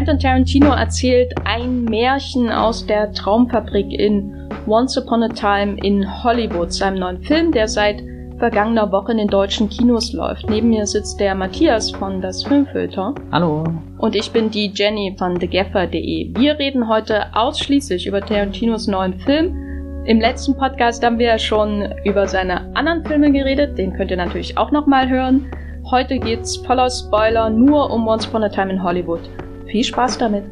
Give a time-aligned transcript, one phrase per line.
[0.00, 6.72] Quentin Tarantino erzählt ein Märchen aus der Traumfabrik in Once Upon a Time in Hollywood,
[6.72, 8.02] seinem neuen Film, der seit
[8.38, 10.48] vergangener Woche in den deutschen Kinos läuft.
[10.48, 13.14] Neben mir sitzt der Matthias von das Filmfilter.
[13.30, 13.64] Hallo.
[13.98, 16.34] Und ich bin die Jenny von thegaffer.de.
[16.34, 20.02] Wir reden heute ausschließlich über Tarantinos neuen Film.
[20.06, 23.76] Im letzten Podcast haben wir ja schon über seine anderen Filme geredet.
[23.76, 25.50] Den könnt ihr natürlich auch nochmal hören.
[25.90, 29.28] Heute geht's voller Spoiler nur um Once Upon a Time in Hollywood.
[29.70, 30.44] Viel Spaß damit!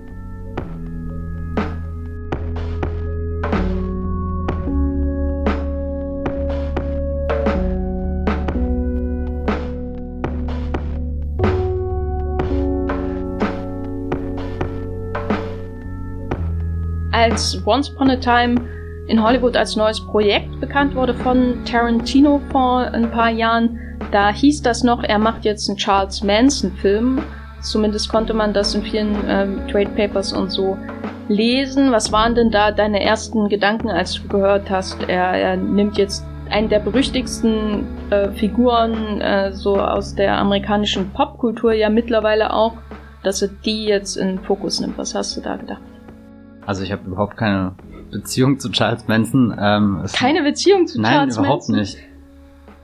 [17.10, 18.54] als Once Upon a Time
[19.08, 23.78] in Hollywood als neues Projekt bekannt wurde von Tarantino vor ein paar Jahren,
[24.12, 27.22] da hieß das noch, er macht jetzt einen Charles Manson-Film.
[27.60, 30.78] Zumindest konnte man das in vielen ähm, Trade Papers und so
[31.28, 31.92] lesen.
[31.92, 36.24] Was waren denn da deine ersten Gedanken, als du gehört hast, er, er nimmt jetzt
[36.50, 42.74] einen der berüchtigsten äh, Figuren äh, so aus der amerikanischen Popkultur ja mittlerweile auch,
[43.22, 44.96] dass er die jetzt in den Fokus nimmt.
[44.96, 45.82] Was hast du da gedacht?
[46.64, 47.74] Also ich habe überhaupt keine
[48.10, 49.54] Beziehung zu Charles Manson.
[49.58, 51.42] Ähm, keine Beziehung zu nein, Charles Manson?
[51.42, 51.98] Nein, überhaupt nicht.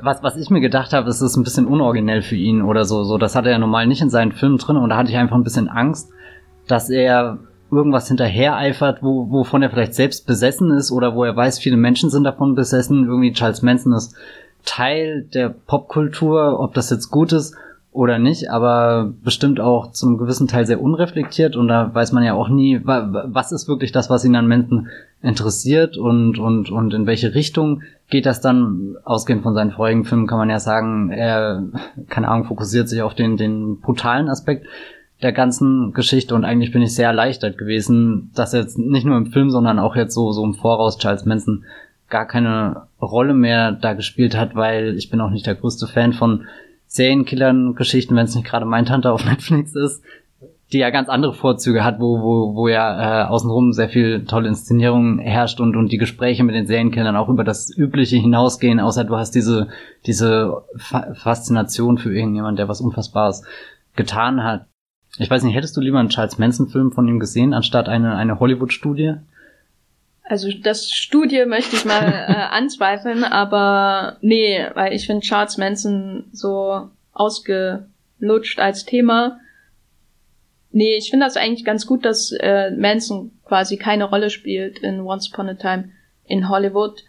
[0.05, 3.05] Was, was ich mir gedacht habe, ist es ein bisschen unoriginell für ihn oder so.
[3.05, 3.19] so.
[3.19, 5.37] Das hat er ja normal nicht in seinen Filmen drin und da hatte ich einfach
[5.37, 6.11] ein bisschen Angst,
[6.69, 7.39] dass er
[7.71, 11.77] irgendwas hinterher eifert, wo, wovon er vielleicht selbst besessen ist oder wo er weiß, viele
[11.77, 13.05] Menschen sind davon besessen.
[13.05, 14.15] Irgendwie Charles Manson ist
[14.65, 17.57] Teil der Popkultur, ob das jetzt gut ist
[17.95, 22.35] oder nicht, aber bestimmt auch zum gewissen Teil sehr unreflektiert und da weiß man ja
[22.35, 24.89] auch nie, was ist wirklich das, was ihn an Menschen
[25.23, 30.27] interessiert und, und, und in welche Richtung geht das dann, ausgehend von seinen vorigen Filmen
[30.27, 31.63] kann man ja sagen, er,
[32.09, 34.67] keine Ahnung, fokussiert sich auf den, den brutalen Aspekt
[35.23, 39.27] der ganzen Geschichte und eigentlich bin ich sehr erleichtert gewesen, dass jetzt nicht nur im
[39.27, 41.65] Film, sondern auch jetzt so, so im Voraus Charles Manson
[42.11, 46.13] gar keine Rolle mehr da gespielt hat, weil ich bin auch nicht der größte Fan
[46.13, 46.47] von
[46.95, 50.03] Serienkillern-Geschichten, wenn es nicht gerade mein Tante auf Netflix ist,
[50.73, 54.49] die ja ganz andere Vorzüge hat, wo, wo, wo ja äh, außenrum sehr viel tolle
[54.49, 59.03] Inszenierung herrscht und, und die Gespräche mit den Serienkillern auch über das Übliche hinausgehen, außer
[59.03, 59.69] du hast diese,
[60.07, 63.43] diese Fa Faszination für irgendjemand, der was Unfassbares
[63.97, 64.67] getan hat.
[65.19, 68.39] Ich weiß nicht, hättest du lieber einen Charles Manson-Film von ihm gesehen, anstatt eine, eine
[68.39, 69.15] Hollywood-Studie?
[70.25, 76.25] Also das Studie möchte ich mal äh, anzweifeln, aber nee, weil ich finde Charles Manson
[76.33, 79.39] so ausgelutscht als Thema.
[80.73, 85.03] Nee, ich finde das eigentlich ganz gut, dass äh, Manson quasi keine Rolle spielt in
[85.03, 85.91] Once Upon a Time
[86.25, 87.05] in Hollywood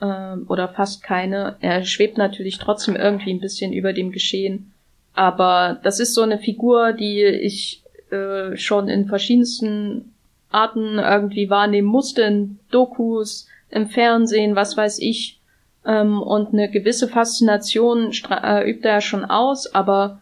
[0.00, 1.56] äh, oder fast keine.
[1.60, 4.72] Er schwebt natürlich trotzdem irgendwie ein bisschen über dem Geschehen,
[5.12, 10.12] aber das ist so eine Figur, die ich äh, schon in verschiedensten
[10.50, 15.40] Arten irgendwie wahrnehmen musste, in Dokus, im Fernsehen, was weiß ich.
[15.86, 20.20] Ähm, und eine gewisse Faszination äh, übt er schon aus, aber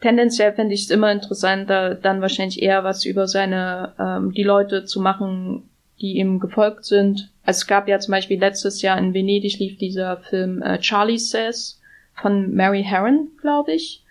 [0.00, 4.84] tendenziell fände ich es immer interessanter, dann wahrscheinlich eher was über seine, ähm, die Leute
[4.84, 5.68] zu machen,
[6.00, 7.30] die ihm gefolgt sind.
[7.44, 11.18] Also es gab ja zum Beispiel letztes Jahr in Venedig lief dieser Film äh, Charlie
[11.18, 11.80] Says
[12.14, 14.04] von Mary Herron, glaube ich,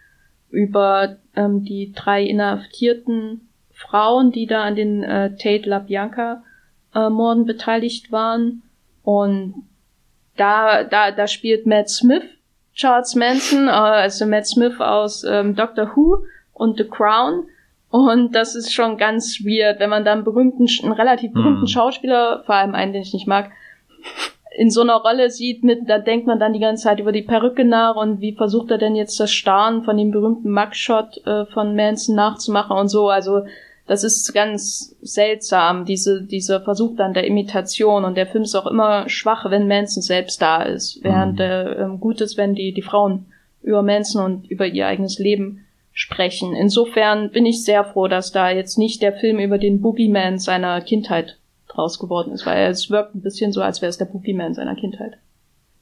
[0.49, 3.47] über ähm, die drei Inhaftierten
[3.81, 6.43] Frauen, die da an den äh, Tate LaBianca
[6.93, 8.63] äh, Morden beteiligt waren.
[9.03, 9.55] Und
[10.37, 12.23] da, da, da spielt Matt Smith
[12.73, 17.45] Charles Manson, äh, also Matt Smith aus ähm, Doctor Who und The Crown.
[17.89, 21.67] Und das ist schon ganz weird, wenn man da einen berühmten, einen relativ berühmten mm.
[21.67, 23.51] Schauspieler, vor allem einen, den ich nicht mag,
[24.55, 27.21] in so einer Rolle sieht, mit, da denkt man dann die ganze Zeit über die
[27.21, 31.45] Perücke nach und wie versucht er denn jetzt das Starren von dem berühmten Mugshot äh,
[31.47, 33.09] von Manson nachzumachen und so.
[33.09, 33.43] Also
[33.87, 38.67] das ist ganz seltsam, diese, dieser Versuch dann der Imitation und der Film ist auch
[38.67, 41.41] immer schwach, wenn Manson selbst da ist, während mhm.
[41.41, 43.25] er ähm, gut ist, wenn die, die Frauen
[43.61, 46.55] über Manson und über ihr eigenes Leben sprechen.
[46.55, 50.81] Insofern bin ich sehr froh, dass da jetzt nicht der Film über den Boogeyman seiner
[50.81, 54.53] Kindheit draus geworden ist, weil es wirkt ein bisschen so, als wäre es der Boogeyman
[54.53, 55.17] seiner Kindheit.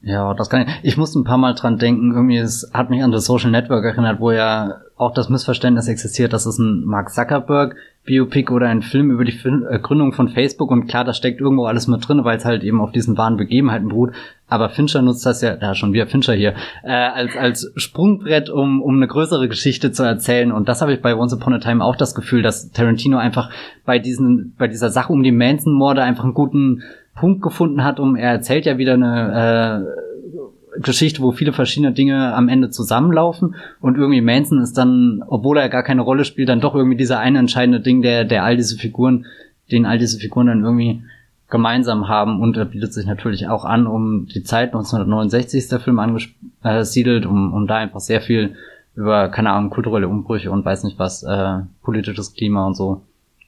[0.02, 0.74] Ja, das kann ich.
[0.82, 2.12] Ich musste ein paar Mal dran denken.
[2.12, 6.32] Irgendwie, es hat mich an das Social Network erinnert, wo ja auch das Missverständnis existiert,
[6.32, 10.70] dass es ein Mark Zuckerberg Biopic oder ein Film über die äh, Gründung von Facebook
[10.70, 13.36] und klar, da steckt irgendwo alles mit drin, weil es halt eben auf diesen wahren
[13.36, 14.12] Begebenheiten beruht.
[14.48, 18.80] Aber Fincher nutzt das ja, da schon wieder Fincher hier, äh, als, als Sprungbrett, um,
[18.80, 20.50] um eine größere Geschichte zu erzählen.
[20.50, 23.50] Und das habe ich bei Once Upon a Time auch das Gefühl, dass Tarantino einfach
[23.84, 26.82] bei diesen, bei dieser Sache um die Manson-Morde einfach einen guten
[27.20, 32.34] Punkt gefunden hat, um er erzählt ja wieder eine, äh, Geschichte, wo viele verschiedene Dinge
[32.34, 36.60] am Ende zusammenlaufen und irgendwie Manson ist dann, obwohl er gar keine Rolle spielt, dann
[36.60, 39.26] doch irgendwie dieser eine entscheidende Ding, der, der all diese Figuren,
[39.70, 41.02] den all diese Figuren dann irgendwie
[41.50, 45.80] gemeinsam haben und er bietet sich natürlich auch an, um die Zeit 1969 ist der
[45.80, 48.54] Film angesiedelt, um, um da einfach sehr viel
[48.94, 53.02] über, keine Ahnung, kulturelle Umbrüche und weiß nicht was, äh, politisches Klima und so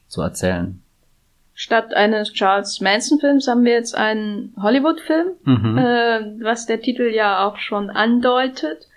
[0.09, 0.82] zu erzählen.
[1.55, 5.79] Statt eines Charles Manson-Films haben wir jetzt einen Hollywood-Film, mhm.
[5.79, 8.89] äh, was der Titel ja auch schon andeutet.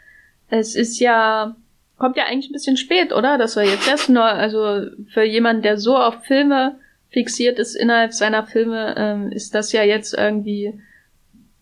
[0.49, 1.55] Es ist ja,
[1.97, 3.37] kommt ja eigentlich ein bisschen spät, oder?
[3.37, 6.79] Dass wir jetzt erst nur, also für jemanden, der so auf Filme
[7.09, 10.79] fixiert ist innerhalb seiner Filme, ähm, ist das ja jetzt irgendwie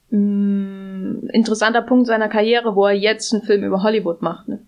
[0.09, 4.47] mh, mm, interessanter Punkt seiner Karriere, wo er jetzt einen Film über Hollywood macht.
[4.47, 4.59] Ne?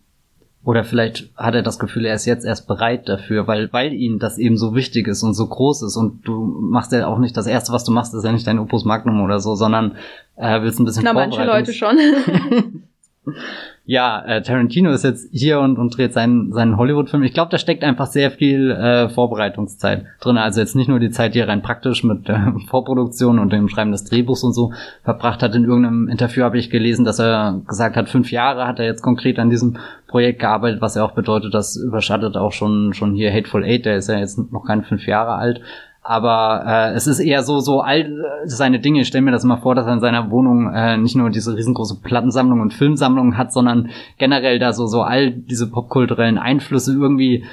[0.65, 4.17] Oder vielleicht hat er das Gefühl, er ist jetzt erst bereit dafür, weil, weil ihm
[4.17, 7.37] das eben so wichtig ist und so groß ist und du machst ja auch nicht
[7.37, 9.95] das erste, was du machst, ist ja nicht dein Opus Magnum oder so, sondern
[10.35, 11.97] äh, willst ein bisschen Na, manche Leute schon.
[13.87, 17.21] ja, äh, Tarantino ist jetzt hier und, und dreht seinen, seinen Hollywood-Film.
[17.21, 20.37] Ich glaube, da steckt einfach sehr viel äh, Vorbereitungszeit drin.
[20.37, 22.37] Also jetzt nicht nur die Zeit, die er rein praktisch mit äh,
[22.67, 24.73] Vorproduktion und dem Schreiben des Drehbuchs und so
[25.03, 25.53] verbracht hat.
[25.53, 29.03] In irgendeinem Interview habe ich gelesen, dass er gesagt hat, fünf Jahre hat er jetzt
[29.03, 29.77] konkret an diesem
[30.07, 33.97] Projekt gearbeitet, was ja auch bedeutet, das überschattet auch schon, schon hier Hateful Eight, der
[33.97, 35.61] ist ja jetzt noch keine fünf Jahre alt.
[36.07, 39.01] Aber äh, es ist eher so, so all seine Dinge.
[39.01, 41.57] Ich stelle mir das mal vor, dass er in seiner Wohnung äh, nicht nur diese
[41.57, 47.45] riesengroße Plattensammlung und Filmsammlung hat, sondern generell da so, so all diese popkulturellen Einflüsse irgendwie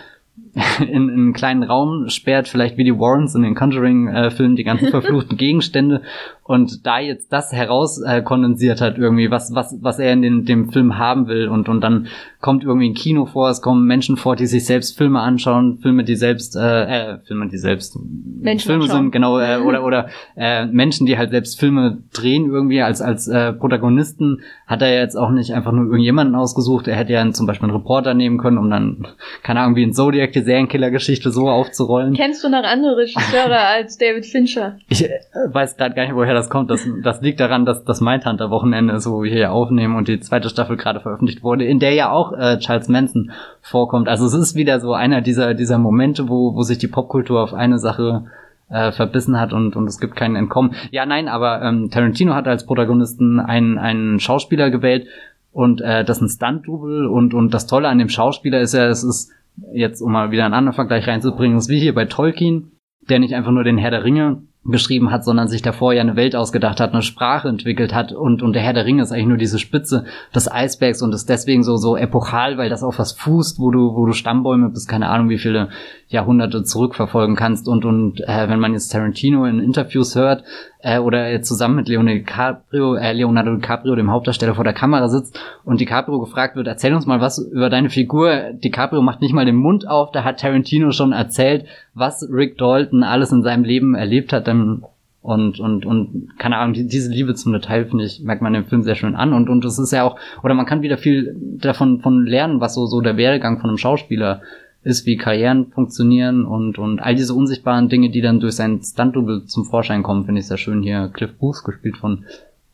[0.80, 4.64] in, in einen kleinen Raum sperrt, vielleicht wie die Warrens in den Conjuring-Filmen, äh, die
[4.64, 6.02] ganzen verfluchten Gegenstände
[6.44, 10.70] und da jetzt das heraus äh, hat irgendwie, was, was, was er in den, dem
[10.70, 12.08] Film haben will und, und dann
[12.40, 16.02] kommt irgendwie ein Kino vor, es kommen Menschen vor, die sich selbst Filme anschauen, Filme,
[16.02, 17.96] die selbst, äh, äh Filme, die selbst
[18.40, 19.04] Menschen Filme anschauen.
[19.04, 23.28] sind, genau, äh, oder, oder äh, Menschen, die halt selbst Filme drehen irgendwie als, als
[23.28, 27.46] äh, Protagonisten, hat er jetzt auch nicht einfach nur irgendjemanden ausgesucht, er hätte ja zum
[27.46, 29.06] Beispiel einen Reporter nehmen können, um dann,
[29.44, 32.14] keine Ahnung, wie in Zodiac die Serienkiller-Geschichte so aufzurollen.
[32.14, 34.78] Kennst du noch andere Regisseure als David Fincher?
[34.88, 35.10] Ich äh,
[35.46, 36.70] weiß gerade gar nicht, woher das kommt.
[36.70, 40.48] Das, das liegt daran, dass das Mindhunter-Wochenende ist, wo wir hier aufnehmen und die zweite
[40.48, 44.08] Staffel gerade veröffentlicht wurde, in der ja auch äh, Charles Manson vorkommt.
[44.08, 47.54] Also es ist wieder so einer dieser, dieser Momente, wo, wo sich die Popkultur auf
[47.54, 48.24] eine Sache
[48.68, 50.74] äh, verbissen hat und, und es gibt keinen Entkommen.
[50.90, 55.06] Ja, nein, aber ähm, Tarantino hat als Protagonisten einen, einen Schauspieler gewählt
[55.52, 58.86] und äh, das ist ein Stunt-Double und, und das Tolle an dem Schauspieler ist ja,
[58.86, 59.30] es ist
[59.72, 62.72] jetzt, um mal wieder einen anderen Vergleich reinzubringen, ist wie hier bei Tolkien,
[63.08, 66.14] der nicht einfach nur den Herr der Ringe geschrieben hat, sondern sich davor ja eine
[66.14, 69.26] Welt ausgedacht hat, eine Sprache entwickelt hat und, und der Herr der Ringe ist eigentlich
[69.26, 73.12] nur diese Spitze des Eisbergs und ist deswegen so, so epochal, weil das auf was
[73.12, 75.70] fußt, wo du, wo du Stammbäume bis keine Ahnung wie viele
[76.06, 80.44] Jahrhunderte zurückverfolgen kannst und, und äh, wenn man jetzt Tarantino in Interviews hört
[80.82, 85.08] äh, oder jetzt zusammen mit Leonardo DiCaprio, äh, Leonardo DiCaprio, dem Hauptdarsteller vor der Kamera
[85.08, 88.52] sitzt und DiCaprio gefragt wird, erzähl uns mal was über deine Figur.
[88.52, 93.02] DiCaprio macht nicht mal den Mund auf, da hat Tarantino schon erzählt, was Rick Dalton
[93.02, 94.84] alles in seinem Leben erlebt hat, dann
[95.22, 98.64] und und und keine Ahnung die, diese Liebe zum Detail finde ich merkt man im
[98.64, 101.36] Film sehr schön an und und es ist ja auch oder man kann wieder viel
[101.38, 104.42] davon von lernen was so so der Werdegang von einem Schauspieler
[104.84, 109.16] ist, wie Karrieren funktionieren und und all diese unsichtbaren Dinge die dann durch sein Stunt
[109.16, 110.82] Double zum Vorschein kommen finde ich sehr schön.
[110.82, 112.24] Hier Cliff Booth gespielt von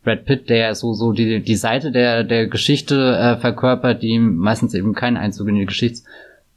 [0.05, 4.75] Brad Pitt der so so die die Seite der der Geschichte äh, verkörpert die meistens
[4.75, 6.05] eben keinen Einzug in die Geschichts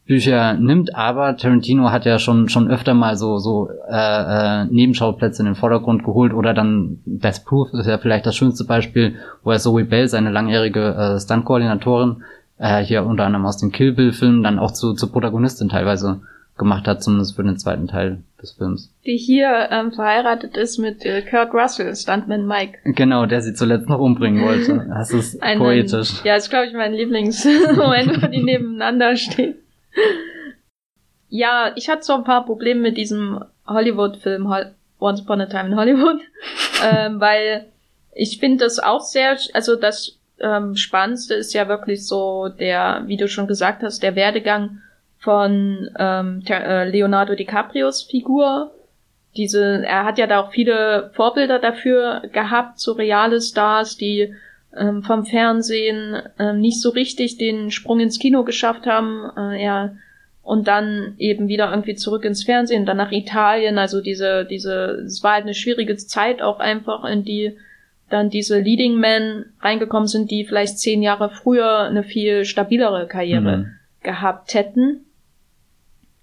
[0.08, 5.42] Bücher nimmt, aber Tarantino hat ja schon schon öfter mal so so äh, äh, Nebenschauplätze
[5.42, 9.52] in den Vordergrund geholt oder dann Best Proof ist ja vielleicht das schönste Beispiel, wo
[9.52, 12.24] er Zoe Bell, seine langjährige äh, Stunt-Koordinatorin,
[12.62, 16.22] äh, hier unter anderem aus den Kill Bill-Filmen dann auch zu, zur Protagonistin teilweise
[16.58, 18.94] gemacht hat, zumindest für den zweiten Teil des Films.
[19.06, 22.78] Die hier ähm, verheiratet ist mit äh, Kurt Russell, Stuntman Mike.
[22.86, 24.86] Genau, der sie zuletzt noch umbringen wollte.
[24.90, 26.24] Das ist Ein, poetisch.
[26.24, 29.56] Ja, ist glaube ich mein Lieblingsmoment, wo die nebeneinander stehen
[31.32, 34.54] ja, ich hatte so ein paar Probleme mit diesem Hollywood-Film
[35.00, 36.22] Once Upon a Time in Hollywood,
[36.84, 37.68] ähm, weil
[38.14, 43.18] ich finde das auch sehr, also das ähm, Spannendste ist ja wirklich so der, wie
[43.18, 44.82] du schon gesagt hast, der Werdegang
[45.18, 48.72] von ähm, äh, Leonardo DiCaprios Figur.
[49.38, 54.34] Diese, er hat ja da auch viele Vorbilder dafür gehabt, so reale Stars, die
[54.76, 59.30] ähm, vom Fernsehen ähm, nicht so richtig den Sprung ins Kino geschafft haben.
[59.38, 59.96] Äh, er
[60.44, 65.24] und dann eben wieder irgendwie zurück ins Fernsehen, dann nach Italien, also diese, diese, es
[65.24, 67.58] war halt eine schwierige Zeit auch einfach, in die
[68.12, 73.58] dann diese Leading Men reingekommen sind, die vielleicht zehn Jahre früher eine viel stabilere Karriere
[73.58, 73.72] mhm.
[74.04, 75.06] gehabt hätten.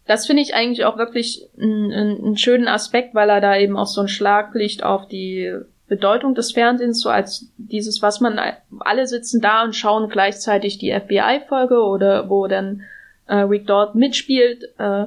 [0.06, 4.00] Das finde ich eigentlich auch wirklich einen, schönen Aspekt, weil er da eben auch so
[4.00, 5.52] ein Schlaglicht auf die
[5.86, 8.40] Bedeutung des Fernsehens, so als dieses, was man,
[8.80, 12.82] alle sitzen da und schauen gleichzeitig die FBI-Folge oder wo dann
[13.26, 15.06] äh, Rick Dort mitspielt äh,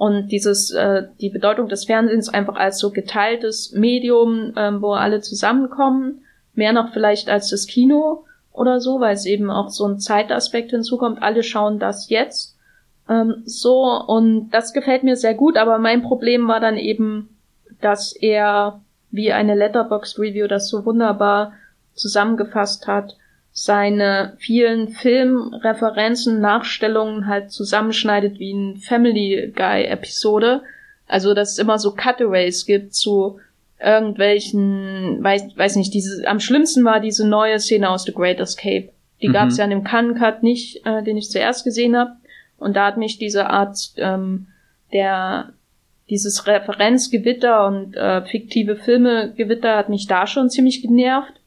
[0.00, 5.20] und dieses, äh, die Bedeutung des Fernsehens einfach als so geteiltes Medium, äh, wo alle
[5.20, 6.22] zusammenkommen,
[6.54, 10.70] mehr noch vielleicht als das Kino oder so, weil es eben auch so ein Zeitaspekt
[10.70, 11.22] hinzukommt.
[11.22, 12.56] Alle schauen das jetzt
[13.10, 17.28] ähm, so und das gefällt mir sehr gut, aber mein Problem war dann eben,
[17.82, 18.80] dass er
[19.10, 21.52] wie eine Letterbox Review das so wunderbar
[21.92, 23.18] zusammengefasst hat,
[23.62, 30.62] seine vielen Filmreferenzen, Nachstellungen halt zusammenschneidet wie ein Family Guy Episode.
[31.06, 33.38] Also, dass es immer so Cutaways gibt zu
[33.78, 38.88] irgendwelchen, weiß, weiß nicht, diese, am schlimmsten war diese neue Szene aus The Great Escape.
[39.20, 39.34] Die mhm.
[39.34, 42.12] gab es ja in dem Cannes Cut nicht, äh, den ich zuerst gesehen habe.
[42.56, 44.46] Und da hat mich diese Art ähm,
[44.90, 45.52] der
[46.08, 51.39] dieses Referenzgewitter und äh, fiktive Filmegewitter hat mich da schon ziemlich genervt.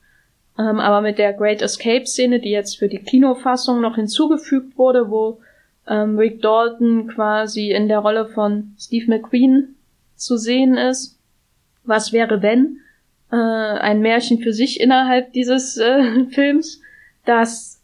[0.57, 5.09] Ähm, aber mit der Great Escape Szene, die jetzt für die Kinofassung noch hinzugefügt wurde,
[5.09, 5.39] wo
[5.87, 9.75] ähm, Rick Dalton quasi in der Rolle von Steve McQueen
[10.15, 11.19] zu sehen ist.
[11.83, 12.79] Was wäre, wenn?
[13.31, 16.81] Äh, ein Märchen für sich innerhalb dieses äh, Films.
[17.25, 17.81] Das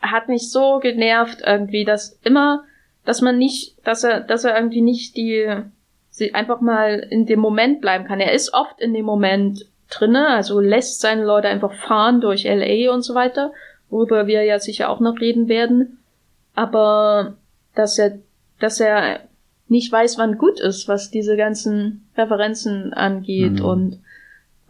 [0.00, 2.64] hat mich so genervt irgendwie, dass immer,
[3.04, 5.62] dass man nicht, dass er, dass er irgendwie nicht die
[6.32, 8.20] einfach mal in dem Moment bleiben kann.
[8.20, 9.66] Er ist oft in dem Moment
[9.98, 13.52] drinne, also lässt seine Leute einfach fahren durch LA und so weiter,
[13.90, 15.98] worüber wir ja sicher auch noch reden werden.
[16.54, 17.34] Aber
[17.74, 18.18] dass er,
[18.60, 19.20] dass er
[19.68, 23.64] nicht weiß, wann gut ist, was diese ganzen Referenzen angeht mhm.
[23.64, 24.00] und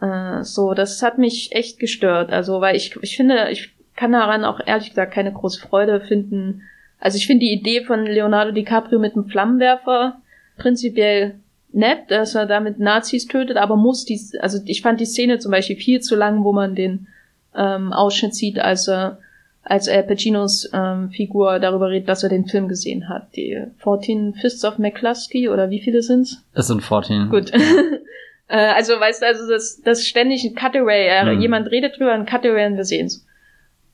[0.01, 2.31] äh, so, das hat mich echt gestört.
[2.31, 6.63] Also, weil ich, ich finde, ich kann daran auch ehrlich gesagt keine große Freude finden.
[6.99, 10.21] Also ich finde die Idee von Leonardo DiCaprio mit dem Flammenwerfer
[10.57, 11.39] prinzipiell
[11.75, 15.51] nett, dass er damit Nazis tötet, aber muss die, also ich fand die Szene zum
[15.51, 17.07] Beispiel viel zu lang, wo man den
[17.55, 19.19] ähm, Ausschnitt sieht, als er
[19.65, 23.35] als Al Pacinos ähm, Figur darüber redet, dass er den Film gesehen hat.
[23.35, 26.43] Die 14 Fists of McCluskey oder wie viele sind's?
[26.53, 27.29] Es sind 14.
[27.29, 27.51] Gut.
[28.47, 31.41] äh, also weißt du, also das, das ständig ein Cutaway, äh, hm.
[31.41, 33.25] jemand redet drüber, ein Cutaway und wir sehen's.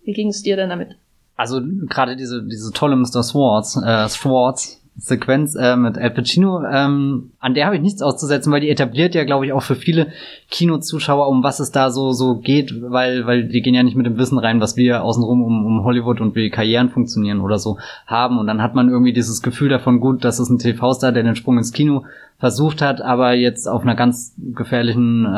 [0.04, 0.98] Wie ging es dir denn damit?
[1.38, 3.24] Also gerade diese, diese tolle Mr.
[3.24, 8.52] Swartz, äh, Swartz, Sequenz äh, mit Al Pacino, ähm, an der habe ich nichts auszusetzen,
[8.52, 10.08] weil die etabliert ja, glaube ich, auch für viele
[10.50, 14.06] Kinozuschauer, um was es da so so geht, weil weil die gehen ja nicht mit
[14.06, 17.78] dem Wissen rein, was wir außenrum um, um Hollywood und wie Karrieren funktionieren oder so
[18.06, 18.38] haben.
[18.38, 21.36] Und dann hat man irgendwie dieses Gefühl davon, gut, das ist ein TV-Star, der den
[21.36, 22.04] Sprung ins Kino
[22.38, 25.30] versucht hat, aber jetzt auf einer ganz gefährlichen äh,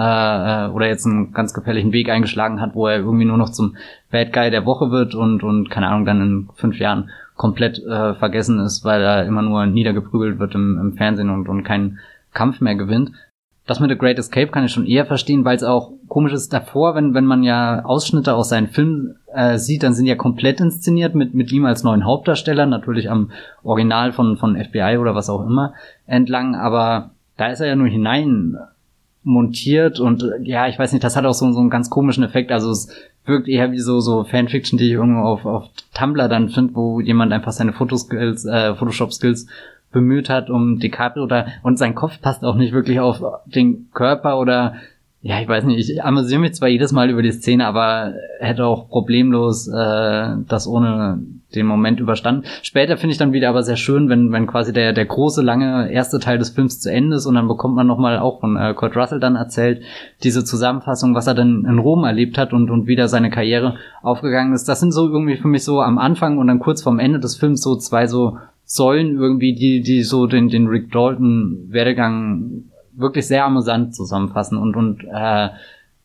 [0.65, 3.75] äh, oder jetzt einen ganz gefährlichen Weg eingeschlagen hat, wo er irgendwie nur noch zum
[4.09, 8.13] Bad Guy der Woche wird und und keine Ahnung dann in fünf Jahren komplett äh,
[8.15, 11.99] vergessen ist, weil er immer nur niedergeprügelt wird im, im Fernsehen und, und keinen
[12.33, 13.11] Kampf mehr gewinnt.
[13.65, 16.51] Das mit The Great Escape kann ich schon eher verstehen, weil es auch komisch ist
[16.51, 20.59] davor, wenn, wenn man ja Ausschnitte aus seinen Filmen äh, sieht, dann sind ja komplett
[20.59, 23.31] inszeniert mit, mit ihm als neuen Hauptdarsteller, natürlich am
[23.63, 25.73] Original von, von FBI oder was auch immer
[26.05, 28.57] entlang, aber da ist er ja nur hinein
[29.23, 32.51] montiert und ja, ich weiß nicht, das hat auch so, so einen ganz komischen Effekt.
[32.51, 32.93] Also es
[33.25, 36.99] wirkt eher wie so, so Fanfiction, die ich irgendwo auf, auf Tumblr dann finde, wo
[36.99, 39.47] jemand einfach seine Fotoskills, äh, Photoshop-Skills
[39.91, 44.39] bemüht hat, um DiCaprio oder und sein Kopf passt auch nicht wirklich auf den Körper
[44.39, 44.75] oder
[45.25, 48.65] ja, ich weiß nicht, ich amüsiere mich zwar jedes Mal über die Szene, aber hätte
[48.65, 51.23] auch problemlos äh, das ohne
[51.55, 52.43] den Moment überstanden.
[52.61, 55.89] Später finde ich dann wieder aber sehr schön, wenn, wenn quasi der, der große, lange
[55.89, 58.73] erste Teil des Films zu Ende ist und dann bekommt man nochmal auch von äh,
[58.73, 59.81] Kurt Russell dann erzählt,
[60.23, 64.51] diese Zusammenfassung, was er dann in Rom erlebt hat und, und wieder seine Karriere aufgegangen
[64.51, 64.67] ist.
[64.67, 67.37] Das sind so irgendwie für mich so am Anfang und dann kurz vorm Ende des
[67.37, 72.65] Films so zwei so Säulen irgendwie, die, die so den, den Rick Dalton Werdegang
[72.95, 75.49] wirklich sehr amüsant zusammenfassen und, und äh,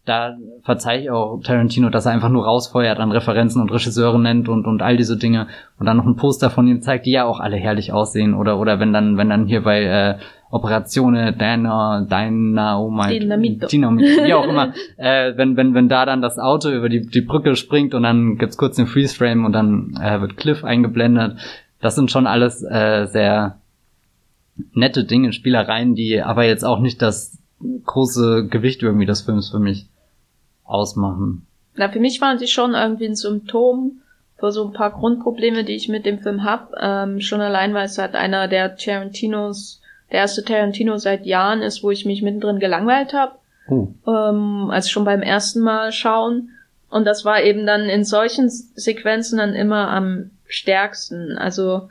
[0.04, 4.48] da verzeihe ich auch Tarantino, dass er einfach nur rausfeuert an Referenzen und Regisseure nennt
[4.48, 7.24] und, und all diese Dinge und dann noch ein Poster von ihm zeigt, die ja
[7.24, 10.18] auch alle herrlich aussehen oder, oder wenn dann, wenn dann hier bei, äh,
[10.50, 16.38] Operatione Dana, Dynamite, Dynamit, Dynamit, wie auch immer, äh, wenn, wenn, wenn da dann das
[16.38, 20.20] Auto über die, die Brücke springt und dann gibt's kurz den Freeze-Frame und dann äh,
[20.20, 21.36] wird Cliff eingeblendet.
[21.80, 23.58] Das sind schon alles äh, sehr
[24.72, 27.38] nette Dinge, Spielereien, die aber jetzt auch nicht das
[27.84, 29.86] große Gewicht irgendwie des Films für mich
[30.64, 31.46] ausmachen.
[31.74, 34.00] Na, für mich waren sie schon irgendwie ein Symptom
[34.38, 36.72] für so ein paar Grundprobleme, die ich mit dem Film hab.
[36.80, 41.82] Ähm, schon allein, weil es halt einer der Tarantinos, der erste Tarantino seit Jahren ist,
[41.82, 43.34] wo ich mich mittendrin gelangweilt habe.
[43.68, 43.92] Uh.
[44.06, 46.50] Ähm, also schon beim ersten Mal schauen.
[46.90, 51.36] Und das war eben dann in solchen Sequenzen dann immer am stärksten.
[51.36, 51.88] Also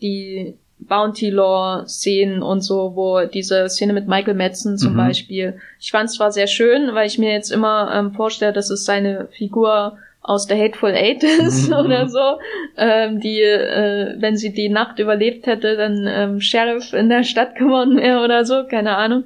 [0.00, 4.98] die Bounty Law Szenen und so, wo diese Szene mit Michael Madsen zum mhm.
[4.98, 5.58] Beispiel.
[5.80, 8.84] Ich fand es zwar sehr schön, weil ich mir jetzt immer ähm, vorstelle, dass es
[8.84, 11.74] seine Figur aus der Hateful Eight ist mhm.
[11.74, 12.38] oder so,
[12.76, 17.56] ähm, die, äh, wenn sie die Nacht überlebt hätte, dann ähm, Sheriff in der Stadt
[17.56, 19.24] geworden wäre oder so, keine Ahnung.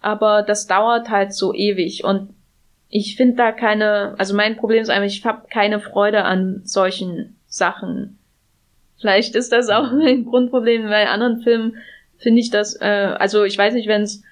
[0.00, 2.30] Aber das dauert halt so ewig und
[2.94, 7.36] ich finde da keine, also mein Problem ist einfach, ich habe keine Freude an solchen
[7.46, 8.18] Sachen.
[9.02, 10.84] Vielleicht ist das auch ein Grundproblem.
[10.84, 11.76] Bei anderen Filmen
[12.18, 14.22] finde ich das, äh, also ich weiß nicht, wenn es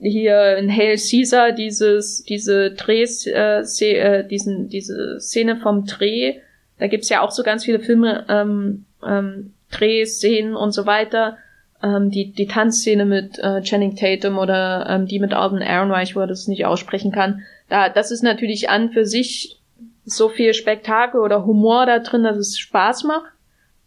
[0.00, 6.38] hier in Hail Caesar dieses, diese Drehs, äh, äh, diesen, diese Szene vom Dreh,
[6.78, 11.36] da gibt's ja auch so ganz viele Filme, ähm, ähm, Drehszenen und so weiter.
[11.82, 16.20] Ähm, die, die Tanzszene mit äh, Channing Tatum oder ähm, die mit Alden Ehrenreich, wo
[16.20, 17.42] er das nicht aussprechen kann.
[17.68, 19.60] Da, das ist natürlich an für sich
[20.06, 23.33] so viel Spektakel oder Humor da drin, dass es Spaß macht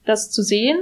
[0.07, 0.77] das zu sehen.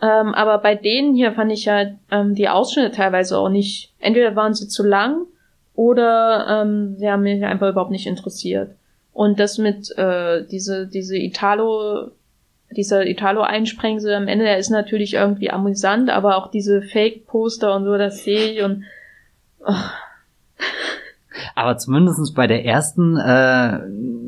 [0.00, 3.92] Ähm, aber bei denen hier fand ich ja ähm, die Ausschnitte teilweise auch nicht.
[4.00, 5.26] Entweder waren sie zu lang
[5.74, 8.74] oder ähm, sie haben mich einfach überhaupt nicht interessiert.
[9.12, 12.10] Und das mit äh, diese diese Italo
[12.70, 17.96] dieser Italo-Einsprengsel am Ende, der ist natürlich irgendwie amüsant, aber auch diese Fake-Poster und so,
[17.98, 18.84] das sehe ich und
[19.60, 19.74] oh,
[21.54, 23.80] aber zumindestens bei der ersten, äh,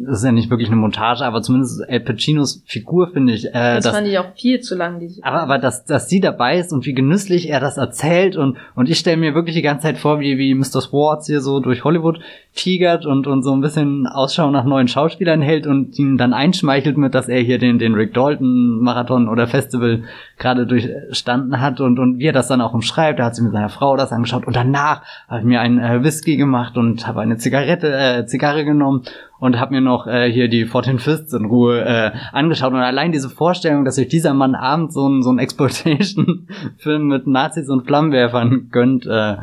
[0.07, 3.47] das ist ja nicht wirklich eine Montage, aber zumindest El Pacinos Figur finde ich.
[3.47, 5.01] Äh, das dass, fand ich auch viel zu lang.
[5.01, 8.57] Diese aber aber dass, dass sie dabei ist und wie genüsslich er das erzählt und
[8.75, 10.81] und ich stelle mir wirklich die ganze Zeit vor, wie wie Mr.
[10.81, 12.21] Swartz hier so durch Hollywood
[12.55, 16.97] tigert und und so ein bisschen Ausschau nach neuen Schauspielern hält und ihn dann einschmeichelt
[16.97, 20.03] mit, dass er hier den den Rick Dalton Marathon oder Festival
[20.39, 23.19] gerade durchstanden hat und und wie er das dann auch umschreibt.
[23.19, 26.03] Da hat sie mit seiner Frau das angeschaut und danach habe ich mir einen äh,
[26.03, 29.03] Whisky gemacht und habe eine Zigarette, äh, Zigarre genommen
[29.39, 32.73] und habe mir noch äh, hier die 14 Fists in Ruhe äh, angeschaut.
[32.73, 37.27] Und allein diese Vorstellung, dass sich dieser Mann abends so ein, so ein Exploitation-Film mit
[37.27, 39.37] Nazis und Flammenwerfern gönnt, äh,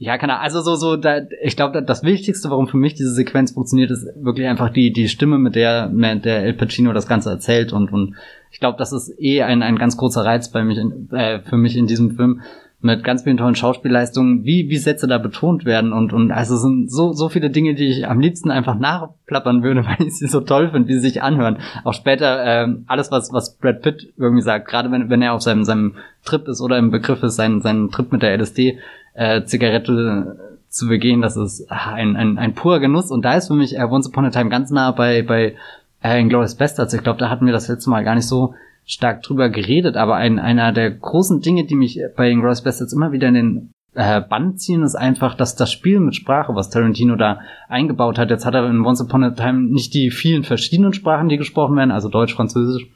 [0.00, 0.44] ja, keine Ahnung.
[0.44, 4.06] Also so, so, da, ich glaube, das Wichtigste, warum für mich diese Sequenz funktioniert, ist
[4.14, 7.92] wirklich einfach die, die Stimme, mit der, mit der El Pacino das Ganze erzählt und,
[7.92, 8.14] und
[8.52, 11.56] ich glaube, das ist eh ein, ein ganz großer Reiz bei mich, in, äh, für
[11.56, 12.42] mich in diesem Film,
[12.80, 16.90] mit ganz vielen tollen Schauspielleistungen, wie, wie Sätze da betont werden und, und also sind
[16.90, 20.40] so, so viele Dinge, die ich am liebsten einfach nachplappern würde, weil ich sie so
[20.40, 21.58] toll finde, wie sie sich anhören.
[21.82, 25.42] Auch später, ähm, alles, was, was Brad Pitt irgendwie sagt, gerade wenn, wenn er auf
[25.42, 28.78] seinem, seinem Trip ist oder im Begriff ist, seinen, seinen Trip mit der LSD,
[29.14, 30.38] äh, Zigarette
[30.68, 33.82] zu begehen, das ist ein, ein, ein purer Genuss und da ist für mich äh,
[33.82, 35.56] Once Upon a Time ganz nah bei, bei
[36.02, 36.94] äh, Inglourious Bastards.
[36.94, 38.54] Ich glaube, da hatten wir das letzte Mal gar nicht so
[38.88, 43.12] stark drüber geredet, aber ein, einer der großen Dinge, die mich bei Inglourious Bastards immer
[43.12, 47.14] wieder in den äh, Band ziehen, ist einfach, dass das Spiel mit Sprache, was Tarantino
[47.14, 50.94] da eingebaut hat, jetzt hat er in Once Upon a Time nicht die vielen verschiedenen
[50.94, 52.86] Sprachen, die gesprochen werden, also Deutsch, Französisch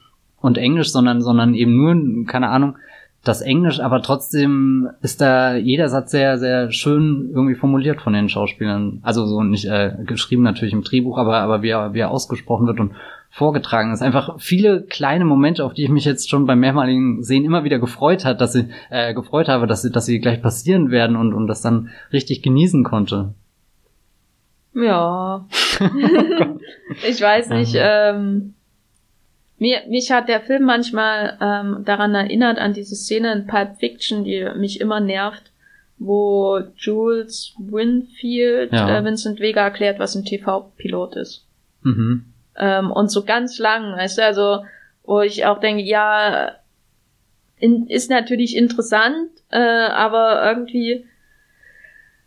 [0.41, 2.75] und Englisch, sondern, sondern eben nur, keine Ahnung,
[3.23, 8.27] das Englisch, aber trotzdem ist da jeder Satz sehr, sehr schön irgendwie formuliert von den
[8.27, 8.99] Schauspielern.
[9.01, 12.67] Also so nicht äh, geschrieben natürlich im Drehbuch, aber, aber wie er, wie er ausgesprochen
[12.67, 12.91] wird und
[13.33, 14.03] vorgetragen ist.
[14.03, 17.79] Einfach viele kleine Momente, auf die ich mich jetzt schon beim mehrmaligen Sehen immer wieder
[17.79, 21.33] gefreut hat, dass sie äh, gefreut habe, dass sie, dass sie gleich passieren werden und
[21.33, 23.33] und das dann richtig genießen konnte.
[24.75, 25.47] Ja.
[27.09, 27.73] ich weiß nicht.
[27.75, 28.53] Ähm,
[29.57, 34.23] mir, mich hat der Film manchmal ähm, daran erinnert, an diese Szene in Pulp Fiction,
[34.23, 35.51] die mich immer nervt,
[35.97, 38.95] wo Jules Winfield ja.
[38.95, 41.47] äh, Vincent Vega erklärt, was ein TV-Pilot ist.
[41.81, 42.32] Mhm.
[42.55, 44.65] Ähm, und so ganz lang, weißt du, also,
[45.03, 46.53] wo ich auch denke, ja,
[47.57, 51.05] in, ist natürlich interessant, äh, aber irgendwie.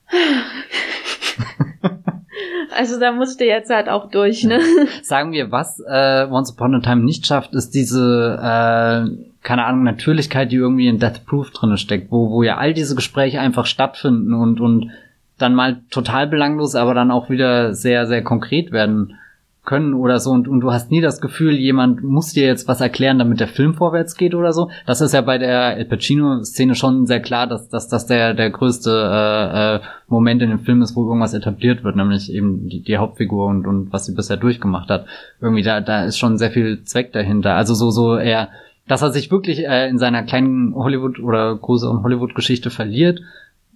[2.77, 4.61] also da musste jetzt halt auch durch, ne?
[5.03, 9.11] Sagen wir, was äh, Once Upon a Time nicht schafft, ist diese, äh,
[9.43, 12.95] keine Ahnung, Natürlichkeit, die irgendwie in Death Proof drinne steckt, wo, wo ja all diese
[12.95, 14.91] Gespräche einfach stattfinden und, und
[15.39, 19.19] dann mal total belanglos, aber dann auch wieder sehr, sehr konkret werden
[19.67, 22.81] können oder so und, und du hast nie das Gefühl, jemand muss dir jetzt was
[22.81, 24.71] erklären, damit der Film vorwärts geht oder so.
[24.87, 28.51] Das ist ja bei der El Pacino-Szene schon sehr klar, dass, dass das der, der
[28.51, 32.81] größte äh, äh, Moment in dem Film ist, wo irgendwas etabliert wird, nämlich eben die,
[32.81, 35.07] die Hauptfigur und, und was sie bisher durchgemacht hat.
[35.41, 37.55] Irgendwie da, da ist schon sehr viel Zweck dahinter.
[37.57, 38.49] Also so, so eher,
[38.89, 43.21] dass er sich wirklich äh, in seiner kleinen Hollywood- oder größeren Hollywood-Geschichte verliert,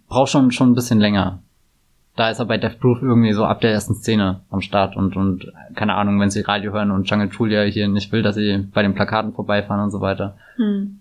[0.09, 1.43] braucht schon, schon ein bisschen länger
[2.21, 5.17] da ist er bei Death Proof irgendwie so ab der ersten Szene am Start und,
[5.17, 8.69] und keine Ahnung, wenn sie Radio hören und Jungle Julia hier nicht will, dass sie
[8.75, 10.37] bei den Plakaten vorbeifahren und so weiter.
[10.57, 11.01] Hm.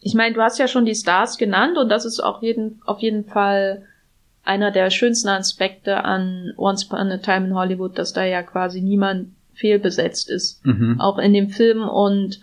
[0.00, 3.00] Ich meine, du hast ja schon die Stars genannt und das ist auch jeden, auf
[3.00, 3.82] jeden Fall
[4.44, 8.82] einer der schönsten Aspekte an Once Upon a Time in Hollywood, dass da ja quasi
[8.82, 10.64] niemand fehlbesetzt ist.
[10.64, 11.00] Mhm.
[11.00, 12.38] Auch in dem Film und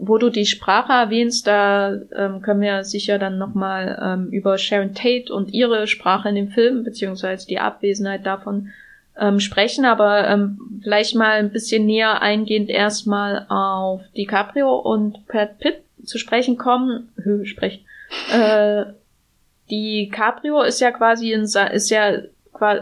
[0.00, 4.94] wo du die Sprache erwähnst, da ähm, können wir sicher dann nochmal ähm, über Sharon
[4.94, 8.70] Tate und ihre Sprache in dem Film, beziehungsweise die Abwesenheit davon
[9.18, 15.58] ähm, sprechen, aber ähm, vielleicht mal ein bisschen näher eingehend erstmal auf DiCaprio und Brad
[15.58, 17.10] Pitt zu sprechen kommen.
[17.22, 17.84] Hö, sprechen.
[18.32, 18.84] Äh,
[19.70, 22.20] DiCaprio ist ja quasi in, ist ja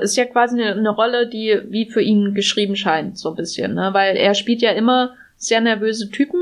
[0.01, 3.75] ist ja quasi eine, eine Rolle, die wie für ihn geschrieben scheint, so ein bisschen,
[3.75, 3.91] ne?
[3.93, 6.41] Weil er spielt ja immer sehr nervöse Typen,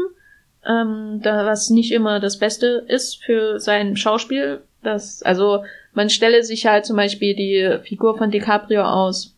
[0.69, 4.61] ähm, da, was nicht immer das Beste ist für sein Schauspiel.
[4.83, 9.35] Das, also man stelle sich halt zum Beispiel die Figur von DiCaprio aus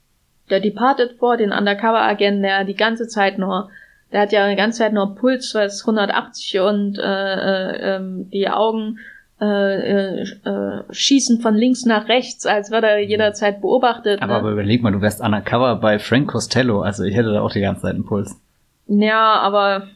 [0.50, 3.70] der Departed vor, den Undercover-Agenten, der die ganze Zeit nur,
[4.12, 8.48] der hat ja die ganze Zeit nur Puls, was 180 und äh, äh, ähm, die
[8.48, 8.98] Augen
[9.40, 14.20] äh, äh, äh, schießen von links nach rechts, als würde er jederzeit beobachtet.
[14.20, 14.38] Aber, ne?
[14.40, 17.60] aber überleg mal, du wärst undercover bei Frank Costello, also ich hätte da auch die
[17.60, 18.40] ganze Zeit einen Puls.
[18.88, 19.86] Ja, aber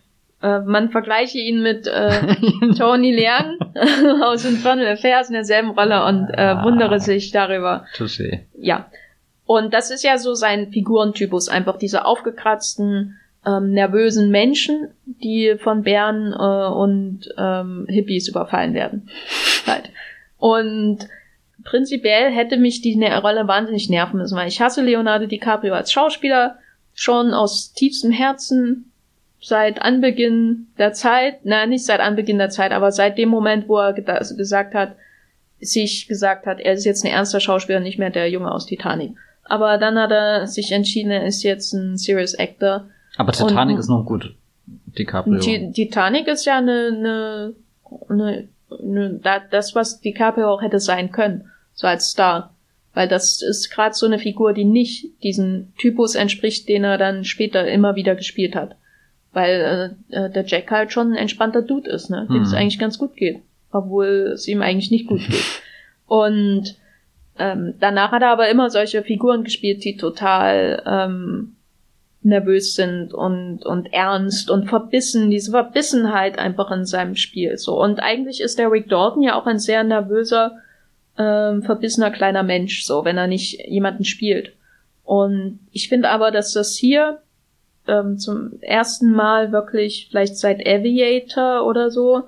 [0.42, 2.36] äh, man vergleiche ihn mit äh,
[2.78, 3.58] Tony Leung
[4.22, 7.86] aus Infernal Affairs in derselben Rolle und äh, ah, wundere sich darüber.
[7.96, 8.40] Touché.
[8.58, 8.90] Ja.
[9.44, 15.82] Und das ist ja so sein Figurentypus, einfach diese aufgekratzten, ähm, nervösen Menschen, die von
[15.82, 19.10] Bären äh, und ähm, Hippies überfallen werden.
[19.66, 19.90] halt.
[20.38, 21.08] Und
[21.64, 26.58] prinzipiell hätte mich die Rolle wahnsinnig nerven müssen, weil ich hasse Leonardo DiCaprio als Schauspieler
[26.94, 28.91] schon aus tiefstem Herzen
[29.42, 33.78] seit Anbeginn der Zeit, na nicht seit Anbeginn der Zeit, aber seit dem Moment, wo
[33.78, 34.94] er gesagt hat,
[35.60, 39.12] sich gesagt hat, er ist jetzt ein ernster Schauspieler, nicht mehr der Junge aus Titanic.
[39.44, 43.80] Aber dann hat er sich entschieden, er ist jetzt ein Serious Actor aber Titanic und,
[43.80, 44.34] ist noch gut.
[44.66, 45.38] DiCaprio.
[45.38, 47.54] Titanic ist ja eine, eine,
[48.08, 52.54] eine, eine das, was DiCaprio auch hätte sein können, so als Star.
[52.94, 57.24] Weil das ist gerade so eine Figur, die nicht diesen Typus entspricht, den er dann
[57.24, 58.76] später immer wieder gespielt hat.
[59.32, 62.26] Weil äh, äh der Jack halt schon ein entspannter Dude ist, ne?
[62.30, 62.56] Dem es mhm.
[62.56, 63.40] eigentlich ganz gut geht.
[63.70, 65.62] Obwohl es ihm eigentlich nicht gut geht.
[66.06, 66.76] Und
[67.38, 71.56] ähm, danach hat er aber immer solche Figuren gespielt, die total ähm,
[72.22, 77.80] nervös sind und, und ernst und verbissen, diese Verbissenheit einfach in seinem Spiel, so.
[77.80, 80.58] Und eigentlich ist der Rick Dalton ja auch ein sehr nervöser,
[81.18, 84.52] ähm, verbissener kleiner Mensch, so, wenn er nicht jemanden spielt.
[85.04, 87.20] Und ich finde aber, dass das hier
[87.86, 92.24] ähm, zum ersten Mal wirklich, vielleicht seit Aviator oder so,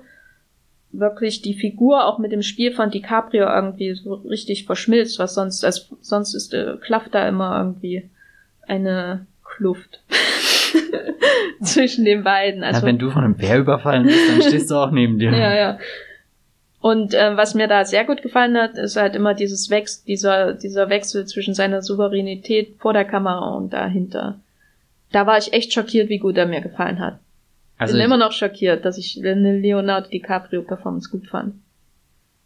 [0.91, 5.63] wirklich die Figur auch mit dem Spiel von DiCaprio irgendwie so richtig verschmilzt, was sonst,
[5.63, 8.09] als, sonst ist, äh, klafft da immer irgendwie
[8.67, 10.01] eine Kluft
[11.61, 12.63] zwischen den beiden.
[12.63, 15.31] Also, ja, wenn du von einem Bär überfallen bist, dann stehst du auch neben dir.
[15.37, 15.79] ja, ja.
[16.79, 20.53] Und äh, was mir da sehr gut gefallen hat, ist halt immer dieses Wechsel, dieser,
[20.53, 24.39] dieser Wechsel zwischen seiner Souveränität vor der Kamera und dahinter.
[25.15, 27.19] Da war ich echt schockiert, wie gut er mir gefallen hat.
[27.77, 31.53] Also Bin immer noch schockiert, dass ich eine Leonardo DiCaprio Performance gut fand.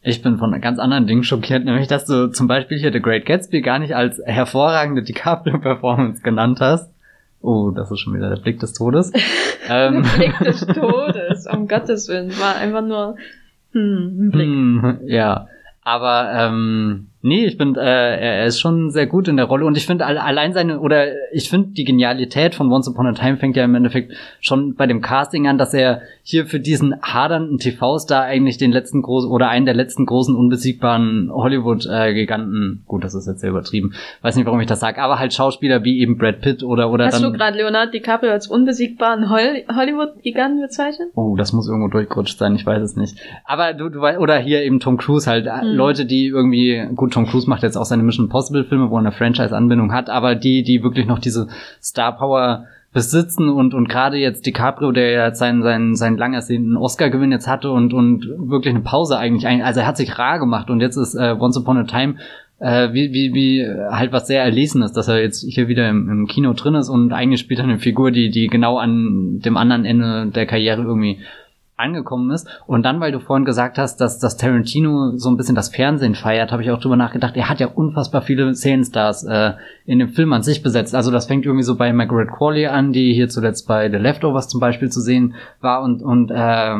[0.03, 3.25] Ich bin von ganz anderen Dingen schockiert, nämlich dass du zum Beispiel hier The Great
[3.25, 6.93] Gatsby gar nicht als hervorragende DiCaprio-Performance genannt hast.
[7.41, 9.13] Oh, das ist schon wieder der Blick des Todes.
[9.67, 10.03] ähm.
[10.15, 13.15] Blick des Todes, um Gottes Willen, war einfach nur
[13.71, 14.47] hm, ein Blick.
[14.47, 15.47] Hm, ja,
[15.81, 19.75] aber ähm, Nee, ich finde, äh, er ist schon sehr gut in der Rolle und
[19.75, 23.57] ich finde allein seine, oder ich finde die Genialität von Once Upon a Time fängt
[23.57, 28.23] ja im Endeffekt schon bei dem Casting an, dass er hier für diesen hadernden TV-Star
[28.23, 33.41] eigentlich den letzten großen oder einen der letzten großen unbesiegbaren Hollywood-Giganten, gut, das ist jetzt
[33.41, 36.63] sehr übertrieben, weiß nicht, warum ich das sage, aber halt Schauspieler wie eben Brad Pitt
[36.63, 41.09] oder oder Hast dann, du gerade Leonardo DiCaprio als unbesiegbaren Hol Hollywood-Giganten bezeichnet?
[41.15, 43.17] Oh, das muss irgendwo durchgerutscht sein, ich weiß es nicht.
[43.43, 45.75] Aber du, du weißt, oder hier eben Tom Cruise halt, hm.
[45.75, 48.99] Leute, die irgendwie gut Tom Cruise macht jetzt auch seine Mission Impossible Filme, wo er
[48.99, 51.47] eine Franchise-Anbindung hat, aber die, die wirklich noch diese
[51.81, 56.75] Star Power besitzen und, und gerade jetzt DiCaprio, der ja seinen, seinen, seinen lang ersehnten
[56.75, 60.69] Oscar-Gewinn jetzt hatte und, und wirklich eine Pause eigentlich, also er hat sich rar gemacht
[60.69, 62.15] und jetzt ist äh, Once Upon a Time
[62.59, 66.09] äh, wie, wie, wie halt was sehr erlesen ist, dass er jetzt hier wieder im,
[66.09, 69.55] im Kino drin ist und eigentlich spielt er eine Figur, die, die genau an dem
[69.55, 71.19] anderen Ende der Karriere irgendwie
[71.79, 72.47] angekommen ist.
[72.67, 76.15] Und dann, weil du vorhin gesagt hast, dass, dass Tarantino so ein bisschen das Fernsehen
[76.15, 79.53] feiert, habe ich auch drüber nachgedacht, er hat ja unfassbar viele Szenenstars äh,
[79.85, 80.95] in dem Film an sich besetzt.
[80.95, 84.47] Also das fängt irgendwie so bei Margaret Qualley an, die hier zuletzt bei The Leftovers
[84.47, 86.75] zum Beispiel zu sehen war und, und äh,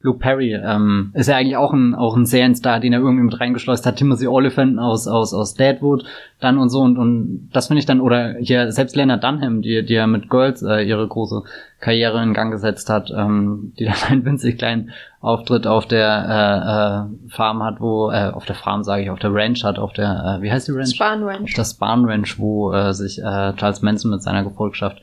[0.00, 3.40] Luke Perry ähm, ist ja eigentlich auch ein, auch ein Serienstar, den er irgendwie mit
[3.40, 3.96] reingeschleust hat.
[3.96, 6.04] Timothy Oliphant aus, aus, aus Deadwood
[6.38, 6.82] dann und so.
[6.82, 10.28] Und, und das finde ich dann, oder hier selbst Lena Dunham, die, die ja mit
[10.28, 11.42] Girls äh, ihre große
[11.80, 17.26] Karriere in Gang gesetzt hat, ähm, die dann einen winzig kleinen Auftritt auf der äh,
[17.26, 19.94] äh, Farm hat, wo, äh, auf der Farm sage ich, auf der Ranch hat, auf
[19.94, 20.94] der, äh, wie heißt die Ranch?
[20.94, 21.52] Span Ranch.
[21.52, 25.00] Auf der Span Ranch, wo äh, sich äh, Charles Manson mit seiner Gefolgschaft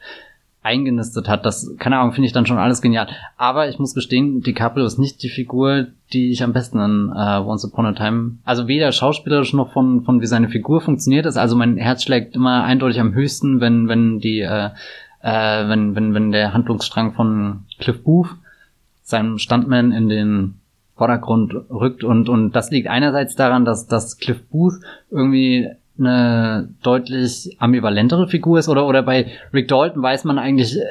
[0.63, 1.45] eingenistet hat.
[1.45, 3.07] Das, keine Ahnung, finde ich dann schon alles genial.
[3.37, 7.39] Aber ich muss gestehen, DiCaprio ist nicht die Figur, die ich am besten in äh,
[7.39, 11.37] Once Upon a Time, also weder schauspielerisch noch von, von wie seine Figur funktioniert ist.
[11.37, 14.69] Also mein Herz schlägt immer eindeutig am höchsten, wenn, wenn die, äh,
[15.21, 18.29] äh, wenn, wenn, wenn der Handlungsstrang von Cliff Booth,
[19.03, 20.55] seinem Stuntman in den
[20.95, 24.75] Vordergrund rückt und, und das liegt einerseits daran, dass, dass Cliff Booth
[25.09, 30.83] irgendwie eine deutlich ambivalentere Figur ist oder oder bei Rick Dalton weiß man eigentlich äh,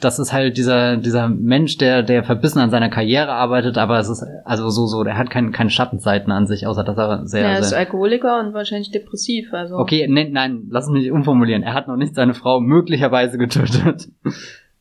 [0.00, 4.08] das ist halt dieser dieser Mensch der der verbissen an seiner Karriere arbeitet aber es
[4.08, 7.42] ist also so so der hat keine keine Schattenseiten an sich außer dass er sehr
[7.42, 9.76] Ja, er ist sehr, Alkoholiker und wahrscheinlich depressiv, also.
[9.76, 14.08] okay ne, nein lass mich umformulieren er hat noch nicht seine Frau möglicherweise getötet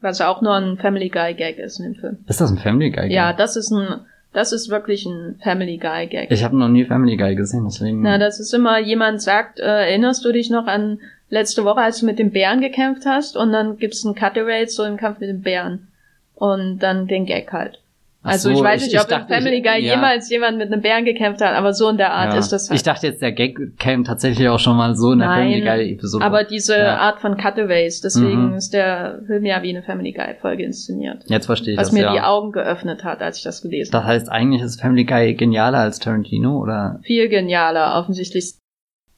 [0.02, 2.18] Was auch nur ein Family Guy Gag ist in dem Film.
[2.28, 4.02] ist das ein Family Guy Ja, das ist ein,
[4.36, 6.32] das ist wirklich ein Family Guy Gag.
[6.32, 9.64] ich habe noch nie Family Guy gesehen deswegen Na, das ist immer, jemand sagt, äh,
[9.64, 13.36] erinnerst du dich noch an letzte Woche, als du mit dem Bären gekämpft hast?
[13.38, 15.88] Und dann gibt's einen Cutaway so im Kampf mit dem Bären.
[16.36, 17.80] Und dann den Gag halt.
[18.26, 19.96] Also so, ich weiß ich- nicht, ich ob dachte, in Family ich- Guy ja.
[19.96, 22.40] jemals jemand mit einem Bären gekämpft hat, aber so in der Art Ja.
[22.40, 22.78] ist das halt.
[22.80, 25.62] ich dachte jetzt der Gag käme tatsächlich auch schon mal so in der Nein, Family
[25.62, 26.98] Guy Episode aber diese Ja.
[26.98, 28.56] Art von Cutaways, deswegen Mhm.
[28.56, 31.24] ist der Film ja wie eine Family Guy Folge inszeniert.
[31.28, 33.92] jetzt verstehe ich Was das mir ja die Augen geöffnet hat, als ich das gelesen
[33.92, 34.14] Das habe.
[34.14, 37.00] heißt, eigentlich ist Family Guy genialer als Tarantino, oder?
[37.04, 38.56] Viel genialer, offensichtlich.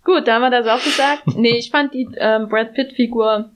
[0.04, 1.24] Gut, da haben wir das auch gesagt.
[1.38, 3.50] nee, ich fand die ähm, Brad Pitt-Figur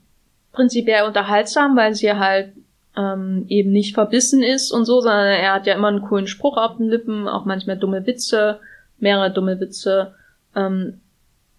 [0.52, 2.52] prinzipiell unterhaltsam, weil sie halt
[2.96, 6.56] ähm, eben nicht verbissen ist und so, sondern er hat ja immer einen coolen Spruch
[6.56, 8.60] auf den Lippen, auch manchmal dumme Witze,
[8.98, 10.14] mehrere dumme Witze.
[10.54, 11.00] Ähm,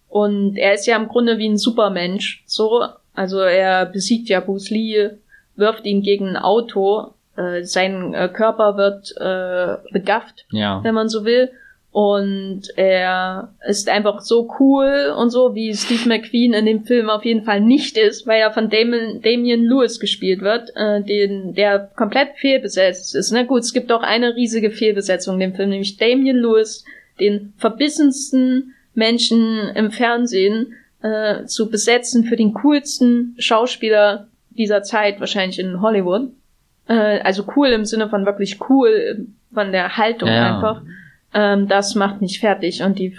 [0.09, 2.85] und er ist ja im Grunde wie ein Supermensch, so.
[3.15, 5.09] Also er besiegt ja Bruce Lee,
[5.55, 10.83] wirft ihn gegen ein Auto, äh, sein äh, Körper wird äh, begafft Ja.
[10.83, 11.49] wenn man so will.
[11.93, 17.23] Und er ist einfach so cool und so, wie Steve McQueen in dem Film auf
[17.23, 21.91] jeden Fall nicht ist, weil er von Damon, Damien Lewis gespielt wird, äh, den, der
[21.95, 23.31] komplett fehlbesetzt ist.
[23.31, 26.83] Na gut, es gibt auch eine riesige Fehlbesetzung in dem Film, nämlich Damien Lewis,
[27.19, 35.59] den verbissensten Menschen im Fernsehen äh, zu besetzen für den coolsten Schauspieler dieser Zeit, wahrscheinlich
[35.59, 36.31] in Hollywood.
[36.87, 40.55] Äh, also cool im Sinne von wirklich cool von der Haltung Ja.
[40.55, 40.81] einfach.
[41.33, 42.83] Ähm, das macht mich fertig.
[42.83, 43.15] Und die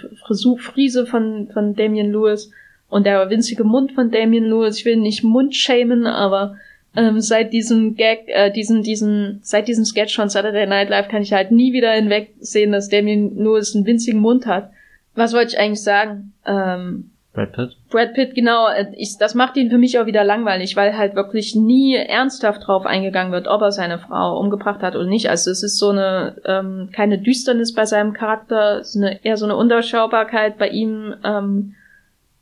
[0.57, 2.51] Friese von, von Damien Lewis
[2.89, 6.55] und der winzige Mund von Damien Lewis, ich will nicht Mund schämen, aber
[6.95, 11.21] ähm, seit diesem Gag, äh, diesen, diesen, seit diesem Sketch von Saturday Night Live kann
[11.21, 14.71] ich halt nie wieder hinwegsehen, dass Damien Lewis einen winzigen Mund hat.
[15.13, 16.33] Was wollte ich eigentlich sagen?
[16.45, 17.75] Ähm, Brad Pitt?
[17.95, 21.15] Brad Pitt, genau, äh, ich, das macht ihn für mich auch wieder langweilig, weil halt
[21.15, 25.29] wirklich nie ernsthaft drauf eingegangen wird, ob er seine Frau umgebracht hat oder nicht.
[25.29, 29.37] Also es ist so eine, ähm, keine Düsternis bei seinem Charakter, es ist eine, eher
[29.37, 31.75] so eine Unterschaubarkeit bei ihm, ähm,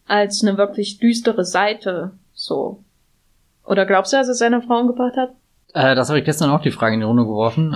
[0.07, 2.79] als eine wirklich düstere Seite, so.
[3.63, 5.33] Oder glaubst du, dass er seine Frau umgebracht hat?
[5.75, 7.75] Äh, das habe ich gestern auch die Frage in die Runde geworfen, äh,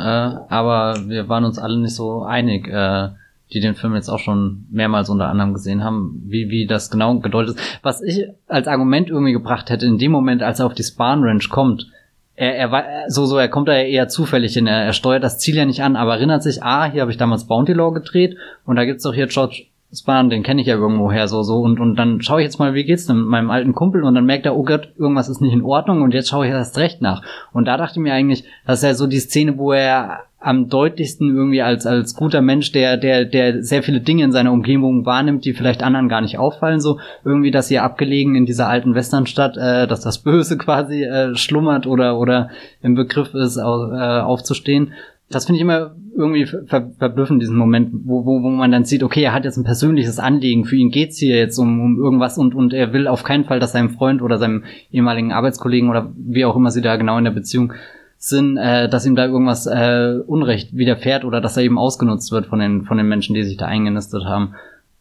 [0.50, 3.10] aber wir waren uns alle nicht so einig, äh,
[3.54, 7.20] die den Film jetzt auch schon mehrmals unter anderem gesehen haben, wie, wie das genau
[7.20, 7.80] gedeutet ist.
[7.82, 11.24] Was ich als Argument irgendwie gebracht hätte, in dem Moment, als er auf die Spahn
[11.24, 11.88] Ranch kommt,
[12.36, 15.24] er, er war so, so, er kommt da ja eher zufällig hin, er, er steuert
[15.24, 17.92] das Ziel ja nicht an, aber erinnert sich, ah, hier habe ich damals Bounty Law
[17.92, 21.60] gedreht und da gibt's doch hier George Spahn, den kenne ich ja irgendwoher so, so,
[21.60, 24.16] und, und dann schaue ich jetzt mal, wie geht's denn mit meinem alten Kumpel und
[24.16, 26.78] dann merkt er, oh Gott, irgendwas ist nicht in Ordnung und jetzt schaue ich erst
[26.78, 27.22] recht nach.
[27.54, 30.70] Und da dachte ich mir eigentlich, das ist ja so die Szene, wo er am
[30.70, 35.06] deutlichsten irgendwie als, als guter Mensch, der, der, der sehr viele Dinge in seiner Umgebung
[35.06, 38.94] wahrnimmt, die vielleicht anderen gar nicht auffallen, so irgendwie, dass hier abgelegen in dieser alten
[38.94, 42.50] Westernstadt, äh, dass das Böse quasi äh, schlummert oder, oder
[42.84, 44.94] im Begriff ist, äh, aufzustehen.
[45.30, 49.04] Das finde ich immer irgendwie ver verblüffend, diesen Moment, wo, wo, wo man dann sieht,
[49.04, 52.38] okay, er hat jetzt ein persönliches Anliegen, für ihn geht's hier jetzt um, um irgendwas
[52.38, 56.12] und, und er will auf keinen Fall, dass seinem Freund oder seinem ehemaligen Arbeitskollegen oder
[56.16, 57.74] wie auch immer sie da genau in der Beziehung
[58.18, 62.48] sind, äh, dass ihm da irgendwas äh, Unrecht widerfährt oder dass er eben ausgenutzt wird
[62.48, 64.56] von den, von den Menschen, die sich da eingenistet haben.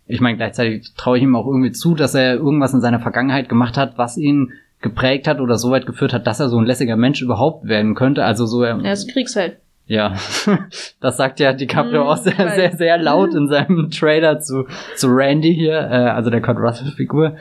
[0.06, 3.48] Ich meine, gleichzeitig traue ich ihm auch irgendwie zu, dass er irgendwas in seiner Vergangenheit
[3.48, 6.66] gemacht hat, was ihn geprägt hat oder so weit geführt hat, dass er so ein
[6.66, 8.24] lässiger Mensch überhaupt werden könnte.
[8.24, 9.56] Also so er, Er ist Kriegsheld.
[9.86, 10.14] Ja,
[11.00, 12.54] das sagt ja DiCaprio Hm, auch sehr, weiß.
[12.56, 17.36] sehr, sehr laut in seinem Trailer zu, zu Randy hier, äh, also der Kurt Russell-Figur.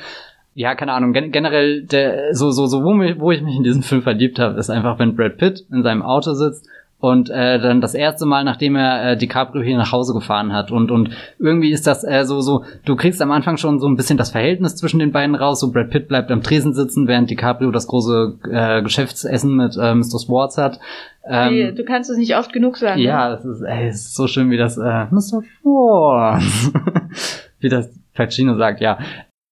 [0.53, 3.63] Ja, keine Ahnung, gen generell, der, so, so, so, wo, mich, wo ich mich in
[3.63, 7.60] diesen Film verliebt habe, ist einfach, wenn Brad Pitt in seinem Auto sitzt und äh,
[7.60, 11.10] dann das erste Mal, nachdem er äh, DiCaprio hier nach Hause gefahren hat und und
[11.39, 14.31] irgendwie ist das äh, so so du kriegst am Anfang schon so ein bisschen das
[14.31, 17.88] Verhältnis zwischen den beiden raus so Brad Pitt bleibt am Tresen sitzen während DiCaprio das
[17.88, 20.19] große äh, Geschäftsessen mit äh, Mr.
[20.19, 20.79] Swartz hat
[21.27, 23.01] ähm, Hey, du kannst es nicht oft genug sagen.
[23.01, 23.08] ne?
[23.08, 25.43] ja, es ist, ey, es ist so schön, wie das äh, Mr.
[25.62, 26.71] Schwartz,
[27.60, 28.97] wie das Pacino sagt, ja.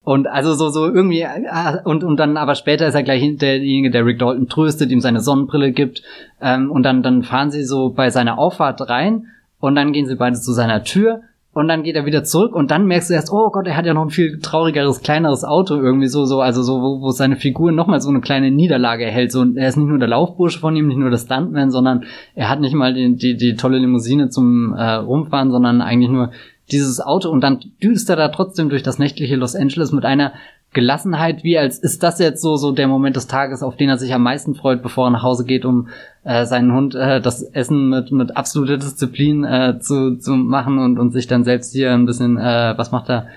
[0.04, 3.90] Und also so, so irgendwie, äh, und, und dann aber später ist er gleich derjenige,
[3.90, 6.04] der Rick Dalton tröstet, ihm seine Sonnenbrille gibt.
[6.42, 9.28] Ähm, und dann, dann fahren sie so bei seiner Auffahrt rein
[9.60, 11.22] und dann gehen sie beide zu seiner Tür
[11.54, 13.86] und dann geht er wieder zurück und dann merkst du erst, oh Gott, er hat
[13.86, 17.36] ja noch ein viel traurigeres, kleineres Auto irgendwie so, so, also so, wo, wo seine
[17.36, 19.32] Figur nochmal so eine kleine Niederlage erhält.
[19.32, 22.50] So, er ist nicht nur der Laufbursche von ihm, nicht nur der Stuntman, sondern er
[22.50, 26.32] hat nicht mal die, die, die tolle Limousine zum äh, Rumfahren, sondern eigentlich nur
[26.74, 30.34] dieses Auto und dann düst er da trotzdem durch das nächtliche Los Angeles mit einer
[30.74, 33.98] Gelassenheit, wie als ist das jetzt so so der Moment des Tages, auf den er
[33.98, 35.88] sich am meisten freut, bevor er nach Hause geht, um
[36.24, 41.00] äh, seinen Hund äh, das Essen mit mit absoluter Disziplin äh, zu zu machen und
[41.00, 43.28] und sich dann selbst hier ein bisschen äh, was macht er?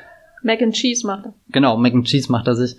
[0.42, 1.34] Mac and Cheese macht er.
[1.50, 2.76] Genau, Mac and Cheese macht er sich.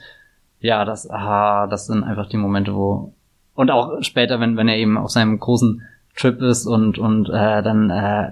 [0.60, 3.14] Ja, das ah, das sind einfach die Momente, wo
[3.54, 5.84] und auch später, wenn wenn er eben auf seinem großen
[6.16, 8.32] Trip ist und und äh, dann äh,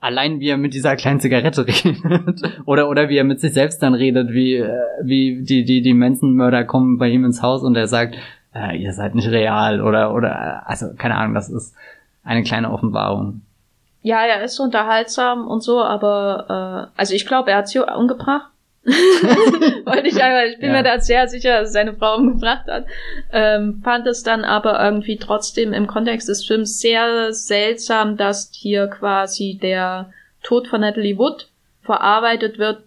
[0.00, 3.82] allein wie er mit dieser kleinen Zigarette redet oder oder wie er mit sich selbst
[3.82, 7.76] dann redet, wie äh, wie die die die Menschenmörder kommen bei ihm ins Haus und
[7.76, 8.16] er sagt,
[8.54, 11.74] äh, ihr seid nicht real oder oder also keine Ahnung, das ist
[12.24, 13.42] eine kleine Offenbarung.
[14.02, 18.50] Ja, er ist unterhaltsam und so, aber äh, also ich glaube, er hat sie umgebracht.
[19.84, 20.76] Wollte ich einfach, ich bin ja.
[20.76, 22.86] mir da sehr sicher, dass seine Frau umgebracht hat.
[23.32, 28.88] Ähm, fand es dann aber irgendwie trotzdem im Kontext des Films sehr seltsam, dass hier
[28.88, 31.48] quasi der Tod von Natalie Wood
[31.82, 32.82] verarbeitet wird.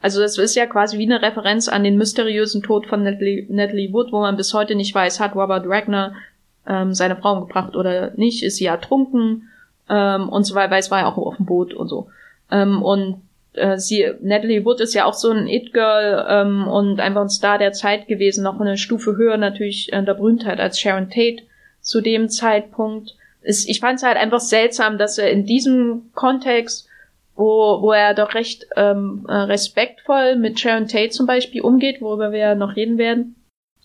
[0.00, 3.92] Also das ist ja quasi wie eine Referenz an den mysteriösen Tod von Natalie, Natalie
[3.92, 6.14] Wood, wo man bis heute nicht weiß, hat Robert Wagner
[6.66, 9.50] ähm, seine Frau umgebracht oder nicht, ist sie ertrunken
[9.90, 12.08] ähm, und so weiter, weil es war ja auch auf dem Boot und so.
[12.50, 13.22] Ähm, und
[13.54, 17.58] äh, sie, Natalie Wood ist ja auch so ein It-Girl ähm, und einfach ein Star
[17.58, 21.42] der Zeit gewesen, noch eine Stufe höher natürlich in der Berühmtheit als Sharon Tate
[21.80, 23.14] zu dem Zeitpunkt.
[23.42, 26.88] Ist, ich fand es halt einfach seltsam, dass er in diesem Kontext,
[27.34, 32.32] wo, wo er doch recht ähm, äh, respektvoll mit Sharon Tate zum Beispiel umgeht, worüber
[32.32, 33.36] wir ja noch reden werden,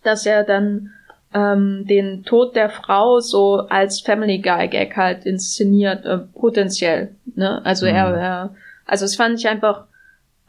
[0.04, 0.92] dass er dann
[1.34, 7.16] ähm, den Tod der Frau so als Family Guy Gag halt inszeniert, äh, potenziell.
[7.36, 7.66] Ne?
[7.66, 7.94] Also mhm.
[7.94, 8.56] er, er
[8.88, 9.86] also es fand ich einfach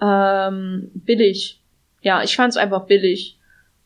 [0.00, 1.60] ähm, billig.
[2.00, 3.36] Ja, ich fand es einfach billig.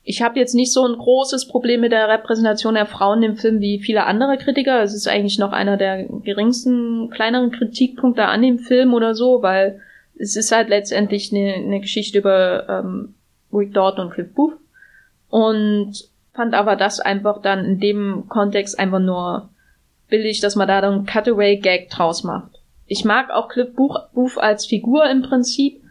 [0.04, 3.60] Ich habe jetzt nicht so ein großes Problem mit der Repräsentation der Frauen im Film
[3.60, 4.82] wie viele andere Kritiker.
[4.82, 9.80] Es ist eigentlich noch einer der geringsten, kleineren Kritikpunkte an dem Film oder so, weil
[10.18, 13.14] es ist halt letztendlich eine, eine Geschichte über ähm,
[13.52, 14.58] Rick Dalton und Cliff Booth.
[15.30, 15.92] Und
[16.34, 19.50] fand aber das einfach dann in dem Kontext einfach nur
[20.08, 22.61] billig, dass man da dann Cutaway-Gag draus macht
[22.92, 25.82] ich mag auch Cliff Booth als Figur im Prinzip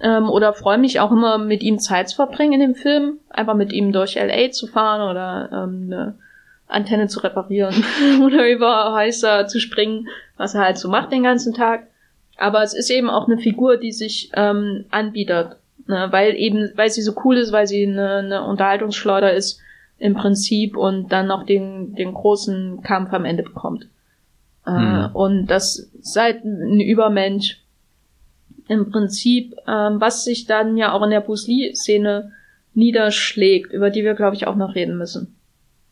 [0.00, 3.54] ähm, oder freue mich auch immer mit ihm Zeit zu verbringen in dem Film, einfach
[3.54, 6.14] mit ihm durch LA zu fahren oder ähm, eine
[6.68, 7.74] Antenne zu reparieren
[8.24, 11.88] oder über Häuser zu springen, was er halt so macht den ganzen Tag.
[12.36, 15.56] Aber es ist eben auch eine Figur, die sich ähm, anbietet,
[15.88, 16.06] ne?
[16.10, 19.60] weil eben, weil sie so cool ist, weil sie eine, eine Unterhaltungsschleuder ist
[19.98, 23.88] im Prinzip und dann noch den, den großen Kampf am Ende bekommt.
[24.66, 25.10] Mhm.
[25.12, 27.60] Und das seid ein Übermensch
[28.68, 32.32] im Prinzip, ähm, was sich dann ja auch in der Bruce Lee-Szene
[32.72, 35.36] niederschlägt, über die wir, glaube ich, auch noch reden müssen.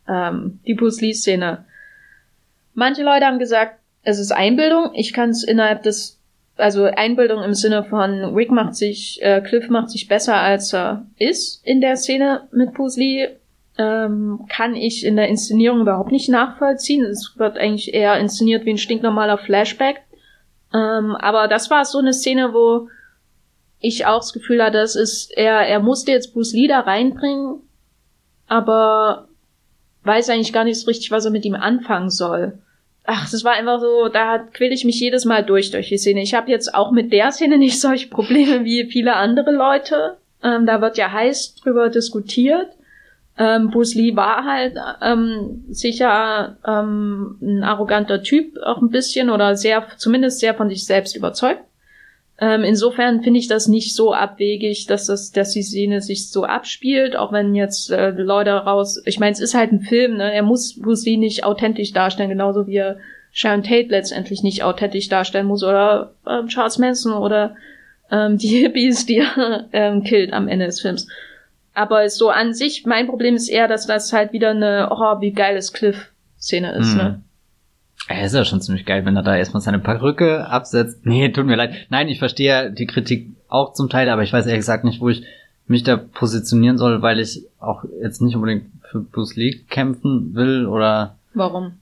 [0.09, 1.65] Ähm, die Bruce Lee-Szene.
[2.75, 4.91] Manche Leute haben gesagt, es ist Einbildung.
[4.95, 6.19] Ich kann es innerhalb des,
[6.57, 11.07] also Einbildung im Sinne von Rick macht sich, äh, Cliff macht sich besser, als er
[11.19, 13.29] ist in der Szene mit Bruce Lee
[13.79, 17.05] ähm, kann ich in der Inszenierung überhaupt nicht nachvollziehen.
[17.05, 20.03] Es wird eigentlich eher inszeniert wie ein stinknormaler Flashback.
[20.75, 22.89] Ähm, aber das war so eine Szene, wo
[23.81, 27.61] ich auch das Gefühl hatte, das ist, er, er musste jetzt Bruce Lee da reinbringen,
[28.47, 29.29] aber
[30.05, 32.59] weiß eigentlich gar nicht so richtig, was er mit ihm anfangen soll.
[33.05, 36.23] Ach, das war einfach so, da quäle ich mich jedes Mal durch durch die Szene.
[36.23, 40.17] Ich habe jetzt auch mit der Szene nicht solche Probleme wie viele andere Leute.
[40.43, 42.69] Ähm, da wird ja heiß drüber diskutiert.
[43.39, 49.57] Ähm, Bruce Lee war halt ähm, sicher ähm, ein arroganter Typ, auch ein bisschen, oder
[49.57, 51.63] sehr, zumindest sehr von sich selbst überzeugt.
[52.39, 56.45] Ähm, insofern finde ich das nicht so abwegig, dass das, dass die Szene sich so
[56.45, 59.01] abspielt, auch wenn jetzt äh, Leute raus.
[59.07, 60.33] Ich meine, es ist halt ein Film, ne?
[60.33, 62.99] Er muss Bruce Lee nicht authentisch darstellen, genauso wie er
[63.33, 67.55] Sharon Tate letztendlich nicht authentisch darstellen muss oder äh, Charles Manson oder
[68.11, 71.07] ähm, die Hippies, die er ähm, killt am Ende des Films.
[71.75, 75.33] Aber so an sich, mein Problem ist eher, dass das halt wieder eine, oh, wie
[75.33, 76.99] geiles Cliff-Szene ist, mhm.
[76.99, 77.23] ne?
[78.09, 81.01] Er ist ja schon ziemlich geil, wenn er da erstmal seine Perücke absetzt.
[81.07, 81.75] Nee, tut mir leid.
[81.89, 85.09] Nein, ich verstehe die Kritik auch zum Teil, aber ich weiß ehrlich gesagt nicht, wo
[85.09, 85.25] ich
[85.67, 90.67] mich da positionieren soll, weil ich auch jetzt nicht unbedingt für Bruce Lee kämpfen will
[90.67, 91.17] oder.
[91.35, 91.79] Warum?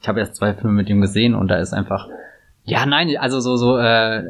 [0.00, 2.08] Ich habe erst zwei Filme mit ihm gesehen und da ist einfach.
[2.64, 4.24] Ja, nein, also so, so, äh,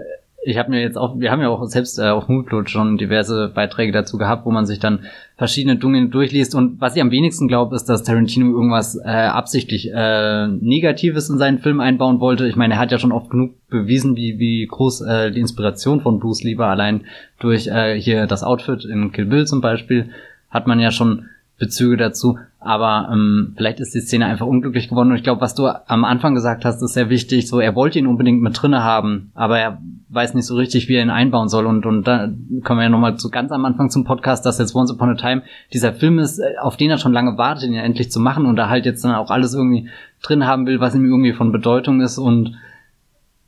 [0.47, 3.51] ich habe mir jetzt auch, wir haben ja auch selbst äh, auf Moodload schon diverse
[3.55, 5.01] Beiträge dazu gehabt, wo man sich dann
[5.37, 6.55] verschiedene Dinge durchliest.
[6.55, 11.39] Und was ich am wenigsten glaube, ist, dass Tarantino irgendwas äh, absichtlich äh, Negatives in
[11.39, 12.47] seinen Film einbauen wollte.
[12.47, 16.01] Ich meine, er hat ja schon oft genug bewiesen, wie, wie groß äh, die Inspiration
[16.01, 16.71] von Bruce Lee war.
[16.71, 17.05] Allein
[17.39, 20.11] durch äh, hier das Outfit in Kill Bill zum Beispiel
[20.51, 21.27] hat man ja schon
[21.59, 22.39] Bezüge dazu.
[22.65, 25.11] Aber ähm, vielleicht ist die Szene einfach unglücklich geworden.
[25.11, 27.47] Und ich glaube, was du am Anfang gesagt hast, ist sehr wichtig.
[27.47, 30.95] So, er wollte ihn unbedingt mit drinne haben, aber er weiß nicht so richtig, wie
[30.95, 31.67] er ihn einbauen soll.
[31.67, 32.31] Und, und da
[32.63, 35.15] kommen wir ja nochmal zu ganz am Anfang zum Podcast, dass jetzt Once Upon a
[35.15, 35.43] Time
[35.75, 38.47] dieser Film ist, äh, auf den er schon lange wartet, ihn ja endlich zu machen
[38.47, 39.91] und da halt jetzt dann auch alles irgendwie
[40.23, 42.17] drin haben will, was ihm irgendwie von Bedeutung ist.
[42.17, 42.55] Und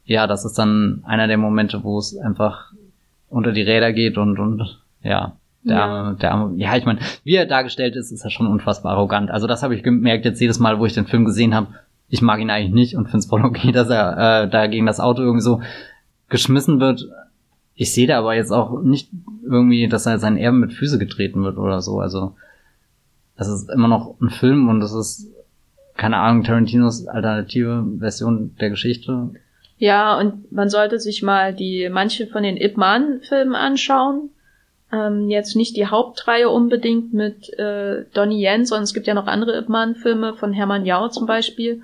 [0.05, 2.73] ja, das ist dann einer der Momente, wo es einfach
[3.31, 5.33] unter die Räder geht und, und ja,
[5.67, 6.13] der, ja.
[6.13, 9.31] der, ja, ich meine, wie er dargestellt ist, ist er schon unfassbar arrogant.
[9.31, 11.69] Also das habe ich gemerkt jetzt jedes Mal, wo ich den Film gesehen habe.
[12.09, 14.87] Ich mag ihn eigentlich nicht und finde es voll okay, dass er äh, da gegen
[14.87, 15.61] das Auto irgendwie so
[16.29, 17.07] geschmissen wird.
[17.75, 19.11] Ich sehe da aber jetzt auch nicht
[19.45, 22.01] irgendwie, dass er seinen Erben mit Füße getreten wird oder so.
[22.01, 22.35] Also
[23.37, 25.31] das ist immer noch ein Film und das ist
[25.97, 29.31] keine Ahnung Tarantinos alternative Version der Geschichte.
[29.79, 34.31] Ja, und man sollte sich mal die manche von den Ip Man Filmen anschauen
[34.93, 39.27] ähm, jetzt nicht die Hauptreihe unbedingt mit äh, Donnie Yen, sondern es gibt ja noch
[39.27, 41.83] andere Ip Man-Filme von Hermann Yao zum Beispiel,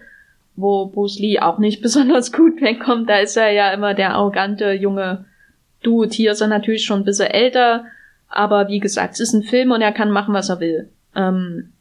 [0.55, 3.09] wo Bruce Lee auch nicht besonders gut wegkommt.
[3.09, 5.25] Da ist er ja immer der arrogante junge
[5.83, 6.15] Dude.
[6.15, 7.87] Hier ist er natürlich schon ein bisschen älter,
[8.29, 10.89] aber wie gesagt, es ist ein Film und er kann machen, was er will.
[11.17, 11.72] Ähm,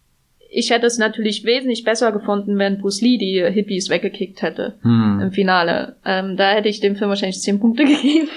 [0.53, 5.21] ich hätte es natürlich wesentlich besser gefunden, wenn Bruce Lee die Hippies weggekickt hätte hm.
[5.21, 5.95] im Finale.
[6.05, 8.27] Ähm, da hätte ich dem Film wahrscheinlich zehn Punkte gegeben.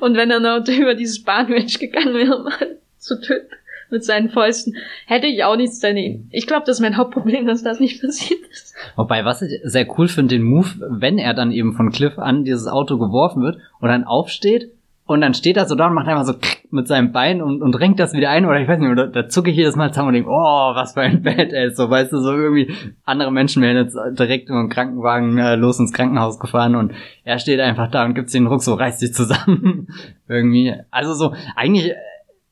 [0.00, 3.54] Und wenn er noch über dieses Bahnmensch gegangen wäre, mal zu töten
[3.88, 4.76] mit seinen Fäusten,
[5.06, 6.28] hätte ich auch nichts daneben.
[6.30, 8.74] Ich glaube, das ist mein Hauptproblem, dass das nicht passiert ist.
[8.96, 12.44] Wobei, was ich sehr cool finde, den Move, wenn er dann eben von Cliff an
[12.44, 14.70] dieses Auto geworfen wird und dann aufsteht
[15.10, 16.34] und dann steht er so da und macht einfach so
[16.70, 19.28] mit seinem Bein und, und renkt das wieder ein oder ich weiß nicht, oder da
[19.28, 22.20] zucke ich jedes Mal zusammen und denke, oh, was für ein Badass, so weißt du,
[22.20, 22.72] so irgendwie
[23.04, 26.92] andere Menschen werden jetzt direkt im Krankenwagen äh, los ins Krankenhaus gefahren und
[27.24, 29.88] er steht einfach da und gibt den Ruck so, reißt sich zusammen
[30.28, 30.74] irgendwie.
[30.92, 31.92] Also so, eigentlich,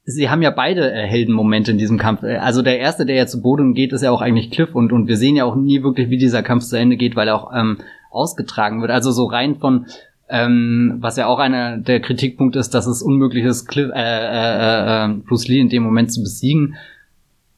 [0.02, 2.24] sie haben ja beide äh, Heldenmomente in diesem Kampf.
[2.24, 5.06] Also der erste, der ja zu Boden geht, ist ja auch eigentlich Cliff und, und
[5.06, 7.52] wir sehen ja auch nie wirklich, wie dieser Kampf zu Ende geht, weil er auch
[7.54, 7.78] ähm,
[8.10, 8.90] ausgetragen wird.
[8.90, 9.86] Also so rein von
[10.28, 15.04] ähm, was ja auch einer der Kritikpunkte ist, dass es unmöglich ist, Cliff, äh, äh,
[15.06, 16.76] äh, Bruce Lee in dem Moment zu besiegen,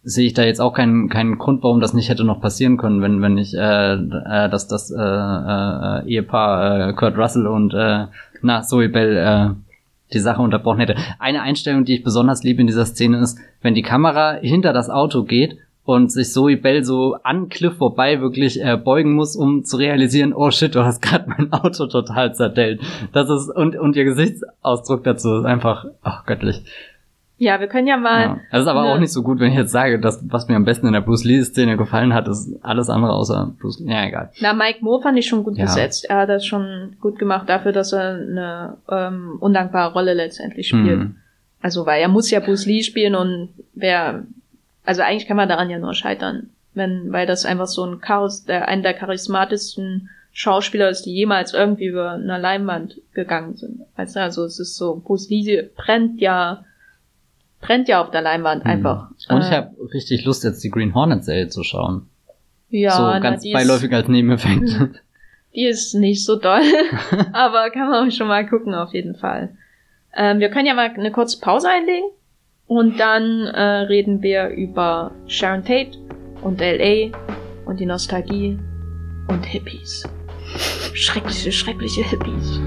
[0.02, 3.02] sehe ich da jetzt auch keinen, keinen Grund, warum das nicht hätte noch passieren können,
[3.02, 8.06] wenn, wenn ich, äh, äh, dass das äh, äh, Ehepaar äh, Kurt Russell und äh,
[8.42, 9.54] na, Zoe Bell äh,
[10.12, 10.96] die Sache unterbrochen hätte.
[11.18, 14.90] Eine Einstellung, die ich besonders liebe in dieser Szene ist, wenn die Kamera hinter das
[14.90, 15.58] Auto geht
[15.94, 20.32] und sich Zoe Bell so an Cliff vorbei wirklich äh, beugen muss, um zu realisieren,
[20.32, 22.80] oh shit, du hast gerade mein Auto total zerdellt.
[23.12, 26.64] Das ist und und ihr Gesichtsausdruck dazu ist einfach ach göttlich.
[27.40, 28.20] Ja, wir können ja mal.
[28.20, 28.40] Ja.
[28.52, 30.66] Das ist aber auch nicht so gut, wenn ich jetzt sage, dass was mir am
[30.66, 33.90] besten in der Bruce Lee Szene gefallen hat, ist alles andere außer Bruce Lee.
[33.90, 34.30] Ja, egal.
[34.42, 35.64] Na, Mike Moore fand ich schon gut ja.
[35.64, 36.04] besetzt.
[36.10, 40.98] Er hat das schon gut gemacht dafür, dass er eine ähm, undankbare Rolle letztendlich spielt.
[40.98, 41.16] Mhm.
[41.62, 44.24] Also, weil er muss ja Bruce Lee spielen und wer
[44.84, 48.44] also eigentlich kann man daran ja nur scheitern, wenn, weil das einfach so ein Chaos,
[48.44, 53.80] der einer der charismatischsten Schauspieler ist, die jemals irgendwie über eine Leinwand gegangen sind.
[53.96, 56.64] Weißt du, also es ist so, Bruce Lee brennt ja,
[57.60, 58.70] brennt ja auf der Leinwand mhm.
[58.70, 59.10] einfach.
[59.28, 62.06] Und ich äh, habe richtig Lust, jetzt die Green Hornet Serie zu schauen.
[62.68, 64.70] Ja, so ganz na, beiläufig ist, als Nebeneffekt.
[65.52, 66.62] Die ist nicht so doll,
[67.32, 69.48] aber kann man auch schon mal gucken auf jeden Fall.
[70.14, 72.08] Ähm, wir können ja mal eine kurze Pause einlegen
[72.70, 75.98] und dann äh, reden wir über Sharon Tate
[76.40, 77.10] und LA
[77.66, 78.56] und die Nostalgie
[79.26, 80.04] und Hippies.
[80.94, 82.60] Schreckliche, schreckliche Hippies.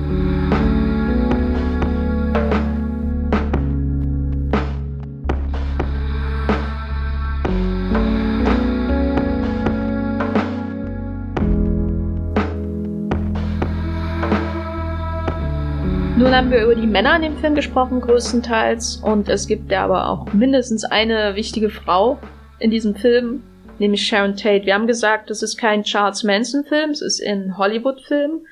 [16.24, 19.01] Nun haben wir über die Männer in dem Film gesprochen, größtenteils.
[19.03, 22.17] Und es gibt ja aber auch mindestens eine wichtige Frau
[22.59, 23.43] in diesem Film,
[23.78, 24.65] nämlich Sharon Tate.
[24.65, 28.45] Wir haben gesagt, das ist kein Charles Manson-Film, es ist ein Hollywood-Film.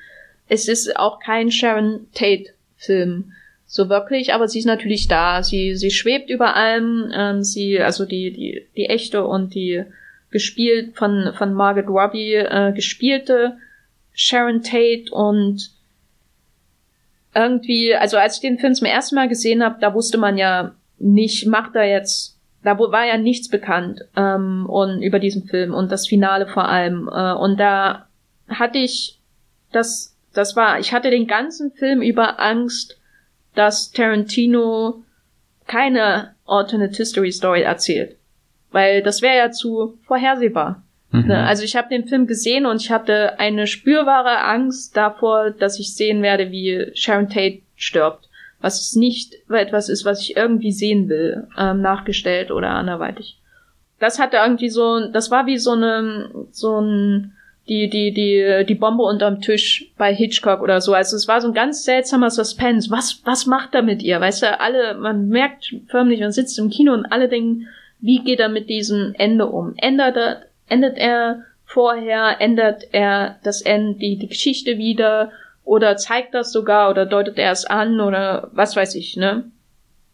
[0.50, 3.32] Es ist auch kein Sharon Tate-Film.
[3.64, 5.42] So wirklich, aber sie ist natürlich da.
[5.42, 7.10] Sie, sie schwebt über allem.
[7.14, 9.82] Ähm, sie, also die, die, die echte und die
[10.30, 13.56] gespielt von, von Margaret Robbie äh, gespielte
[14.12, 15.70] Sharon Tate und
[17.34, 20.74] irgendwie, also als ich den Film zum ersten Mal gesehen habe, da wusste man ja
[20.98, 25.90] nicht, macht er jetzt, da war ja nichts bekannt ähm, und über diesen Film und
[25.90, 27.08] das Finale vor allem.
[27.12, 28.06] Äh, und da
[28.48, 29.18] hatte ich
[29.72, 32.98] das das war, ich hatte den ganzen Film über Angst,
[33.54, 35.02] dass Tarantino
[35.66, 38.16] keine Alternate History Story erzählt.
[38.70, 40.81] Weil das wäre ja zu vorhersehbar.
[41.12, 41.28] Mhm.
[41.28, 41.46] Ne?
[41.46, 45.94] Also ich habe den Film gesehen und ich hatte eine spürbare Angst davor, dass ich
[45.94, 48.28] sehen werde, wie Sharon Tate stirbt.
[48.60, 53.38] Was nicht etwas ist, was ich irgendwie sehen will, ähm, nachgestellt oder anderweitig.
[53.98, 57.32] Das hatte irgendwie so, das war wie so eine, so ein,
[57.68, 60.94] die, die, die, die Bombe unterm Tisch bei Hitchcock oder so.
[60.94, 62.90] Also es war so ein ganz seltsamer Suspense.
[62.90, 64.20] Was, was macht er mit ihr?
[64.20, 67.68] Weißt du, alle, man merkt förmlich, man sitzt im Kino und alle denken,
[68.00, 69.74] wie geht er mit diesem Ende um?
[69.76, 70.42] Ändert er,
[70.72, 75.30] endet er vorher, ändert er das Ende, die, die Geschichte wieder
[75.64, 79.44] oder zeigt das sogar oder deutet er es an oder was weiß ich, ne?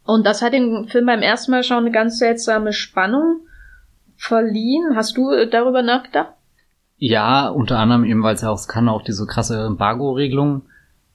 [0.04, 3.40] Und das hat dem Film beim ersten Mal schon eine ganz seltsame Spannung
[4.16, 4.96] verliehen.
[4.96, 6.32] Hast du darüber nachgedacht?
[6.96, 10.62] Ja, unter anderem eben, weil es ja auch, es kann auch diese krasse Embargo-Regelung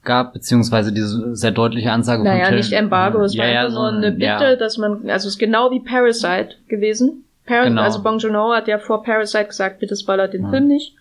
[0.04, 3.60] gab, beziehungsweise diese sehr deutliche Ansage naja, von Naja, nicht Embargo, es ja, war ja,
[3.62, 4.56] einfach nur eine Bitte, ja.
[4.56, 7.23] dass man, also es ist genau wie Parasite gewesen.
[7.46, 7.82] Par genau.
[7.82, 10.50] Also Bong Joon-ho hat ja vor Parasite gesagt, bitte spoilert den ja.
[10.50, 10.96] Film nicht.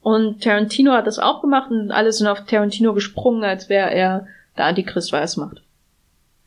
[0.00, 4.26] Und Tarantino hat das auch gemacht und alle sind auf Tarantino gesprungen, als wäre er
[4.56, 5.62] der Antichrist, weil er es macht.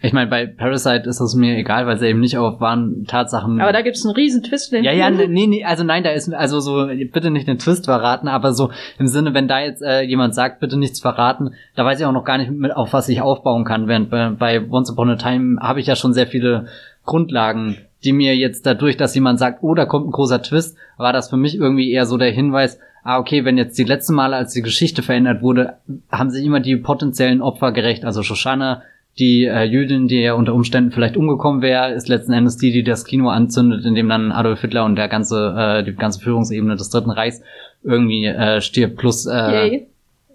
[0.02, 3.60] Ich meine, bei Parasite ist es mir egal, weil sie eben nicht auf wahren Tatsachen.
[3.60, 4.72] Aber da gibt's einen riesen Twist.
[4.72, 7.84] Den ja, ja, nee, nee, also nein, da ist also so bitte nicht den Twist
[7.84, 11.84] verraten, aber so im Sinne, wenn da jetzt äh, jemand sagt, bitte nichts verraten, da
[11.84, 13.90] weiß ich auch noch gar nicht, mit, auf was ich aufbauen kann.
[13.90, 16.68] Während bei, bei Once Upon a Time habe ich ja schon sehr viele
[17.06, 21.14] Grundlagen, die mir jetzt dadurch, dass jemand sagt, oh, da kommt ein großer Twist, war
[21.14, 24.36] das für mich irgendwie eher so der Hinweis, ah, okay, wenn jetzt die letzten Male,
[24.36, 25.78] als die Geschichte verändert wurde,
[26.12, 28.84] haben sich immer die potenziellen Opfer gerecht, also Shoshana
[29.20, 32.84] die äh, Jüdin, die ja unter Umständen vielleicht umgekommen wäre, ist letzten Endes die, die
[32.84, 36.90] das Kino anzündet, indem dann Adolf Hitler und der ganze, äh, die ganze Führungsebene des
[36.90, 37.42] Dritten Reichs
[37.84, 38.98] irgendwie äh, stirbt.
[38.98, 39.88] Plus äh, Yay.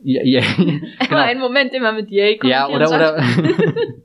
[0.02, 0.42] Yay.
[0.98, 1.16] genau.
[1.16, 2.52] Ein Moment immer mit Yay kommt.
[2.52, 3.22] Ja, oder oder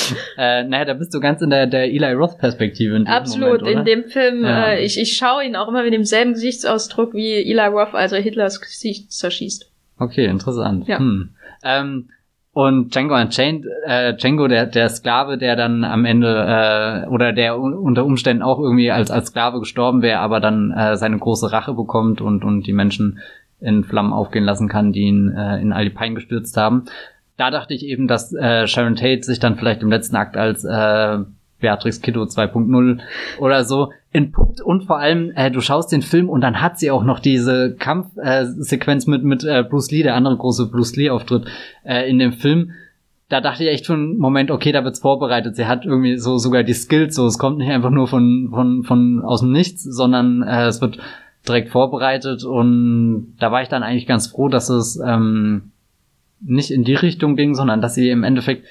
[0.38, 3.02] äh, naja, da bist du ganz in der, der Eli Roth-Perspektive.
[3.06, 4.72] Absolut, Moment, in dem Film, ja.
[4.72, 8.60] äh, ich, ich schaue ihn auch immer mit demselben Gesichtsausdruck, wie Eli Roth, also Hitlers
[8.60, 9.70] Gesicht zerschießt.
[9.98, 10.88] Okay, interessant.
[10.88, 10.98] Ja.
[10.98, 11.30] Hm.
[11.64, 12.08] Ähm,
[12.54, 17.58] und Django Unchained, äh, Django, der, der Sklave, der dann am Ende äh, oder der
[17.58, 21.72] unter Umständen auch irgendwie als, als Sklave gestorben wäre, aber dann äh, seine große Rache
[21.72, 23.20] bekommt und, und die Menschen
[23.58, 26.84] in Flammen aufgehen lassen kann, die ihn äh, in Alpine gestürzt haben.
[27.36, 30.64] Da dachte ich eben, dass äh, Sharon Tate sich dann vielleicht im letzten Akt als
[30.64, 31.18] äh,
[31.62, 32.98] Beatrix Kiddo 2.0
[33.38, 36.90] oder so entpuppt und vor allem äh, du schaust den Film und dann hat sie
[36.90, 41.08] auch noch diese Kampfsequenz äh, mit mit äh, Bruce Lee, der andere große Bruce Lee
[41.08, 41.46] Auftritt
[41.84, 42.72] äh, in dem Film.
[43.30, 45.56] Da dachte ich echt schon einen Moment, okay, da wird's vorbereitet.
[45.56, 48.82] Sie hat irgendwie so sogar die Skills, so es kommt nicht einfach nur von von
[48.82, 50.98] von aus dem Nichts, sondern äh, es wird
[51.48, 55.72] direkt vorbereitet und da war ich dann eigentlich ganz froh, dass es ähm,
[56.44, 58.66] nicht in die Richtung ging, sondern dass sie im Endeffekt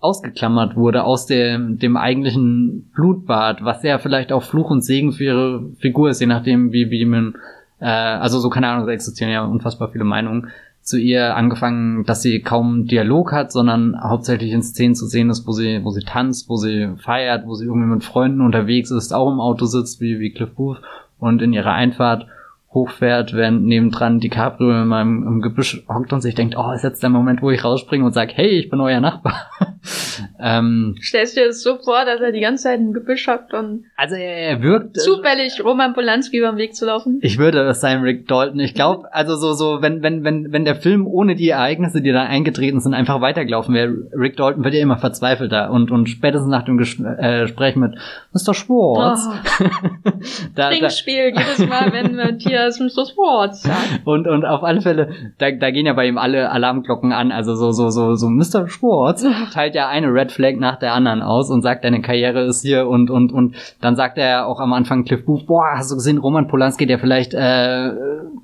[0.00, 5.24] ausgeklammert wurde aus dem, dem eigentlichen Blutbad, was ja vielleicht auch Fluch und Segen für
[5.24, 7.36] ihre Figur ist, je nachdem, wie, wie man,
[7.80, 10.48] äh, also so keine Ahnung, da existieren ja unfassbar viele Meinungen
[10.82, 15.46] zu ihr angefangen, dass sie kaum Dialog hat, sondern hauptsächlich in Szenen zu sehen ist,
[15.46, 19.14] wo sie, wo sie tanzt, wo sie feiert, wo sie irgendwie mit Freunden unterwegs ist,
[19.14, 20.82] auch im Auto sitzt, wie, wie Cliff Booth
[21.18, 22.26] und in ihrer Einfahrt
[22.74, 27.02] hochfährt, während nebendran DiCaprio in meinem im Gebüsch hockt und sich denkt, oh, ist jetzt
[27.02, 29.50] der Moment, wo ich rausspringe und sage, hey, ich bin euer Nachbar.
[30.40, 33.52] ähm, Stellst du dir das so vor, dass er die ganze Zeit im Gebüsch hockt
[33.52, 37.18] und also er, er wirkt äh, zufällig Roman Polanski über den Weg zu laufen?
[37.22, 38.60] Ich würde das sein, Rick Dalton.
[38.60, 42.12] Ich glaube, also so so wenn wenn wenn wenn der Film ohne die Ereignisse, die
[42.12, 46.50] da eingetreten sind, einfach weitergelaufen wäre, Rick Dalton wird ja immer verzweifelter und und spätestens
[46.50, 47.96] nach dem Ges äh, Gespräch mit
[48.32, 48.54] Mr.
[48.54, 49.28] Schwartz.
[49.28, 49.64] Oh.
[50.54, 52.16] da, Trinkspiel jedes Mal, wenn
[52.62, 53.06] Matthias Mr.
[53.06, 54.02] Schwartz sagt.
[54.04, 57.32] Und und auf alle Fälle, da, da gehen ja bei ihm alle Alarmglocken an.
[57.32, 58.68] Also so so so so Mr.
[58.68, 62.62] Schwartz teilt ja eine Red Flag nach der anderen aus und sagt, deine Karriere ist
[62.62, 65.96] hier und und und dann sagt er auch am Anfang Cliff Booth, boah, hast du
[65.96, 67.90] gesehen, Roman Polanski, der vielleicht äh,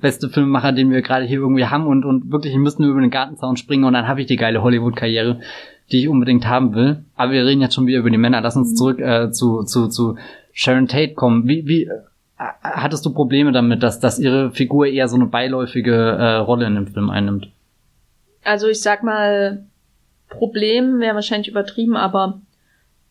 [0.01, 3.11] beste Filmemacher, den wir gerade hier irgendwie haben und und wirklich müssten wir über den
[3.11, 5.39] Gartenzaun springen und dann habe ich die geile Hollywood-Karriere,
[5.91, 7.03] die ich unbedingt haben will.
[7.15, 8.41] Aber wir reden jetzt schon wieder über die Männer.
[8.41, 8.75] Lass uns mhm.
[8.75, 10.15] zurück äh, zu zu zu
[10.51, 11.47] Sharon Tate kommen.
[11.47, 11.89] Wie wie
[12.39, 16.75] hattest du Probleme damit, dass dass ihre Figur eher so eine beiläufige äh, Rolle in
[16.75, 17.49] dem Film einnimmt?
[18.43, 19.65] Also ich sag mal,
[20.29, 22.41] Problem wäre wahrscheinlich übertrieben, aber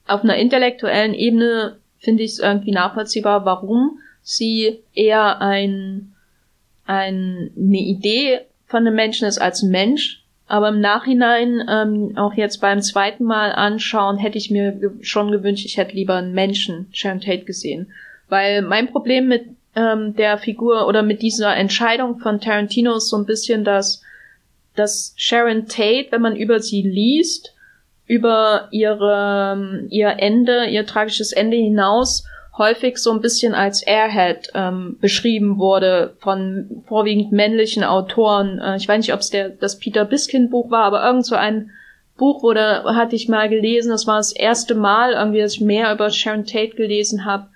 [0.07, 6.15] auf einer intellektuellen Ebene finde ich es irgendwie nachvollziehbar, warum sie eher ein,
[6.87, 10.25] ein, eine Idee von einem Menschen ist als ein Mensch.
[10.47, 15.67] Aber im Nachhinein, ähm, auch jetzt beim zweiten Mal anschauen, hätte ich mir schon gewünscht,
[15.67, 17.89] ich hätte lieber einen Menschen, Sharon Tate, gesehen.
[18.29, 23.17] Weil mein Problem mit ähm, der Figur oder mit dieser Entscheidung von Tarantino ist so
[23.17, 24.03] ein bisschen, dass
[24.75, 27.55] dass Sharon Tate, wenn man über sie liest,
[28.07, 32.25] über ihre, ihr Ende, ihr tragisches Ende hinaus
[32.57, 38.59] häufig so ein bisschen als Airhead ähm, beschrieben wurde von vorwiegend männlichen Autoren.
[38.59, 41.37] Äh, ich weiß nicht, ob es der das Peter Biskind Buch war, aber irgend so
[41.37, 41.71] ein
[42.17, 43.91] Buch wurde hatte ich mal gelesen.
[43.91, 47.47] Das war das erste Mal irgendwie, dass ich mehr über Sharon Tate gelesen habe.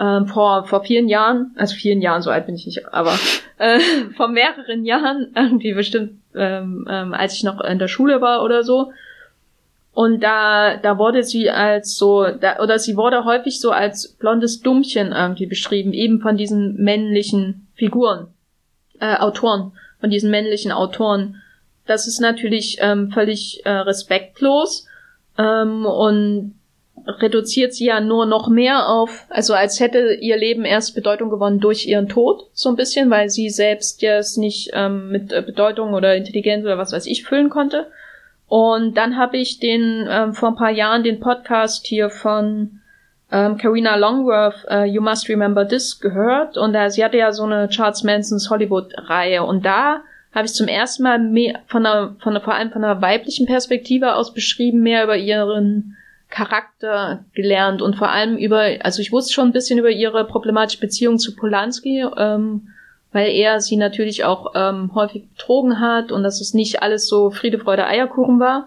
[0.00, 3.16] Ähm, vor vor vielen Jahren, also vielen Jahren, so alt bin ich nicht, aber
[3.58, 3.78] äh,
[4.16, 8.64] vor mehreren Jahren, irgendwie bestimmt, ähm, ähm, als ich noch in der Schule war oder
[8.64, 8.92] so.
[9.92, 14.60] Und da, da wurde sie als so, da, oder sie wurde häufig so als blondes
[14.60, 18.26] Dummchen irgendwie beschrieben, eben von diesen männlichen Figuren,
[18.98, 19.70] äh, Autoren,
[20.00, 21.40] von diesen männlichen Autoren.
[21.86, 24.88] Das ist natürlich ähm, völlig äh, respektlos
[25.38, 26.56] ähm, und
[27.06, 31.60] reduziert sie ja nur noch mehr auf, also als hätte ihr Leben erst Bedeutung gewonnen
[31.60, 35.42] durch ihren Tod, so ein bisschen, weil sie selbst ja es nicht ähm, mit äh,
[35.42, 37.86] Bedeutung oder Intelligenz oder was weiß ich füllen konnte.
[38.46, 42.80] Und dann habe ich den ähm, vor ein paar Jahren den Podcast hier von
[43.32, 46.56] ähm, Karina Longworth, uh, You Must Remember This, gehört.
[46.56, 49.42] Und äh, sie hatte ja so eine Charles Mansons Hollywood-Reihe.
[49.42, 50.02] Und da
[50.32, 53.46] habe ich zum ersten Mal mehr von einer, von einer, vor allem von einer weiblichen
[53.46, 55.96] Perspektive aus beschrieben, mehr über ihren
[56.34, 60.80] Charakter gelernt und vor allem über, also ich wusste schon ein bisschen über ihre problematische
[60.80, 62.70] Beziehung zu Polanski, ähm,
[63.12, 67.30] weil er sie natürlich auch ähm, häufig betrogen hat und dass es nicht alles so
[67.30, 68.66] Friede, Freude, Eierkuchen war.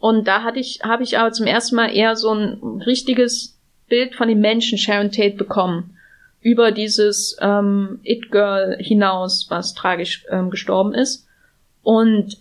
[0.00, 3.56] Und da hatte ich, habe ich aber zum ersten Mal eher so ein richtiges
[3.88, 5.96] Bild von dem Menschen Sharon Tate bekommen.
[6.40, 11.28] Über dieses ähm, It-Girl hinaus, was tragisch ähm, gestorben ist.
[11.84, 12.38] Und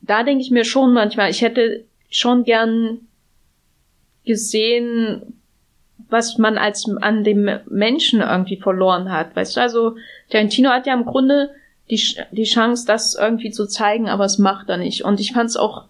[0.00, 3.00] da denke ich mir schon manchmal, ich hätte schon gern
[4.26, 5.40] gesehen,
[6.08, 9.34] was man als an dem Menschen irgendwie verloren hat.
[9.34, 9.96] Weißt du, also
[10.30, 11.50] Tarantino hat ja im Grunde
[11.90, 12.00] die,
[12.32, 15.04] die Chance, das irgendwie zu zeigen, aber es macht er nicht.
[15.04, 15.84] Und ich fand es auch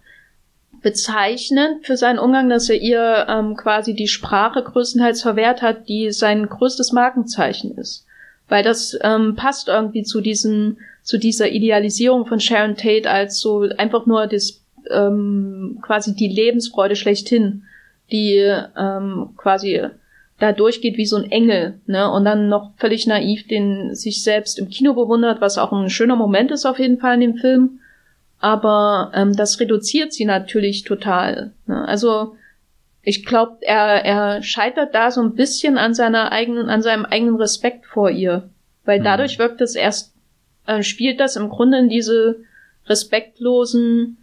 [0.81, 6.11] bezeichnend für seinen Umgang, dass er ihr ähm, quasi die Sprache größtenteils verwehrt hat, die
[6.11, 8.05] sein größtes Markenzeichen ist.
[8.47, 13.67] Weil das ähm, passt irgendwie zu diesem, zu dieser Idealisierung von Sharon Tate als so
[13.77, 17.63] einfach nur das ähm, quasi die Lebensfreude schlechthin,
[18.11, 18.35] die
[18.77, 19.81] ähm, quasi
[20.39, 24.59] da durchgeht wie so ein Engel, ne, und dann noch völlig naiv den sich selbst
[24.59, 27.79] im Kino bewundert, was auch ein schöner Moment ist auf jeden Fall in dem Film.
[28.39, 31.53] Aber ähm, das reduziert sie natürlich total.
[31.65, 31.87] Ne?
[31.87, 32.35] Also
[33.01, 37.37] ich glaube, er, er scheitert da so ein bisschen an seiner eigenen, an seinem eigenen
[37.37, 38.49] Respekt vor ihr.
[38.85, 39.05] Weil mhm.
[39.05, 40.13] dadurch wirkt es erst,
[40.67, 42.41] äh, spielt das im Grunde in diese
[42.85, 44.17] respektlosen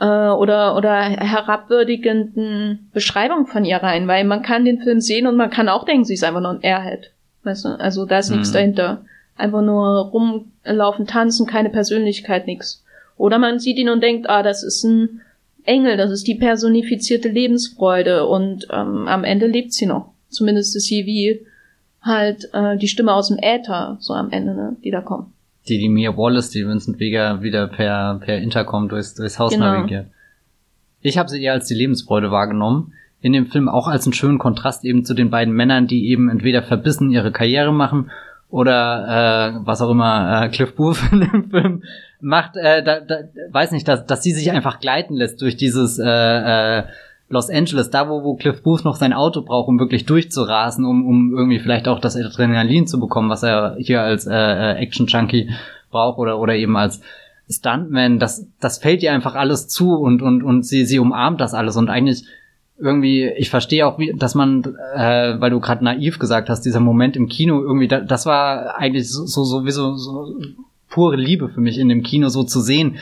[0.00, 5.36] äh, oder, oder herabwürdigenden Beschreibung von ihr rein, weil man kann den Film sehen und
[5.36, 7.10] man kann auch denken, sie ist einfach nur ein Airhead.
[7.44, 7.68] Weißt du?
[7.80, 8.36] Also da ist mhm.
[8.36, 9.04] nichts dahinter.
[9.36, 12.84] Einfach nur rumlaufen, tanzen, keine Persönlichkeit, nix.
[13.16, 15.20] Oder man sieht ihn und denkt, ah, das ist ein
[15.64, 20.12] Engel, das ist die personifizierte Lebensfreude und ähm, am Ende lebt sie noch.
[20.28, 21.46] Zumindest ist sie wie
[22.00, 25.28] halt äh, die Stimme aus dem Äther, so am Ende, ne, die da kommt
[25.68, 29.66] die, die Mia Wallace, die Vincent Vega wieder per, per Intercom durchs, durchs Haus genau.
[29.66, 30.06] navigiert.
[31.00, 32.92] Ich habe sie eher als die Lebensfreude wahrgenommen.
[33.20, 36.28] In dem Film auch als einen schönen Kontrast eben zu den beiden Männern, die eben
[36.28, 38.10] entweder verbissen ihre Karriere machen
[38.48, 41.82] oder äh, was auch immer äh, Cliff Booth in dem Film
[42.20, 45.98] macht, äh, da, da, weiß nicht, dass, dass sie sich einfach gleiten lässt durch dieses
[45.98, 46.84] äh, äh,
[47.30, 51.06] Los Angeles, da wo, wo Cliff Booth noch sein Auto braucht, um wirklich durchzurasen, um,
[51.06, 55.50] um irgendwie vielleicht auch das Adrenalin zu bekommen, was er hier als äh, äh, Action-Junkie
[55.90, 57.02] braucht oder, oder eben als
[57.50, 61.54] Stuntman, das, das fällt ihr einfach alles zu und, und, und sie, sie umarmt das
[61.54, 61.76] alles.
[61.76, 62.24] Und eigentlich
[62.78, 64.62] irgendwie, ich verstehe auch, wie, dass man,
[64.94, 68.76] äh, weil du gerade naiv gesagt hast, dieser Moment im Kino irgendwie, da, das war
[68.76, 70.34] eigentlich so, so, so wie so, so
[70.88, 72.96] pure Liebe für mich in dem Kino so zu sehen,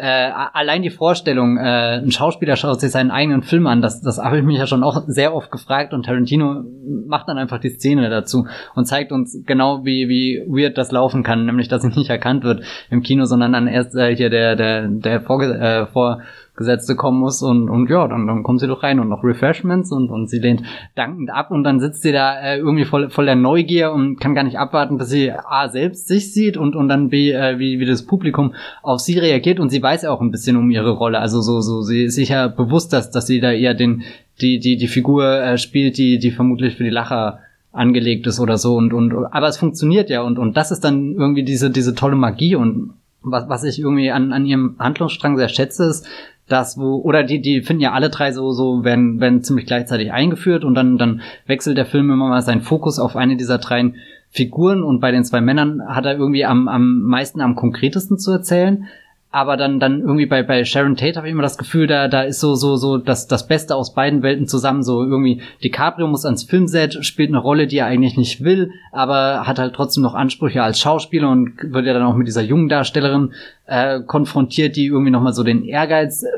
[0.00, 4.18] äh, allein die Vorstellung, äh, ein Schauspieler schaut sich seinen eigenen Film an, das, das
[4.18, 6.64] habe ich mich ja schon auch sehr oft gefragt und Tarantino
[7.06, 11.22] macht dann einfach die Szene dazu und zeigt uns genau, wie, wie weird das laufen
[11.22, 14.56] kann, nämlich, dass sie nicht erkannt wird im Kino, sondern dann erst äh, hier der,
[14.56, 16.20] der, der Vorge äh, vor
[16.60, 19.92] Gesetzte kommen muss und, und ja, dann, dann kommt sie doch rein und noch Refreshments
[19.92, 20.62] und, und sie lehnt
[20.94, 24.34] dankend ab und dann sitzt sie da äh, irgendwie voll, voll der Neugier und kann
[24.34, 27.80] gar nicht abwarten, bis sie A selbst sich sieht und, und dann B, äh, wie,
[27.80, 28.52] wie das Publikum
[28.82, 31.20] auf sie reagiert und sie weiß auch ein bisschen um ihre Rolle.
[31.20, 34.02] Also so, so, sie ist sicher bewusst, dass, dass sie da eher den,
[34.42, 37.38] die, die, die Figur äh, spielt, die, die vermutlich für die Lacher
[37.72, 41.14] angelegt ist oder so und, und, aber es funktioniert ja und, und das ist dann
[41.14, 42.90] irgendwie diese, diese tolle Magie und
[43.22, 46.06] was, was ich irgendwie an, an ihrem Handlungsstrang sehr schätze, ist,
[46.50, 50.12] das, wo, oder die, die finden ja alle drei so, so, werden, werden ziemlich gleichzeitig
[50.12, 53.92] eingeführt und dann, dann wechselt der Film immer mal seinen Fokus auf eine dieser drei
[54.30, 58.32] Figuren und bei den zwei Männern hat er irgendwie am, am meisten am konkretesten zu
[58.32, 58.86] erzählen.
[59.32, 62.22] aber dann dann irgendwie bei bei Sharon Tate habe ich immer das Gefühl, da da
[62.22, 64.82] ist so so so das das Beste aus beiden Welten zusammen.
[64.82, 69.46] So irgendwie DiCaprio muss ans Filmset, spielt eine Rolle, die er eigentlich nicht will, aber
[69.46, 72.68] hat halt trotzdem noch Ansprüche als Schauspieler und wird ja dann auch mit dieser jungen
[72.68, 73.32] Darstellerin
[73.70, 76.28] äh, konfrontiert, die irgendwie nochmal so den Ehrgeiz äh,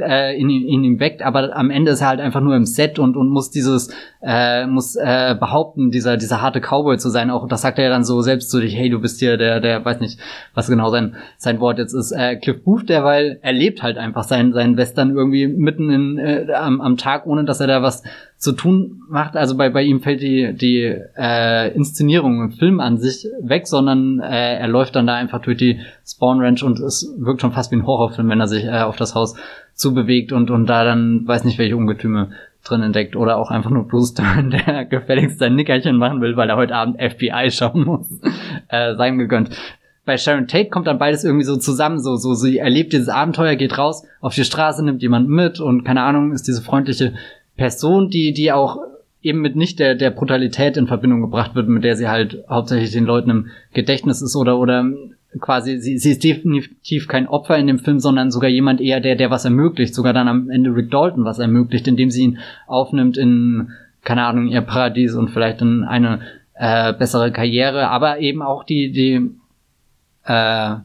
[0.00, 2.98] äh, in, in ihm weckt, aber am Ende ist er halt einfach nur im Set
[2.98, 7.30] und, und muss dieses, äh, muss äh, behaupten, dieser, dieser harte Cowboy zu sein.
[7.30, 9.60] Auch das sagt er ja dann so selbst zu dich, hey, du bist hier der,
[9.60, 10.18] der, weiß nicht,
[10.54, 13.98] was genau sein, sein Wort jetzt ist, äh, Cliff Booth, der, weil er lebt halt
[13.98, 17.82] einfach seinen, seinen Western irgendwie mitten in, äh, am, am Tag, ohne dass er da
[17.82, 18.02] was
[18.42, 19.36] zu tun macht.
[19.36, 20.82] Also bei, bei ihm fällt die, die
[21.16, 25.58] äh, Inszenierung im Film an sich weg, sondern äh, er läuft dann da einfach durch
[25.58, 28.80] die Spawn Ranch und es wirkt schon fast wie ein Horrorfilm, wenn er sich äh,
[28.80, 29.36] auf das Haus
[29.74, 32.30] zubewegt und, und da dann weiß nicht, welche Ungetüme
[32.64, 36.50] drin entdeckt oder auch einfach nur Bruce Dern, der gefälligst sein Nickerchen machen will, weil
[36.50, 38.08] er heute Abend FBI schauen muss,
[38.68, 39.50] äh, sei ihm gegönnt.
[40.04, 43.54] Bei Sharon Tate kommt dann beides irgendwie so zusammen, so, so, sie erlebt dieses Abenteuer,
[43.54, 47.12] geht raus auf die Straße, nimmt jemand mit und keine Ahnung, ist diese freundliche
[47.56, 48.78] Person, die, die auch
[49.22, 52.92] eben mit nicht der, der Brutalität in Verbindung gebracht wird, mit der sie halt hauptsächlich
[52.92, 54.84] den Leuten im Gedächtnis ist oder, oder
[55.40, 59.16] quasi, sie, sie ist definitiv kein Opfer in dem Film, sondern sogar jemand eher, der,
[59.16, 63.16] der was ermöglicht, sogar dann am Ende Rick Dalton was ermöglicht, indem sie ihn aufnimmt
[63.16, 63.70] in,
[64.02, 66.20] keine Ahnung, ihr Paradies und vielleicht in eine
[66.54, 69.30] äh, bessere Karriere, aber eben auch die, die,
[70.24, 70.76] äh,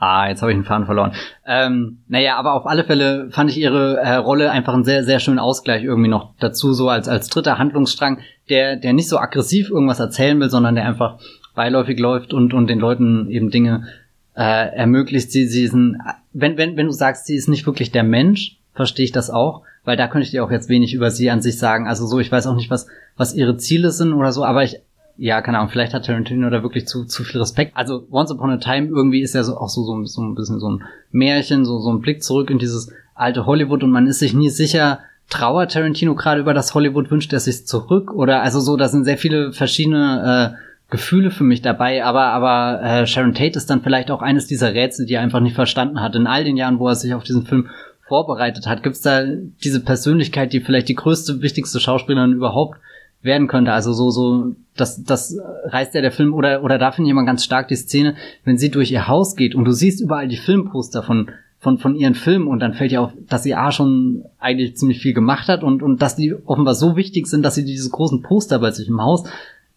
[0.00, 1.12] Ah, jetzt habe ich den Faden verloren.
[1.46, 5.20] Ähm, naja, aber auf alle Fälle fand ich ihre äh, Rolle einfach einen sehr, sehr
[5.20, 9.68] schönen Ausgleich irgendwie noch dazu, so als, als dritter Handlungsstrang, der, der nicht so aggressiv
[9.68, 11.18] irgendwas erzählen will, sondern der einfach
[11.54, 13.88] beiläufig läuft und, und den Leuten eben Dinge
[14.34, 15.30] äh, ermöglicht.
[15.32, 15.98] Sie, sie sind,
[16.32, 19.64] wenn, wenn, wenn du sagst, sie ist nicht wirklich der Mensch, verstehe ich das auch,
[19.84, 21.86] weil da könnte ich dir auch jetzt wenig über sie an sich sagen.
[21.86, 22.86] Also so, ich weiß auch nicht, was,
[23.18, 24.80] was ihre Ziele sind oder so, aber ich
[25.22, 27.76] ja, keine Ahnung, vielleicht hat Tarantino da wirklich zu, zu viel Respekt.
[27.76, 30.58] Also Once Upon a Time irgendwie ist ja so auch so, so, so ein bisschen
[30.58, 34.20] so ein Märchen, so, so ein Blick zurück in dieses alte Hollywood und man ist
[34.20, 38.60] sich nie sicher, trauert Tarantino gerade über das Hollywood, wünscht er sich zurück oder also
[38.60, 43.34] so, da sind sehr viele verschiedene äh, Gefühle für mich dabei, aber aber äh, Sharon
[43.34, 46.14] Tate ist dann vielleicht auch eines dieser Rätsel, die er einfach nicht verstanden hat.
[46.14, 47.68] In all den Jahren, wo er sich auf diesen Film
[48.08, 49.24] vorbereitet hat, gibt's da
[49.62, 52.78] diese Persönlichkeit, die vielleicht die größte, wichtigste Schauspielerin überhaupt
[53.22, 53.72] werden könnte.
[53.72, 57.24] Also so, so, das, das reißt ja der Film, oder, oder da finde ich immer
[57.24, 60.36] ganz stark die Szene, wenn sie durch ihr Haus geht und du siehst überall die
[60.36, 64.24] Filmposter von, von, von ihren Filmen und dann fällt ja auf, dass sie A schon
[64.38, 67.64] eigentlich ziemlich viel gemacht hat und, und dass die offenbar so wichtig sind, dass sie
[67.64, 69.24] diese großen Poster bei sich im Haus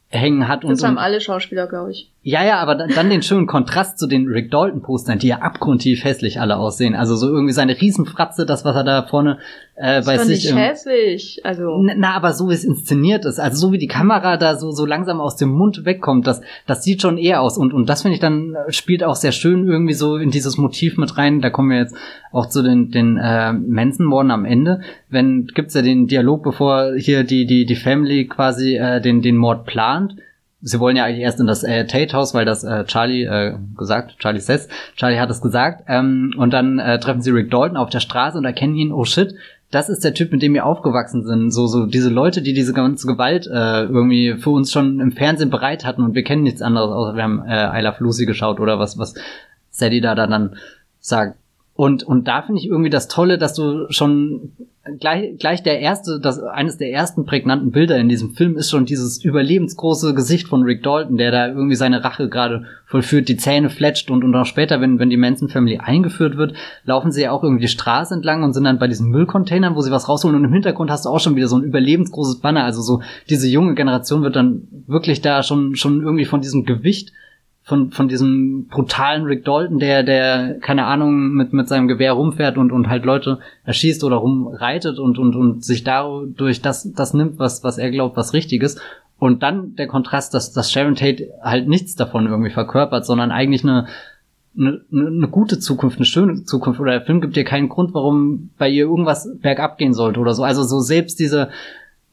[0.08, 0.64] hängen hat.
[0.64, 2.10] Das und, haben und, alle Schauspieler, glaube ich.
[2.26, 6.40] Ja, ja, aber dann, den schönen Kontrast zu den Rick Dalton-Postern, die ja abgrundtief hässlich
[6.40, 6.96] alle aussehen.
[6.96, 9.40] Also so irgendwie seine Riesenfratze, das, was er da vorne
[9.76, 10.46] äh, bei ist sich...
[10.46, 11.42] nicht hässlich.
[11.44, 11.78] Also.
[11.84, 14.72] Na, na, aber so wie es inszeniert ist, also so wie die Kamera da so,
[14.72, 17.58] so langsam aus dem Mund wegkommt, das, das sieht schon eher aus.
[17.58, 20.58] Und, und das finde ich dann, äh, spielt auch sehr schön irgendwie so in dieses
[20.58, 21.42] Motiv mit rein.
[21.42, 21.96] Da kommen wir jetzt
[22.32, 24.80] auch zu den, den äh, Manson-Morden am Ende.
[25.10, 29.36] Wenn, gibt's ja den Dialog, bevor hier die, die, die Family quasi äh, den, den
[29.36, 30.16] Mord plant
[30.64, 34.18] sie wollen ja eigentlich erst in das äh, Tate-Haus, weil das äh, Charlie äh, gesagt,
[34.18, 37.90] Charlie says, Charlie hat es gesagt, ähm, und dann äh, treffen sie Rick Dalton auf
[37.90, 39.36] der Straße und erkennen ihn, oh shit,
[39.72, 41.52] das ist der Typ, mit dem wir aufgewachsen sind.
[41.52, 45.50] So, so diese Leute, die diese ganze Gewalt äh, irgendwie für uns schon im Fernsehen
[45.50, 48.60] bereit hatten und wir kennen nichts anderes, außer wir haben äh, I Love Lucy geschaut
[48.60, 49.16] oder was, was
[49.70, 50.56] Sadie da dann
[51.00, 51.38] sagt.
[51.76, 54.52] Und, und da finde ich irgendwie das Tolle, dass du schon
[55.00, 58.86] gleich, gleich der erste, das, eines der ersten prägnanten Bilder in diesem Film ist schon
[58.86, 63.70] dieses überlebensgroße Gesicht von Rick Dalton, der da irgendwie seine Rache gerade vollführt, die Zähne
[63.70, 66.54] fletscht und, und auch später, wenn, wenn die Manson Family eingeführt wird,
[66.84, 69.82] laufen sie ja auch irgendwie die Straße entlang und sind dann bei diesen Müllcontainern, wo
[69.82, 70.38] sie was rausholen.
[70.38, 73.48] Und im Hintergrund hast du auch schon wieder so ein überlebensgroßes Banner, also so diese
[73.48, 77.14] junge Generation wird dann wirklich da schon, schon irgendwie von diesem Gewicht
[77.64, 82.58] von, von diesem brutalen Rick Dalton, der, der, keine Ahnung, mit, mit seinem Gewehr rumfährt
[82.58, 87.40] und, und halt Leute erschießt oder rumreitet und, und, und sich dadurch das, das nimmt,
[87.40, 88.82] was, was er glaubt, was richtig ist.
[89.18, 93.64] Und dann der Kontrast, dass, dass Sharon Tate halt nichts davon irgendwie verkörpert, sondern eigentlich
[93.64, 93.88] eine,
[94.58, 96.82] eine, eine gute Zukunft, eine schöne Zukunft.
[96.82, 100.34] Oder der Film gibt dir keinen Grund, warum bei ihr irgendwas bergab gehen sollte oder
[100.34, 100.44] so.
[100.44, 101.48] Also so selbst diese,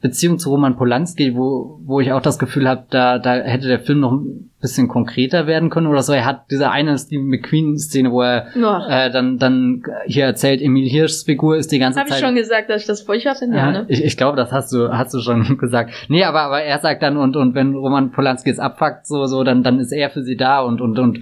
[0.01, 3.79] Beziehung zu Roman Polanski, wo, wo ich auch das Gefühl habe, da, da hätte der
[3.79, 6.11] Film noch ein bisschen konkreter werden können oder so.
[6.11, 11.23] Er hat diese eine Steve McQueen-Szene, wo er äh, dann, dann hier erzählt, Emil Hirschs
[11.23, 12.17] Figur ist die ganze hab Zeit.
[12.17, 13.85] Habe ich schon gesagt, dass ich das furchtbar finde, ja, ne?
[13.89, 15.93] Ich, ich glaube, das hast du, hast du schon gesagt.
[16.09, 19.43] Nee, aber, aber er sagt dann, und, und wenn Roman Polanski es abfuckt, so, so,
[19.43, 21.19] dann, dann ist er für sie da und, und, und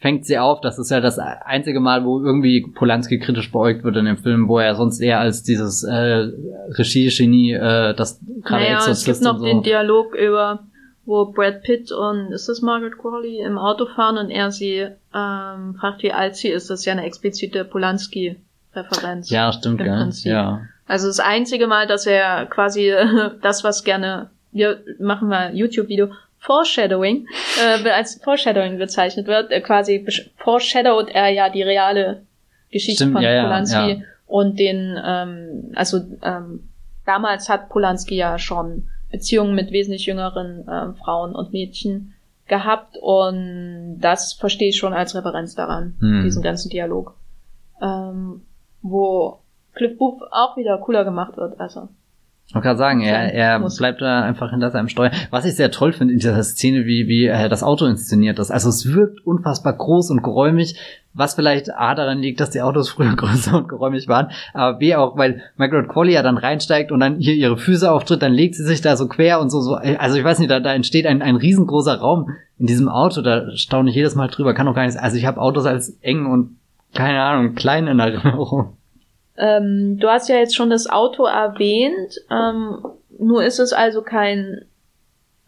[0.00, 0.60] fängt sie auf.
[0.60, 4.48] Das ist ja das einzige Mal, wo irgendwie Polanski kritisch beäugt wird in dem Film,
[4.48, 6.30] wo er sonst eher als dieses äh,
[6.70, 9.44] Regie-Genie, äh, das gerade naja, Exorzist es gibt noch so.
[9.44, 10.64] den Dialog über
[11.06, 15.74] wo Brad Pitt und ist das Margaret Qualley im Auto fahren und er sie ähm,
[15.74, 16.70] fragt, wie alt sie ist.
[16.70, 19.28] Das ist ja eine explizite Polanski-Referenz.
[19.28, 20.08] Ja, stimmt, ja.
[20.22, 20.60] ja.
[20.86, 22.92] Also das einzige Mal, dass er quasi
[23.42, 26.10] das, was gerne, wir machen mal YouTube-Video,
[26.40, 27.26] Foreshadowing,
[27.62, 32.22] äh, als Foreshadowing bezeichnet wird, äh, quasi foreshadowt er ja die reale
[32.70, 33.96] Geschichte Stimmt, von ja, Polanski ja.
[34.26, 36.68] und den, ähm, also ähm,
[37.04, 42.14] damals hat Polanski ja schon Beziehungen mit wesentlich jüngeren äh, Frauen und Mädchen
[42.46, 46.22] gehabt und das verstehe ich schon als Referenz daran, hm.
[46.24, 47.14] diesen ganzen Dialog.
[47.82, 48.42] Ähm,
[48.82, 49.40] wo
[49.74, 51.88] Cliff Booth auch wieder cooler gemacht wird, also.
[52.50, 55.12] Ich wollte gerade sagen, er, er bleibt da einfach hinter seinem Steuer.
[55.30, 58.50] Was ich sehr toll finde in dieser Szene, wie, wie er das Auto inszeniert ist.
[58.50, 60.74] Also es wirkt unfassbar groß und geräumig,
[61.14, 64.96] was vielleicht A daran liegt, dass die Autos früher größer und geräumig waren, aber B
[64.96, 68.56] auch, weil Margaret Qualley ja dann reinsteigt und dann hier ihre Füße auftritt, dann legt
[68.56, 69.76] sie sich da so quer und so, so.
[69.76, 73.56] Also ich weiß nicht, da, da entsteht ein, ein riesengroßer Raum in diesem Auto, da
[73.56, 74.98] staune ich jedes Mal drüber, kann doch gar nichts.
[74.98, 76.56] Also ich habe Autos als eng und
[76.94, 78.76] keine Ahnung, klein in Erinnerung.
[79.40, 82.20] Ähm, du hast ja jetzt schon das Auto erwähnt.
[82.30, 82.84] Ähm,
[83.18, 84.66] nur ist es also kein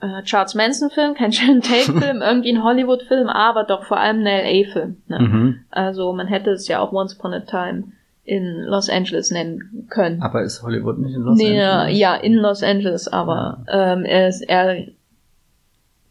[0.01, 4.97] äh, Charles Manson-Film, kein Sharon Tate-Film, irgendwie ein Hollywood-Film, aber doch vor allem ein LA-Film.
[5.09, 5.18] Ne?
[5.18, 5.61] Mhm.
[5.70, 7.84] Also man hätte es ja auch Once Upon a Time
[8.24, 10.22] in Los Angeles nennen können.
[10.22, 11.99] Aber ist Hollywood nicht in Los nee, Angeles?
[11.99, 13.93] Ja, in Los Angeles, aber ja.
[13.93, 14.86] ähm, er, ist, er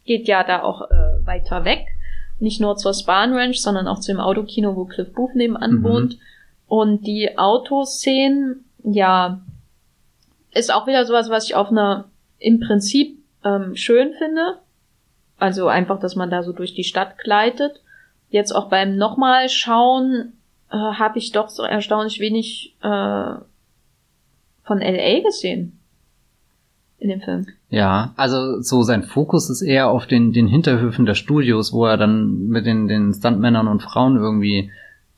[0.04, 1.86] geht ja da auch äh, weiter weg.
[2.38, 5.82] Nicht nur zur Spahn Ranch, sondern auch zu dem Autokino, wo Cliff Booth nebenan mhm.
[5.84, 6.18] wohnt.
[6.72, 9.42] Und die Autoszenen, ja,
[10.52, 12.06] ist auch wieder sowas, was ich auf einer
[12.38, 14.56] im Prinzip ähm, schön finde.
[15.36, 17.82] Also einfach, dass man da so durch die Stadt gleitet.
[18.30, 20.32] Jetzt auch beim nochmal schauen
[20.70, 23.34] äh, habe ich doch so erstaunlich wenig äh,
[24.62, 25.78] von LA gesehen
[26.96, 27.48] in dem Film.
[27.68, 31.98] Ja, also so sein Fokus ist eher auf den, den Hinterhöfen der Studios, wo er
[31.98, 34.70] dann mit den, den Stuntmännern und Frauen irgendwie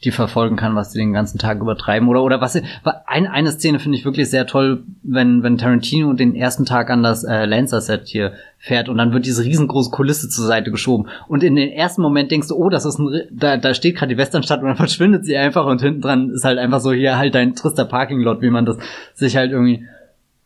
[0.05, 2.61] die verfolgen kann, was sie den ganzen Tag übertreiben oder oder was
[3.07, 7.03] ein, eine Szene finde ich wirklich sehr toll, wenn wenn Tarantino den ersten Tag an
[7.03, 11.09] das äh, Lancer Set hier fährt und dann wird diese riesengroße Kulisse zur Seite geschoben
[11.29, 14.15] und in den ersten Moment denkst du, oh, das ist ein da da steht gerade
[14.15, 17.19] die Westernstadt und dann verschwindet sie einfach und hinten dran ist halt einfach so hier
[17.19, 18.77] halt dein trister Parking Lot, wie man das
[19.15, 19.87] sich halt irgendwie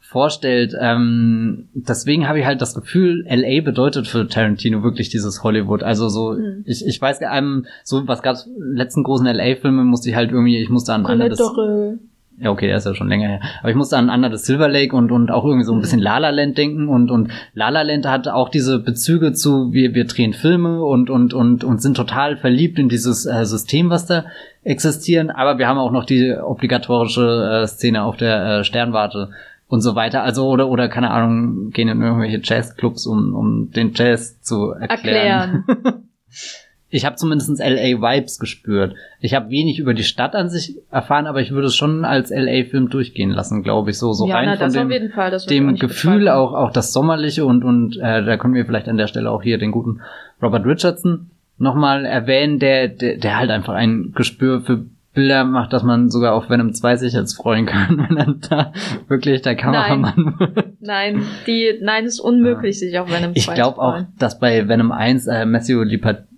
[0.08, 0.74] vorstellt.
[0.80, 5.82] Ähm, deswegen habe ich halt das Gefühl, LA bedeutet für Tarantino wirklich dieses Hollywood.
[5.82, 6.64] Also so, mhm.
[6.64, 10.70] ich, ich weiß einem, so was gab's letzten großen LA-Filme, musste ich halt irgendwie, ich
[10.70, 11.38] musste an Anna des,
[12.40, 13.40] ja, okay, der ist ja schon länger her.
[13.60, 16.00] Aber ich musste an Anna des Silver Lake und, und auch irgendwie so ein bisschen
[16.00, 19.92] La La Land denken und, und La La Land hat auch diese Bezüge zu, wir,
[19.92, 24.06] wir drehen Filme und, und, und, und sind total verliebt in dieses äh, System, was
[24.06, 24.24] da
[24.62, 25.30] existieren.
[25.30, 29.30] Aber wir haben auch noch die obligatorische äh, Szene auf der äh, Sternwarte
[29.68, 30.22] und so weiter.
[30.22, 35.64] Also oder oder keine Ahnung, gehen in irgendwelche Jazzclubs, um, um den Jazz zu erklären.
[35.68, 36.08] erklären.
[36.90, 38.94] ich habe zumindest LA Vibes gespürt.
[39.20, 42.30] Ich habe wenig über die Stadt an sich erfahren, aber ich würde es schon als
[42.30, 44.88] LA Film durchgehen lassen, glaube ich, so so ja, rein na, von dem,
[45.48, 49.06] dem Gefühl auch auch das sommerliche und und äh, da können wir vielleicht an der
[49.06, 50.00] Stelle auch hier den guten
[50.42, 55.82] Robert Richardson nochmal erwähnen, der, der der halt einfach ein Gespür für Bilder macht, dass
[55.82, 58.72] man sogar auf Venom 2 sich jetzt freuen kann, wenn dann da
[59.08, 60.54] wirklich der Kameramann nein.
[60.54, 60.66] wird.
[60.80, 62.86] Nein, die, nein, es ist unmöglich, ja.
[62.86, 66.28] sich auf Venom 2 Ich glaube auch, dass bei Venom 1 äh, Matthew Lipat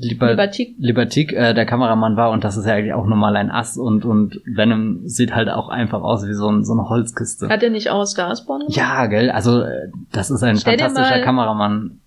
[0.00, 3.50] Liber Libertik, Libertik äh, der Kameramann war und das ist ja eigentlich auch normal ein
[3.50, 7.48] Ass und und Venom sieht halt auch einfach aus wie so, ein, so eine Holzkiste.
[7.48, 8.64] Hat er nicht auch Starspawn?
[8.68, 12.00] Ja, gell, also äh, das ist ein Stell fantastischer Kameramann.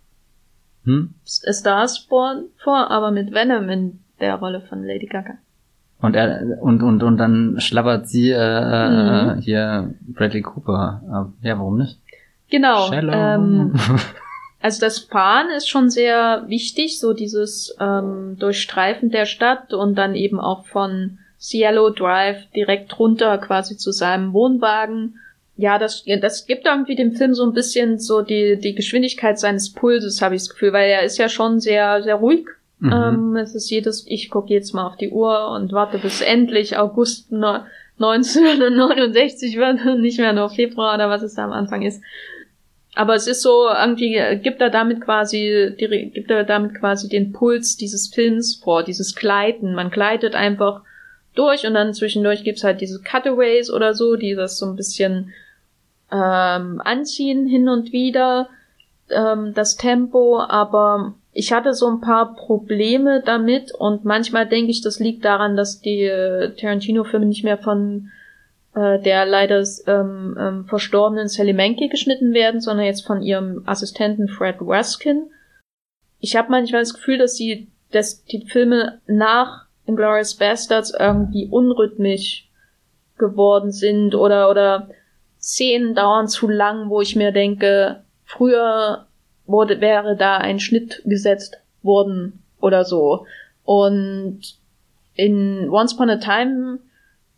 [0.86, 1.16] Hm?
[1.26, 5.34] Starspawn vor, aber mit Venom in der Rolle von Lady Gaga.
[6.02, 9.40] Und er und und und dann schlabbert sie äh, äh, mhm.
[9.42, 11.30] hier Bradley Cooper ab.
[11.44, 12.00] Ja, warum nicht?
[12.50, 12.92] Genau.
[12.92, 13.74] Ähm,
[14.62, 20.16] also das Fahren ist schon sehr wichtig, so dieses ähm, Durchstreifen der Stadt und dann
[20.16, 25.20] eben auch von Cielo Drive direkt runter quasi zu seinem Wohnwagen.
[25.56, 29.72] Ja, das, das gibt irgendwie dem Film so ein bisschen so die, die Geschwindigkeit seines
[29.72, 32.48] Pulses, habe ich das Gefühl, weil er ist ja schon sehr, sehr ruhig
[32.82, 32.92] Mhm.
[32.92, 36.78] Ähm, es ist jedes, ich gucke jetzt mal auf die Uhr und warte bis endlich
[36.78, 42.02] August 1969 wird, nicht mehr nur Februar oder was es da am Anfang ist.
[42.96, 47.78] Aber es ist so, irgendwie gibt er damit quasi, gibt er damit quasi den Puls
[47.78, 49.76] dieses Films vor, dieses Gleiten.
[49.76, 50.82] Man gleitet einfach
[51.36, 55.32] durch und dann zwischendurch gibt's halt diese Cutaways oder so, die das so ein bisschen
[56.12, 58.50] ähm, anziehen hin und wieder,
[59.12, 64.82] ähm, das Tempo, aber ich hatte so ein paar Probleme damit und manchmal denke ich,
[64.82, 68.12] das liegt daran, dass die äh, Tarantino-Filme nicht mehr von
[68.76, 74.28] äh, der leider ähm, ähm, verstorbenen Sally Menke geschnitten werden, sondern jetzt von ihrem Assistenten
[74.28, 75.30] Fred Raskin.
[76.20, 82.50] Ich habe manchmal das Gefühl, dass sie, dass die Filme nach Inglourious Bastards irgendwie unrhythmisch
[83.18, 84.90] geworden sind oder oder
[85.40, 89.08] Szenen dauern zu lang, wo ich mir denke, früher
[89.52, 93.26] wurde wäre da ein Schnitt gesetzt worden oder so.
[93.64, 94.42] Und
[95.16, 96.80] in Once Upon a Time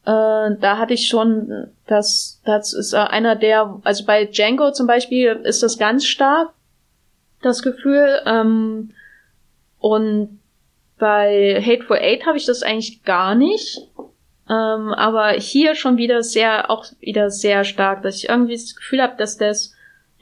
[0.05, 5.39] äh, da hatte ich schon, das, das ist einer der, also bei Django zum Beispiel
[5.43, 6.49] ist das ganz stark,
[7.41, 8.21] das Gefühl.
[8.25, 8.91] Ähm,
[9.79, 10.39] und
[10.99, 13.87] bei Hateful Eight habe ich das eigentlich gar nicht.
[14.49, 19.01] Ähm, aber hier schon wieder sehr, auch wieder sehr stark, dass ich irgendwie das Gefühl
[19.01, 19.72] habe, dass das,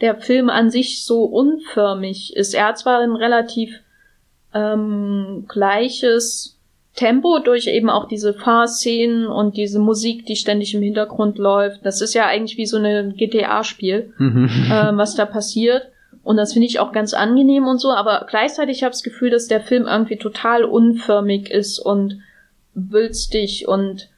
[0.02, 2.54] der Film an sich so unförmig ist.
[2.54, 3.80] Er hat zwar ein relativ
[4.54, 6.58] ähm, gleiches
[6.96, 11.86] Tempo durch eben auch diese Fahrszenen und diese Musik, die ständig im Hintergrund läuft.
[11.86, 14.50] Das ist ja eigentlich wie so ein GTA-Spiel, mhm.
[14.72, 15.88] äh, was da passiert.
[16.24, 19.32] Und das finde ich auch ganz angenehm und so, aber gleichzeitig habe ich das Gefühl,
[19.32, 22.20] dass der Film irgendwie total unförmig ist und
[22.76, 24.10] wülstig und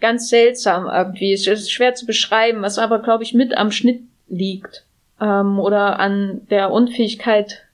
[0.00, 1.32] ganz seltsam irgendwie.
[1.32, 4.84] Es ist schwer zu beschreiben, was aber, glaube ich, mit am Schnitt liegt.
[5.20, 7.64] Ähm, oder an der Unfähigkeit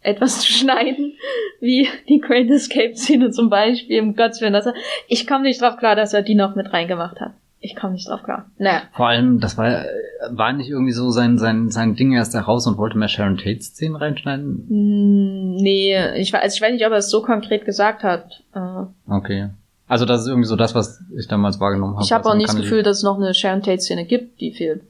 [0.00, 1.14] etwas zu schneiden,
[1.60, 4.74] wie die Great Escape Szene zum Beispiel, im Gottes Willen, dass er,
[5.08, 7.32] ich komme nicht drauf klar, dass er die noch mit reingemacht hat.
[7.58, 8.46] Ich komme nicht drauf klar.
[8.58, 8.82] Naja.
[8.92, 9.84] Vor allem, das war,
[10.30, 13.60] war nicht irgendwie so sein, sein, sein Ding erst heraus und wollte mehr Sharon Tate
[13.60, 14.66] Szenen reinschneiden?
[14.68, 18.44] Mm, nee, ich, also ich weiß nicht, ob er es so konkret gesagt hat.
[18.54, 18.84] Äh.
[19.12, 19.48] Okay.
[19.88, 22.04] Also das ist irgendwie so das, was ich damals wahrgenommen habe.
[22.04, 24.52] Ich habe auch nicht das Gefühl, dass es noch eine Sharon Tate Szene gibt, die
[24.52, 24.82] fehlt.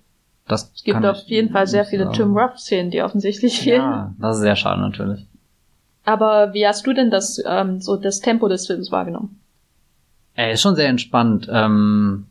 [0.49, 2.17] Das es gibt auf jeden Fall sehr viele sagen.
[2.17, 3.83] Tim Ruff-Szenen, die offensichtlich fehlen.
[3.83, 5.27] Ja, das ist sehr schade natürlich.
[6.05, 9.41] Aber wie hast du denn das, ähm, so das Tempo des Films wahrgenommen?
[10.35, 11.49] Er ist schon sehr entspannt.
[11.51, 12.27] Ähm,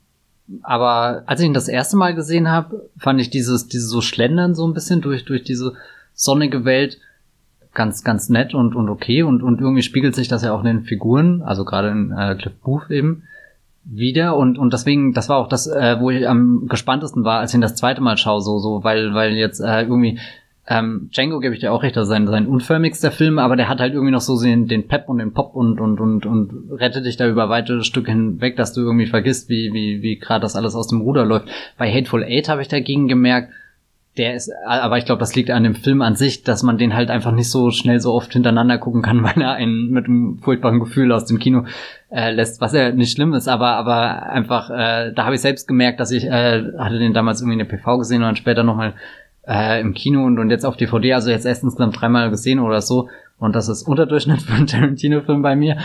[0.62, 4.56] aber als ich ihn das erste Mal gesehen habe, fand ich dieses, dieses so Schlendern
[4.56, 5.74] so ein bisschen durch, durch diese
[6.14, 7.00] sonnige Welt
[7.74, 9.24] ganz, ganz nett und, und okay.
[9.24, 12.36] Und, und irgendwie spiegelt sich das ja auch in den Figuren, also gerade in äh,
[12.36, 13.24] Cliff Booth eben,
[13.86, 17.52] wieder und und deswegen das war auch das äh, wo ich am gespanntesten war als
[17.52, 20.20] ich ihn das zweite Mal schaue so so weil weil jetzt äh, irgendwie
[20.68, 23.70] ähm, Django gebe ich dir auch recht, das ist sein, sein unförmigster Film, aber der
[23.70, 26.72] hat halt irgendwie noch so den, den Pep und den Pop und, und, und, und
[26.72, 30.42] rettet dich da über weite Stücke hinweg, dass du irgendwie vergisst, wie, wie, wie gerade
[30.42, 31.48] das alles aus dem Ruder läuft.
[31.78, 33.54] Bei Hateful Eight habe ich dagegen gemerkt,
[34.18, 36.96] der ist, aber ich glaube, das liegt an dem Film an sich, dass man den
[36.96, 40.40] halt einfach nicht so schnell so oft hintereinander gucken kann, weil er einen mit einem
[40.40, 41.66] furchtbaren Gefühl aus dem Kino
[42.10, 45.68] äh, lässt, was ja nicht schlimm ist, aber aber einfach, äh, da habe ich selbst
[45.68, 48.64] gemerkt, dass ich äh, hatte den damals irgendwie in der PV gesehen und dann später
[48.64, 48.94] nochmal
[49.48, 52.82] äh, im Kino und, und jetzt auf DVD, also jetzt erst insgesamt dreimal gesehen oder
[52.82, 53.10] so.
[53.38, 55.78] Und das ist Unterdurchschnitt für einen Tarantino-Film bei mir.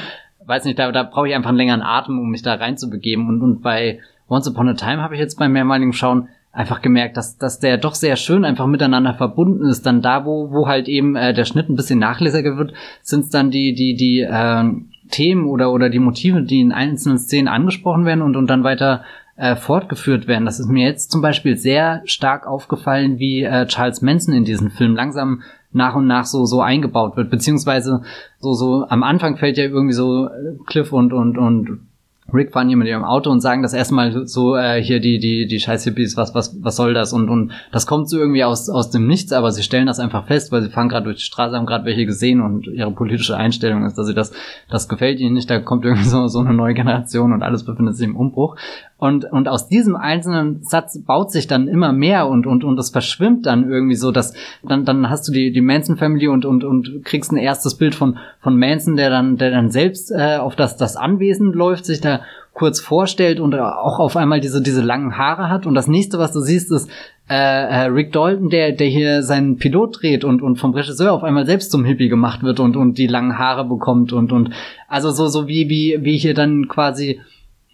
[0.45, 3.28] Weiß nicht, da, da brauche ich einfach einen längeren Atem, um mich da reinzubegeben.
[3.28, 7.17] Und, und bei Once Upon a Time habe ich jetzt beim mehrmaligen Schauen einfach gemerkt,
[7.17, 9.87] dass, dass der doch sehr schön einfach miteinander verbunden ist.
[9.87, 12.73] Dann da, wo, wo halt eben äh, der Schnitt ein bisschen nachlässiger wird,
[13.03, 14.65] sind es dann die, die, die äh,
[15.11, 19.05] Themen oder, oder die Motive, die in einzelnen Szenen angesprochen werden und, und dann weiter
[19.37, 20.45] äh, fortgeführt werden.
[20.45, 24.71] Das ist mir jetzt zum Beispiel sehr stark aufgefallen, wie äh, Charles Manson in diesen
[24.71, 25.43] Film langsam
[25.73, 28.03] nach und nach so so eingebaut wird, beziehungsweise
[28.39, 31.89] so so am Anfang fällt ja irgendwie so äh, Cliff und und und
[32.35, 35.47] Rick fahren hier mit ihrem Auto und sagen das erstmal so, äh, hier die, die,
[35.47, 37.12] die scheiß Hippies, was, was, was soll das?
[37.12, 40.26] Und, und das kommt so irgendwie aus, aus dem Nichts, aber sie stellen das einfach
[40.26, 43.37] fest, weil sie fahren gerade durch die Straße, haben gerade welche gesehen und ihre politische
[43.37, 44.33] Einstellung ist, dass sie das,
[44.68, 47.97] das gefällt ihnen nicht, da kommt irgendwie so, so eine neue Generation und alles befindet
[47.97, 48.57] sich im Umbruch.
[49.01, 52.91] Und, und aus diesem einzelnen Satz baut sich dann immer mehr und, und, und das
[52.91, 56.65] verschwimmt dann irgendwie so, dass dann, dann hast du die, die Manson Family und, und,
[56.65, 60.55] und kriegst ein erstes Bild von, von Manson, der dann, der dann selbst äh, auf
[60.55, 62.21] das, das Anwesen läuft, sich da
[62.53, 65.65] kurz vorstellt und auch auf einmal diese, diese langen Haare hat.
[65.65, 66.91] Und das nächste, was du siehst, ist
[67.31, 71.23] äh, äh, Rick Dalton, der, der hier seinen Pilot dreht und, und vom Regisseur auf
[71.23, 74.51] einmal selbst zum Hippie gemacht wird und, und die langen Haare bekommt und, und
[74.89, 77.21] also so, so wie, wie, wie hier dann quasi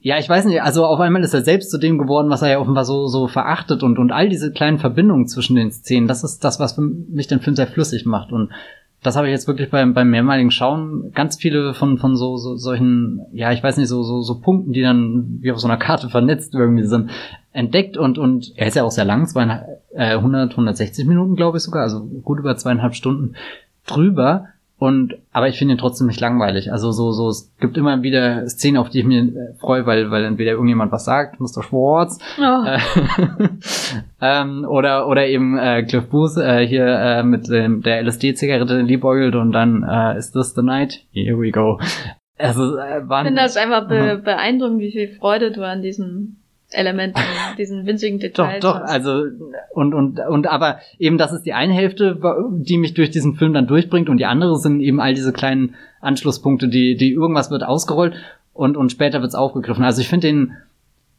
[0.06, 2.48] ja, ich weiß nicht, also auf einmal ist er selbst zu dem geworden, was er
[2.48, 6.22] ja offenbar so, so verachtet und, und all diese kleinen Verbindungen zwischen den Szenen, das
[6.22, 8.52] ist das, was mich den Film sehr flüssig macht und
[9.02, 12.54] das habe ich jetzt wirklich beim, beim mehrmaligen Schauen ganz viele von, von so, so
[12.54, 15.76] solchen, ja, ich weiß nicht, so, so, so Punkten, die dann wie auf so einer
[15.76, 17.10] Karte vernetzt irgendwie sind,
[17.52, 21.58] entdeckt und, und er ist ja auch sehr lang, zweieinhalb, äh, 100, 160 Minuten, glaube
[21.58, 23.34] ich sogar, also gut über zweieinhalb Stunden
[23.88, 26.70] drüber und, aber ich finde ihn trotzdem nicht langweilig.
[26.70, 30.10] Also so, so, es gibt immer wieder Szenen, auf die ich mich äh, freue, weil,
[30.10, 31.62] weil entweder irgendjemand was sagt, Mr.
[31.62, 32.66] Schwartz, oh.
[32.66, 32.78] äh,
[34.20, 39.34] ähm, oder, oder eben äh, Cliff Booth äh, hier äh, mit dem, der LSD-Zigarette liebäugelt
[39.34, 41.00] und dann äh, is this the night?
[41.12, 41.80] Here we go.
[42.38, 46.36] Also, äh, waren, ich finde das einfach be beeindruckend, wie viel Freude du an diesem
[46.70, 47.20] Elementen,
[47.58, 48.60] diesen winzigen Details.
[48.60, 49.24] Doch, doch, also
[49.72, 52.18] und und und aber eben das ist die eine Hälfte,
[52.50, 55.76] die mich durch diesen Film dann durchbringt und die andere sind eben all diese kleinen
[56.00, 58.14] Anschlusspunkte, die die irgendwas wird ausgerollt
[58.52, 59.84] und und später wird's aufgegriffen.
[59.84, 60.56] Also ich finde den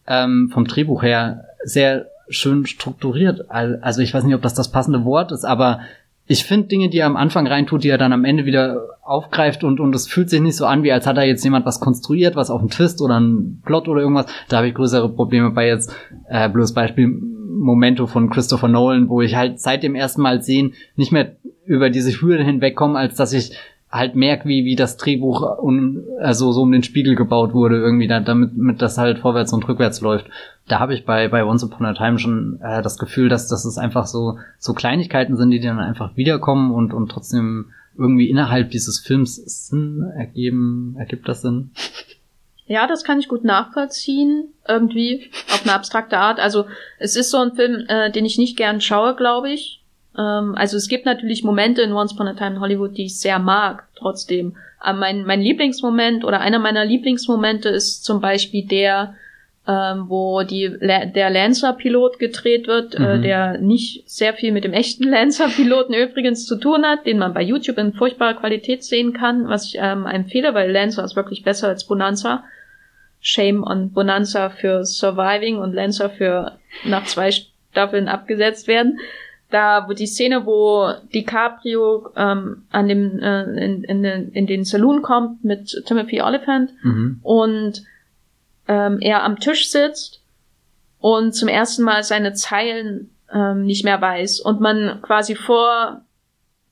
[0.06, 3.50] ähm, vom Drehbuch her sehr schön strukturiert.
[3.50, 5.80] Also ich weiß nicht, ob das das passende Wort ist, aber
[6.28, 9.64] ich finde Dinge, die er am Anfang reintut, die er dann am Ende wieder aufgreift
[9.64, 11.80] und und es fühlt sich nicht so an, wie als hat er jetzt jemand was
[11.80, 14.26] konstruiert, was auf einen Twist oder einen Plot oder irgendwas.
[14.50, 15.94] Da habe ich größere Probleme bei jetzt
[16.30, 20.74] äh, bloß Beispiel Momento von Christopher Nolan, wo ich halt seit dem ersten Mal sehen
[20.96, 23.54] nicht mehr über diese Hürde hinwegkomme, als dass ich
[23.98, 28.08] halt merk, wie, wie das Drehbuch um, also so um den Spiegel gebaut wurde, irgendwie,
[28.08, 30.28] da, damit mit das halt vorwärts und rückwärts läuft.
[30.68, 33.66] Da habe ich bei, bei Once Upon a Time schon äh, das Gefühl, dass, dass
[33.66, 38.72] es einfach so, so Kleinigkeiten sind, die dann einfach wiederkommen und, und trotzdem irgendwie innerhalb
[38.72, 40.96] dieses Films Sinn ergeben.
[41.00, 41.72] Ergibt das Sinn?
[42.68, 46.40] Ja, das kann ich gut nachvollziehen, irgendwie, auf eine abstrakte Art.
[46.40, 46.66] Also
[47.00, 49.77] es ist so ein Film, äh, den ich nicht gern schaue, glaube ich.
[50.18, 53.20] Ähm, also es gibt natürlich Momente in Once Upon a Time in Hollywood, die ich
[53.20, 54.56] sehr mag, trotzdem.
[54.80, 59.16] Aber mein, mein Lieblingsmoment oder einer meiner Lieblingsmomente ist zum Beispiel der,
[59.68, 63.06] ähm, wo die, der Lancer-Pilot gedreht wird, äh, mhm.
[63.06, 67.34] äh, der nicht sehr viel mit dem echten Lancer-Piloten übrigens zu tun hat, den man
[67.34, 71.44] bei YouTube in furchtbarer Qualität sehen kann, was ich ähm, empfehle, weil Lancer ist wirklich
[71.44, 72.44] besser als Bonanza.
[73.20, 79.00] Shame on Bonanza für Surviving und Lancer für nach zwei Staffeln abgesetzt werden
[79.50, 85.02] da wo die Szene, wo DiCaprio ähm, an dem äh, in, in, in den Saloon
[85.02, 87.20] kommt mit Timothy Oliphant mhm.
[87.24, 87.84] und
[88.68, 90.22] ähm, er am Tisch sitzt
[91.00, 96.02] und zum ersten Mal seine Zeilen ähm, nicht mehr weiß und man quasi vor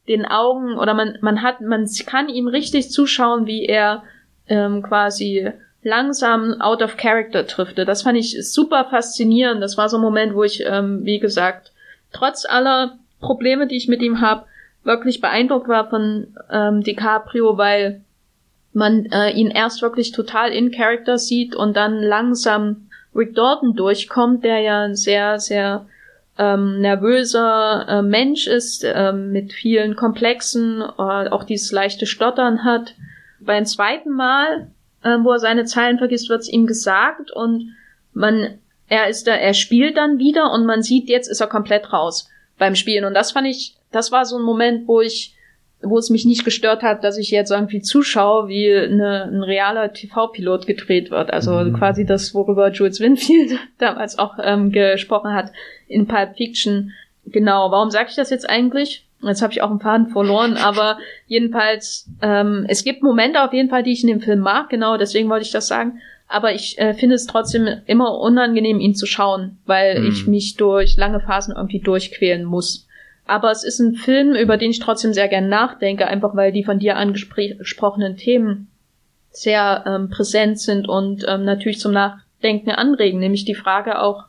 [0.08, 4.04] den Augen oder man man hat man kann ihm richtig zuschauen, wie er
[4.48, 5.50] ähm, quasi
[5.82, 7.78] langsam out of character trifft.
[7.78, 9.62] Das fand ich super faszinierend.
[9.62, 11.72] Das war so ein Moment, wo ich ähm, wie gesagt
[12.16, 14.46] trotz aller Probleme, die ich mit ihm habe,
[14.84, 18.02] wirklich beeindruckt war von ähm, DiCaprio, weil
[18.74, 24.44] man äh, ihn erst wirklich total in Character sieht und dann langsam Rick Dalton durchkommt,
[24.44, 25.86] der ja ein sehr, sehr
[26.38, 32.94] ähm, nervöser äh, Mensch ist, äh, mit vielen Komplexen, äh, auch dieses leichte Stottern hat.
[33.40, 34.68] Beim zweiten Mal,
[35.04, 37.76] äh, wo er seine Zeilen vergisst, wird es ihm gesagt und
[38.14, 41.92] man er ist da, er spielt dann wieder und man sieht, jetzt ist er komplett
[41.92, 43.06] raus beim Spielen.
[43.06, 45.36] Und das fand ich, das war so ein Moment, wo ich,
[45.82, 49.92] wo es mich nicht gestört hat, dass ich jetzt irgendwie zuschaue, wie eine, ein realer
[49.92, 51.32] TV-Pilot gedreht wird.
[51.32, 51.74] Also mhm.
[51.78, 55.52] quasi das, worüber Jules Winfield damals auch ähm, gesprochen hat
[55.88, 56.94] in Pulp Fiction.
[57.26, 59.06] Genau, warum sage ich das jetzt eigentlich?
[59.22, 63.70] Jetzt habe ich auch einen Faden verloren, aber jedenfalls, ähm, es gibt Momente auf jeden
[63.70, 66.78] Fall, die ich in dem Film mag, genau, deswegen wollte ich das sagen aber ich
[66.80, 70.08] äh, finde es trotzdem immer unangenehm, ihn zu schauen, weil mhm.
[70.08, 72.88] ich mich durch lange Phasen irgendwie durchquälen muss.
[73.28, 76.64] Aber es ist ein Film, über den ich trotzdem sehr gern nachdenke, einfach weil die
[76.64, 78.68] von dir angesprochenen Themen
[79.32, 84.26] sehr ähm, präsent sind und ähm, natürlich zum Nachdenken anregen, nämlich die Frage auch,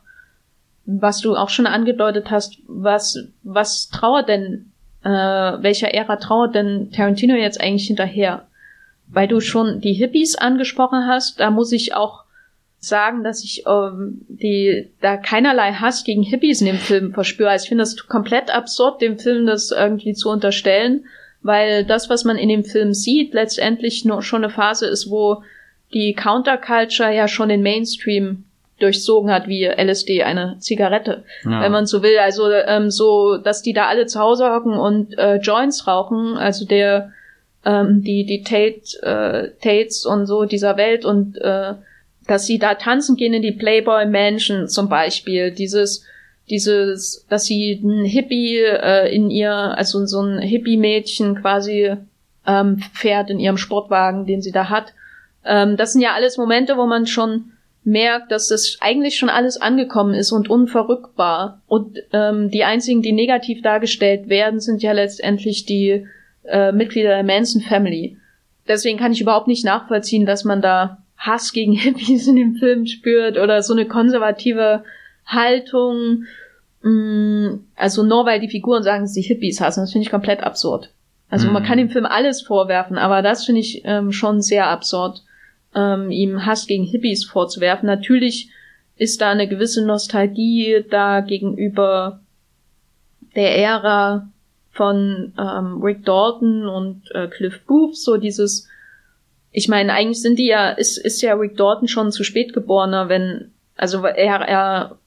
[0.85, 4.71] was du auch schon angedeutet hast, was, was trauert denn,
[5.03, 8.46] äh, welcher Ära trauert denn Tarantino jetzt eigentlich hinterher?
[9.09, 12.23] Weil du schon die Hippies angesprochen hast, da muss ich auch
[12.79, 17.49] sagen, dass ich ähm, die da keinerlei Hass gegen Hippies in dem Film verspüre.
[17.49, 21.05] Also ich finde das komplett absurd, dem Film das irgendwie zu unterstellen,
[21.41, 25.43] weil das, was man in dem Film sieht, letztendlich nur schon eine Phase ist, wo
[25.93, 28.43] die Counterculture ja schon den Mainstream
[28.79, 31.61] durchsogen hat wie LSD, eine Zigarette, ja.
[31.61, 32.17] wenn man so will.
[32.19, 36.37] Also ähm, so, dass die da alle zu Hause hocken und äh, Joints rauchen.
[36.37, 37.11] Also der
[37.67, 41.73] ähm, die, die Tate, äh, Tates und so dieser Welt und äh,
[42.25, 46.03] dass sie da tanzen gehen in die Playboy Mansion zum Beispiel, dieses,
[46.49, 51.95] dieses, dass sie ein Hippie äh, in ihr, also so ein Hippie-Mädchen quasi
[52.45, 54.93] ähm, fährt in ihrem Sportwagen, den sie da hat.
[55.45, 57.51] Ähm, das sind ja alles Momente, wo man schon
[57.83, 61.61] merkt, dass das eigentlich schon alles angekommen ist und unverrückbar.
[61.67, 66.05] Und ähm, die einzigen, die negativ dargestellt werden, sind ja letztendlich die
[66.47, 68.17] äh, Mitglieder der Manson Family.
[68.67, 72.85] Deswegen kann ich überhaupt nicht nachvollziehen, dass man da Hass gegen Hippies in dem Film
[72.85, 74.83] spürt oder so eine konservative
[75.25, 76.25] Haltung.
[76.81, 80.11] Mh, mm, also nur weil die Figuren sagen, dass sie Hippies hassen, das finde ich
[80.11, 80.91] komplett absurd.
[81.29, 81.53] Also mhm.
[81.53, 85.23] man kann dem Film alles vorwerfen, aber das finde ich ähm, schon sehr absurd,
[85.75, 87.87] ähm, ihm Hass gegen Hippies vorzuwerfen.
[87.87, 88.49] Natürlich
[88.95, 92.21] ist da eine gewisse Nostalgie da gegenüber
[93.35, 94.29] der Ära
[94.77, 98.69] von ähm, Rick Dalton und äh, Cliff Booth, so dieses,
[99.51, 103.09] ich meine, eigentlich sind die ja, ist, ist ja Rick Dalton schon zu spät geborener,
[103.09, 104.97] wenn Also er, er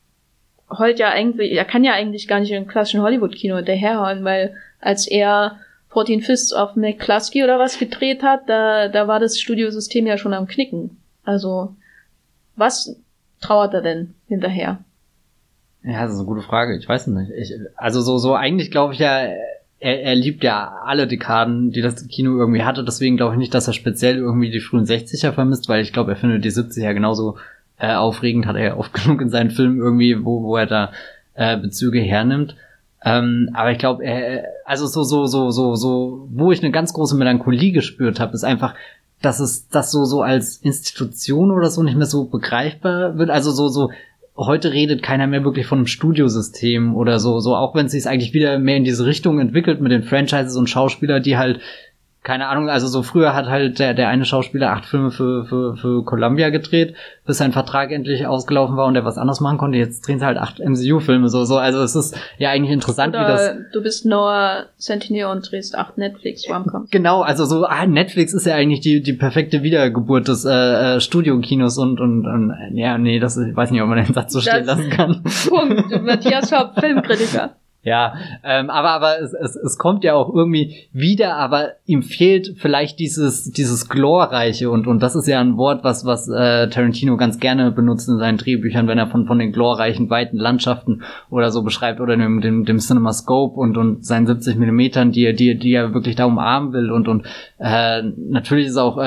[0.76, 5.06] heult ja eigentlich, er kann ja eigentlich gar nicht im klassischen Hollywood-Kino hinterherhauen, weil als
[5.06, 5.60] er
[5.92, 10.34] 14 Fists of McCluskey oder was gedreht hat, da, da war das Studiosystem ja schon
[10.34, 10.98] am Knicken.
[11.24, 11.74] Also,
[12.56, 12.96] was
[13.40, 14.78] trauert er denn hinterher?
[15.82, 16.76] Ja, das ist eine gute Frage.
[16.76, 17.30] Ich weiß nicht.
[17.30, 19.28] Ich, also so, so eigentlich glaube ich ja,
[19.80, 22.84] er, er liebt ja alle Dekaden, die das Kino irgendwie hatte.
[22.84, 26.12] Deswegen glaube ich nicht, dass er speziell irgendwie die frühen 60er vermisst, weil ich glaube,
[26.12, 27.38] er findet die 70er genauso
[27.78, 30.92] äh, aufregend, hat er ja oft genug in seinen Filmen irgendwie, wo, wo er da
[31.34, 32.54] äh, Bezüge hernimmt.
[33.02, 36.92] Ähm, aber ich glaube, äh, also so, so, so, so, so, wo ich eine ganz
[36.92, 38.74] große Melancholie gespürt habe, ist einfach,
[39.22, 43.30] dass es das so, so als Institution oder so nicht mehr so begreifbar wird.
[43.30, 43.90] Also so, so,
[44.36, 48.06] heute redet keiner mehr wirklich von einem Studiosystem oder so, so auch wenn es sich
[48.06, 51.60] eigentlich wieder mehr in diese Richtung entwickelt mit den Franchises und Schauspieler, die halt
[52.22, 55.74] keine Ahnung, also so früher hat halt der, der eine Schauspieler acht Filme für, für,
[55.76, 56.94] für Columbia gedreht,
[57.26, 59.78] bis sein Vertrag endlich ausgelaufen war und er was anderes machen konnte.
[59.78, 61.56] Jetzt drehen sie halt acht MCU-Filme so, so.
[61.56, 63.54] Also es ist ja eigentlich interessant, Oder wie das.
[63.72, 66.90] Du bist Noah Centineo und drehst acht Netflix-Romcoms.
[67.00, 71.00] Genau, also so, ah, Netflix ist ja eigentlich die, die perfekte Wiedergeburt des äh, äh
[71.00, 74.40] Studiokinos und, und, und ja, nee, das ich weiß nicht, ob man den Satz so
[74.40, 75.22] stehen lassen kann.
[75.48, 76.02] Punkt.
[76.02, 77.54] Matthias Schaub, Filmkritiker.
[77.82, 82.56] Ja, ähm, aber aber es, es, es kommt ja auch irgendwie wieder, aber ihm fehlt
[82.58, 87.16] vielleicht dieses dieses glorreiche und und das ist ja ein Wort, was was äh, Tarantino
[87.16, 91.50] ganz gerne benutzt in seinen Drehbüchern, wenn er von von den glorreichen weiten Landschaften oder
[91.50, 95.58] so beschreibt oder dem dem, dem CinemaScope und und seinen 70 Millimetern, die er die
[95.58, 97.26] die er wirklich da umarmen will und und
[97.56, 99.04] äh, natürlich ist auch äh,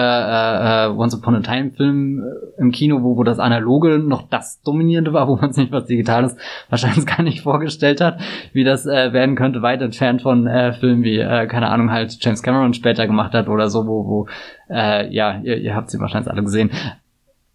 [0.87, 4.63] äh, Once Upon a Time Film äh, im Kino, wo wo das analoge noch das
[4.63, 6.35] dominierende war, wo man sich was Digitales
[6.69, 8.19] wahrscheinlich gar nicht vorgestellt hat.
[8.51, 11.91] Wie wie das äh, werden könnte, weit entfernt von äh, Filmen wie, äh, keine Ahnung,
[11.91, 14.27] halt James Cameron später gemacht hat oder so, wo, wo
[14.69, 16.71] äh, ja, ihr, ihr habt sie wahrscheinlich alle gesehen.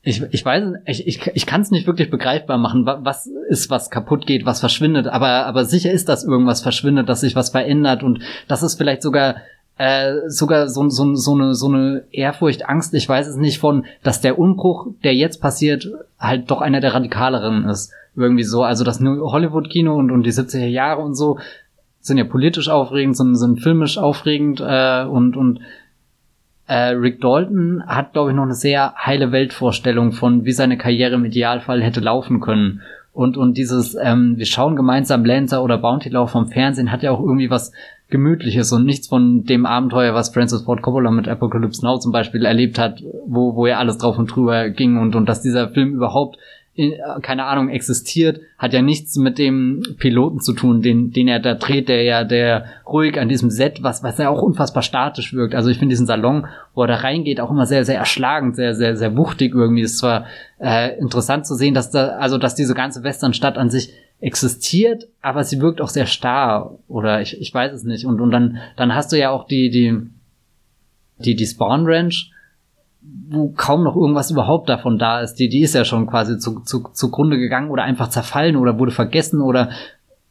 [0.03, 3.91] Ich, ich weiß, ich, ich, ich kann es nicht wirklich begreifbar machen, was ist, was
[3.91, 8.03] kaputt geht, was verschwindet, aber, aber sicher ist, dass irgendwas verschwindet, dass sich was verändert
[8.03, 9.37] und das ist vielleicht sogar
[9.79, 13.87] äh, sogar so, so, so, eine, so eine Ehrfurcht, Angst, ich weiß es nicht von,
[14.03, 15.89] dass der Umbruch, der jetzt passiert,
[16.19, 17.93] halt doch einer der radikaleren ist.
[18.17, 21.39] Irgendwie so, also das Hollywood-Kino und, und die 70er Jahre und so
[22.01, 25.61] sind ja politisch aufregend, sind, sind filmisch aufregend äh, und, und
[26.67, 31.15] äh, Rick Dalton hat, glaube ich, noch eine sehr heile Weltvorstellung von, wie seine Karriere
[31.15, 32.83] im Idealfall hätte laufen können.
[33.13, 37.13] Und, und dieses, ähm, wir schauen gemeinsam Lancer oder Bounty Lauf vom Fernsehen hat ja
[37.13, 37.73] auch irgendwie was
[38.11, 42.47] Gemütliches und nichts von dem Abenteuer, was Francis Ford Coppola mit Apocalypse Now zum Beispiel
[42.47, 45.95] erlebt hat, wo, wo ja alles drauf und drüber ging und, und dass dieser Film
[45.95, 46.39] überhaupt
[47.23, 51.55] keine Ahnung, existiert, hat ja nichts mit dem Piloten zu tun, den, den er da
[51.55, 55.57] dreht, der ja, der ruhig an diesem Set, was, was ja auch unfassbar statisch wirkt.
[55.57, 58.75] Also ich finde diesen Salon, wo er da reingeht, auch immer sehr, sehr erschlagend, sehr,
[58.75, 59.83] sehr, sehr wuchtig irgendwie.
[59.83, 60.27] Ist zwar
[60.61, 65.43] äh, interessant zu sehen, dass da, also dass diese ganze Westernstadt an sich existiert, aber
[65.43, 68.05] sie wirkt auch sehr starr oder ich, ich weiß es nicht.
[68.05, 69.97] Und, und dann, dann hast du ja auch die, die,
[71.19, 72.31] die, die Spawn Ranch,
[73.31, 75.35] wo kaum noch irgendwas überhaupt davon da ist.
[75.35, 78.93] Die, die ist ja schon quasi zu, zu, zugrunde gegangen oder einfach zerfallen oder wurde
[78.93, 79.71] vergessen oder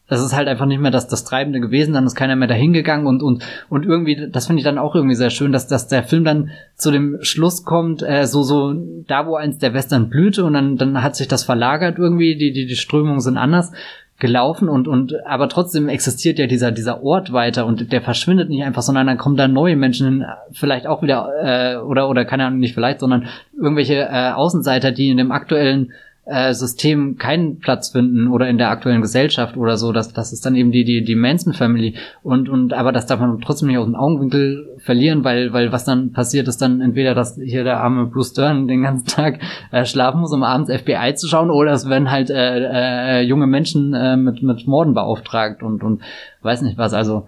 [0.08, 2.72] das ist halt einfach nicht mehr das, das Treibende gewesen, dann ist keiner mehr dahin
[2.72, 5.90] gegangen und, und, und irgendwie, das finde ich dann auch irgendwie sehr schön, dass, dass
[5.90, 8.74] der Film dann zu dem Schluss kommt, äh, so, so,
[9.06, 12.54] da wo eins der Western blühte und dann, dann hat sich das verlagert irgendwie, die,
[12.54, 13.74] die, die Strömungen sind anders
[14.20, 18.64] gelaufen und und aber trotzdem existiert ja dieser dieser Ort weiter und der verschwindet nicht
[18.64, 22.46] einfach, sondern dann kommen da neue Menschen hin, vielleicht auch wieder äh, oder oder keine
[22.46, 25.92] Ahnung nicht vielleicht, sondern irgendwelche äh, Außenseiter, die in dem aktuellen
[26.28, 30.46] äh, System keinen Platz finden oder in der aktuellen Gesellschaft oder so, das, das ist
[30.46, 33.78] dann eben die, die, die Manson Family und, und, aber das darf man trotzdem nicht
[33.78, 37.80] aus dem Augenwinkel verlieren, weil, weil was dann passiert ist dann entweder, dass hier der
[37.80, 39.40] arme Bruce Dern den ganzen Tag
[39.72, 43.48] äh, schlafen muss, um abends FBI zu schauen oder es werden halt, äh, äh, junge
[43.48, 46.02] Menschen äh, mit, mit Morden beauftragt und, und
[46.42, 47.28] weiß nicht was, also,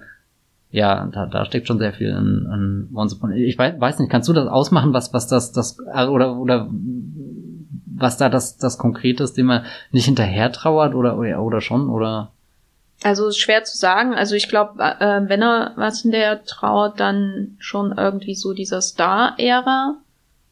[0.71, 3.31] ja, da, da steckt schon sehr viel in, in Once Upon.
[3.31, 6.69] Ich weiß, weiß nicht, kannst du das ausmachen, was, was das, das, oder, oder
[7.99, 12.31] was da das, das Konkrete ist, dem man nicht hinterher trauert oder, oder schon, oder?
[13.03, 14.13] Also ist schwer zu sagen.
[14.13, 18.81] Also ich glaube, äh, wenn er was in der trauert, dann schon irgendwie so dieser
[18.81, 19.95] Star-Ära,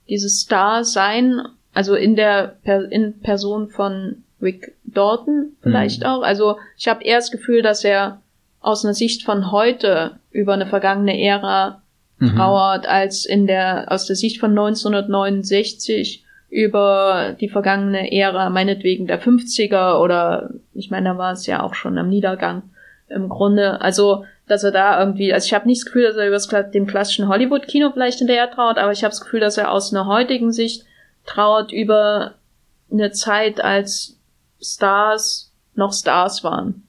[0.08, 1.42] dieses Star-Sein,
[1.74, 6.08] also in der per in Person von Rick Dalton vielleicht mhm.
[6.08, 6.22] auch.
[6.22, 8.22] Also ich habe eher das Gefühl, dass er
[8.62, 11.82] aus einer Sicht von heute über eine vergangene Ära
[12.20, 12.36] mhm.
[12.36, 19.22] trauert, als in der aus der Sicht von 1969 über die vergangene Ära, meinetwegen der
[19.22, 22.64] 50er oder ich meine, da war es ja auch schon am Niedergang
[23.10, 23.82] im Grunde.
[23.82, 26.88] Also, dass er da irgendwie, also ich habe nicht das Gefühl, dass er über dem
[26.88, 30.52] klassischen Hollywood-Kino vielleicht hinterher traut, aber ich habe das Gefühl, dass er aus einer heutigen
[30.54, 30.86] Sicht
[31.26, 32.36] trauert über
[32.92, 34.18] eine Zeit, als
[34.62, 36.84] Stars noch Stars waren.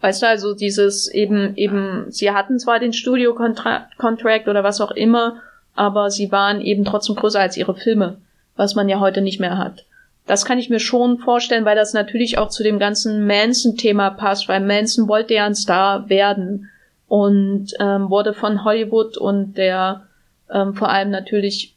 [0.00, 5.40] Weißt du, also dieses eben, eben, sie hatten zwar den Studio-Contract oder was auch immer,
[5.74, 8.18] aber sie waren eben trotzdem größer als ihre Filme,
[8.58, 9.86] was man ja heute nicht mehr hat.
[10.26, 14.48] Das kann ich mir schon vorstellen, weil das natürlich auch zu dem ganzen Manson-Thema passt,
[14.48, 16.68] weil Manson wollte ja ein Star werden
[17.06, 20.02] und ähm, wurde von Hollywood und der
[20.50, 21.76] ähm, vor allem natürlich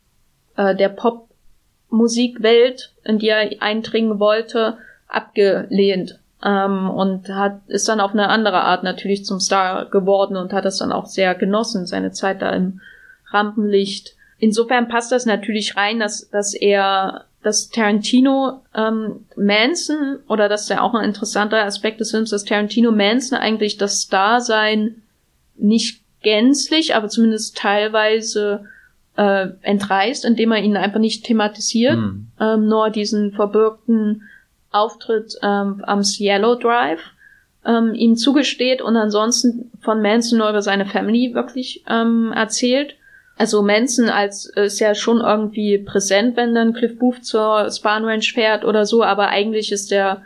[0.57, 4.77] äh, der Pop-Musikwelt, in die er eindringen wollte,
[5.07, 10.53] abgelehnt ähm, und hat ist dann auf eine andere Art natürlich zum Star geworden und
[10.53, 12.81] hat das dann auch sehr genossen, seine Zeit da im
[13.29, 14.15] Rampenlicht.
[14.41, 20.69] Insofern passt das natürlich rein, dass, dass er, dass Tarantino ähm, Manson, oder das ist
[20.71, 25.03] ja auch ein interessanter Aspekt des Films, dass Tarantino Manson eigentlich das Star-Sein
[25.57, 28.65] nicht gänzlich, aber zumindest teilweise
[29.15, 32.31] äh, entreißt, indem er ihn einfach nicht thematisiert, mhm.
[32.39, 34.23] ähm, nur diesen verbürgten
[34.71, 37.01] Auftritt ähm, am Cielo Drive
[37.63, 42.95] ähm, ihm zugesteht und ansonsten von Manson nur über seine Family wirklich ähm, erzählt.
[43.37, 48.05] Also Manson als äh, ist ja schon irgendwie präsent, wenn dann Cliff Booth zur Span
[48.05, 50.21] Ranch fährt oder so, aber eigentlich ist der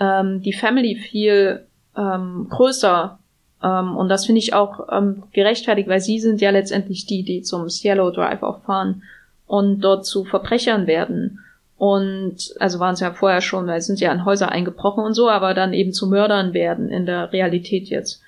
[0.00, 1.66] ähm, die Family viel
[1.96, 3.18] ähm, größer
[3.62, 7.42] ähm, und das finde ich auch ähm, gerechtfertigt, weil sie sind ja letztendlich die, die
[7.42, 9.02] zum Cielo Drive auch fahren
[9.46, 11.40] und dort zu Verbrechern werden.
[11.78, 15.28] Und also waren es ja vorher schon, weil sind ja an Häuser eingebrochen und so,
[15.28, 18.22] aber dann eben zu Mördern werden in der Realität jetzt.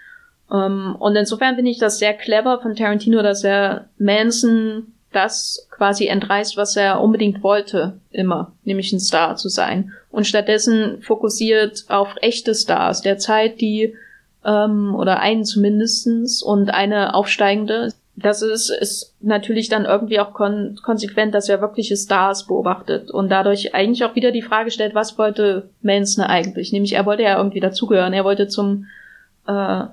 [0.51, 5.69] Um, ähm, und insofern finde ich das sehr clever von Tarantino, dass er Manson das
[5.71, 9.93] quasi entreißt, was er unbedingt wollte, immer, nämlich ein Star zu sein.
[10.11, 13.95] Und stattdessen fokussiert auf echte Stars der Zeit, die,
[14.45, 20.79] ähm, oder einen zumindestens und eine aufsteigende, das ist, ist natürlich dann irgendwie auch kon
[20.83, 25.17] konsequent, dass er wirkliche Stars beobachtet und dadurch eigentlich auch wieder die Frage stellt, was
[25.19, 26.73] wollte Manson eigentlich?
[26.73, 28.87] Nämlich er wollte ja irgendwie dazugehören, er wollte zum
[29.47, 29.85] äh,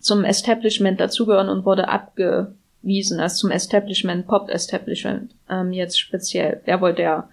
[0.00, 6.60] zum Establishment dazugehören und wurde abgewiesen, also zum Establishment, Pop-Establishment ähm, jetzt speziell.
[6.66, 7.28] Er wollte ja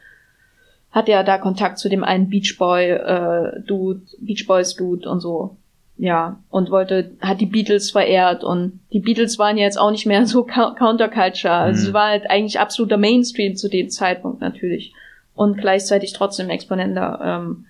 [0.91, 5.19] hat ja da Kontakt zu dem einen Beach Boy äh, Dude, Beach Boys Dude und
[5.19, 5.57] so
[5.97, 10.05] ja, und wollte, hat die Beatles verehrt und die Beatles waren ja jetzt auch nicht
[10.05, 11.53] mehr so Counterculture.
[11.53, 11.85] Also mhm.
[11.85, 14.93] sie war halt eigentlich absoluter Mainstream zu dem Zeitpunkt natürlich.
[15.35, 17.65] Und gleichzeitig trotzdem exponenter ähm,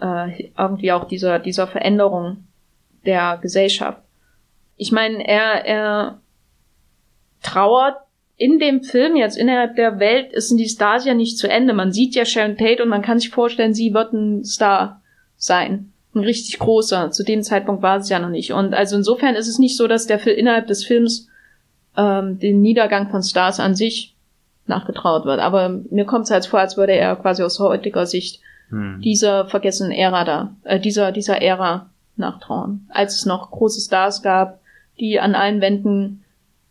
[0.00, 2.44] äh, irgendwie auch dieser, dieser Veränderung
[3.06, 4.00] der Gesellschaft.
[4.76, 6.20] Ich meine, er, er
[7.42, 7.96] trauert
[8.36, 11.72] in dem Film jetzt innerhalb der Welt ist die Stars ja nicht zu Ende.
[11.72, 15.00] Man sieht ja Sharon Tate und man kann sich vorstellen, sie wird ein Star
[15.36, 17.10] sein ein richtig großer.
[17.10, 18.52] Zu dem Zeitpunkt war es ja noch nicht.
[18.52, 21.28] Und also insofern ist es nicht so, dass der Film innerhalb des Films
[21.96, 24.14] ähm, den Niedergang von Stars an sich
[24.66, 25.40] nachgetraut wird.
[25.40, 28.40] Aber mir kommt es halt vor, als würde er quasi aus heutiger Sicht
[28.70, 29.00] hm.
[29.02, 32.88] dieser vergessenen Ära da, äh, dieser, dieser Ära nachtrauen.
[32.90, 34.60] Als es noch große Stars gab,
[35.00, 36.24] die an allen Wänden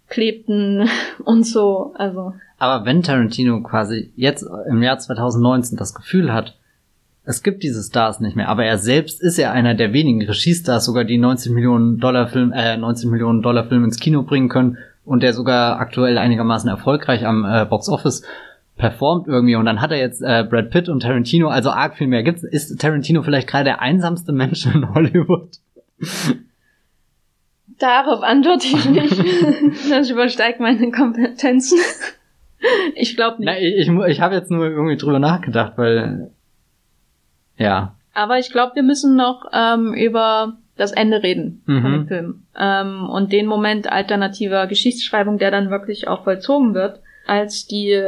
[0.07, 0.87] klebten
[1.25, 2.33] und so, also.
[2.57, 6.57] Aber wenn Tarantino quasi jetzt im Jahr 2019 das Gefühl hat,
[7.25, 10.85] es gibt diese Stars nicht mehr, aber er selbst ist ja einer der wenigen Regiestars,
[10.85, 14.77] sogar die 90 Millionen Dollar Film, äh, 90 Millionen Dollar Film ins Kino bringen können
[15.05, 18.23] und der sogar aktuell einigermaßen erfolgreich am äh, Box Office
[18.75, 22.07] performt irgendwie und dann hat er jetzt äh, Brad Pitt und Tarantino, also arg viel
[22.07, 22.43] mehr gibt's.
[22.43, 25.59] Ist Tarantino vielleicht gerade der einsamste Mensch in Hollywood?
[27.79, 29.17] Darauf antworte ich nicht.
[29.91, 31.79] das übersteigt meine Kompetenzen.
[32.95, 33.45] Ich glaube nicht.
[33.45, 36.31] Na, ich ich, ich habe jetzt nur irgendwie drüber nachgedacht, weil
[37.57, 37.95] ja.
[38.13, 41.81] Aber ich glaube, wir müssen noch ähm, über das Ende reden mhm.
[41.81, 42.43] von dem Film.
[42.57, 48.01] Ähm, und den Moment alternativer Geschichtsschreibung, der dann wirklich auch vollzogen wird, als die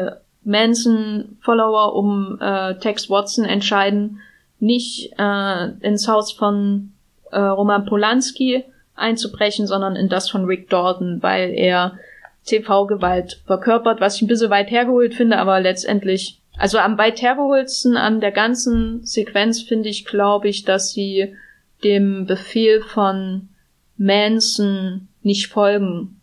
[0.43, 4.21] Manson-Follower um äh, Tex Watson entscheiden,
[4.59, 6.91] nicht äh, ins Haus von
[7.31, 8.63] äh, Roman Polanski
[8.95, 11.97] einzubrechen, sondern in das von Rick Dalton, weil er
[12.45, 17.97] TV-Gewalt verkörpert, was ich ein bisschen weit hergeholt finde, aber letztendlich also am weit hergeholsten
[17.97, 21.35] an der ganzen Sequenz finde ich, glaube ich, dass sie
[21.84, 23.49] dem Befehl von
[23.97, 26.22] Manson nicht folgen.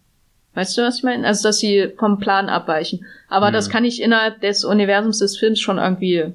[0.55, 1.27] Weißt du, was ich meine?
[1.27, 3.07] Also, dass sie vom Plan abweichen.
[3.29, 3.55] Aber mhm.
[3.55, 6.33] das kann ich innerhalb des Universums des Films schon irgendwie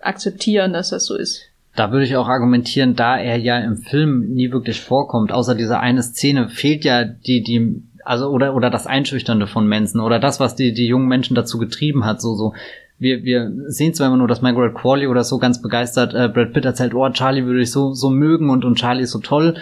[0.00, 1.42] akzeptieren, dass das so ist.
[1.78, 5.78] Da würde ich auch argumentieren, da er ja im Film nie wirklich vorkommt, außer dieser
[5.78, 10.40] eine Szene, fehlt ja die, die, also, oder, oder das Einschüchternde von Manson, oder das,
[10.40, 12.52] was die, die jungen Menschen dazu getrieben hat, so, so
[12.98, 16.52] wir, wir sehen zwar immer nur, dass Margaret Qualley oder so ganz begeistert äh, Brad
[16.52, 19.54] Pitt erzählt, oh, Charlie würde ich so, so mögen und, und Charlie ist so toll.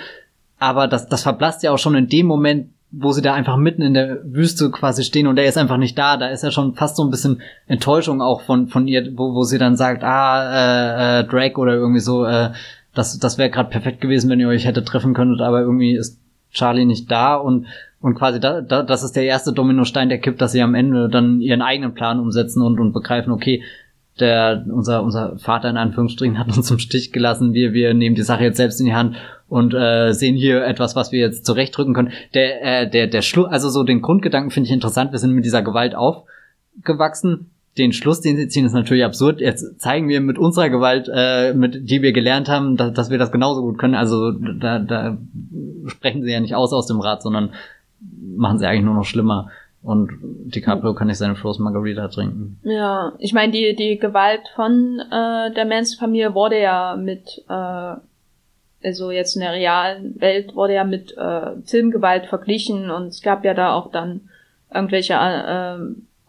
[0.59, 3.83] Aber das, das verblasst ja auch schon in dem Moment, wo sie da einfach mitten
[3.83, 6.17] in der Wüste quasi stehen und er ist einfach nicht da.
[6.17, 9.43] Da ist ja schon fast so ein bisschen Enttäuschung auch von, von ihr, wo, wo
[9.43, 12.51] sie dann sagt, ah, äh, äh, Drake oder irgendwie so, äh,
[12.95, 16.21] das, das wäre gerade perfekt gewesen, wenn ihr euch hätte treffen könntet, aber irgendwie ist
[16.53, 17.67] Charlie nicht da und
[18.01, 21.09] und quasi da, da, das ist der erste Dominostein, der kippt, dass sie am Ende
[21.09, 23.65] dann ihren eigenen Plan umsetzen und, und begreifen, okay,
[24.21, 28.23] der, unser, unser Vater in Anführungsstrichen hat uns im Stich gelassen, wir, wir nehmen die
[28.23, 29.17] Sache jetzt selbst in die Hand
[29.49, 32.13] und äh, sehen hier etwas, was wir jetzt zurechtdrücken können.
[32.35, 35.45] Der, äh, der, der Schluss, also so den Grundgedanken finde ich interessant, wir sind mit
[35.45, 37.51] dieser Gewalt aufgewachsen.
[37.79, 39.41] Den Schluss, den sie ziehen, ist natürlich absurd.
[39.41, 43.19] Jetzt zeigen wir mit unserer Gewalt, äh, mit die wir gelernt haben, dass, dass wir
[43.19, 43.95] das genauso gut können.
[43.95, 45.19] Also da, da
[45.87, 47.53] sprechen sie ja nicht aus aus dem Rat, sondern
[48.01, 49.51] machen sie eigentlich nur noch schlimmer.
[49.83, 50.11] Und
[50.47, 52.59] DiCaprio kann nicht seine Frozen Margarita trinken.
[52.65, 57.95] Ja, ich meine, die, die Gewalt von äh, der Manson-Familie wurde ja mit, äh,
[58.83, 63.45] also jetzt in der realen Welt, wurde ja mit äh, Filmgewalt verglichen und es gab
[63.45, 64.29] ja da auch dann
[64.73, 65.79] irgendwelche äh,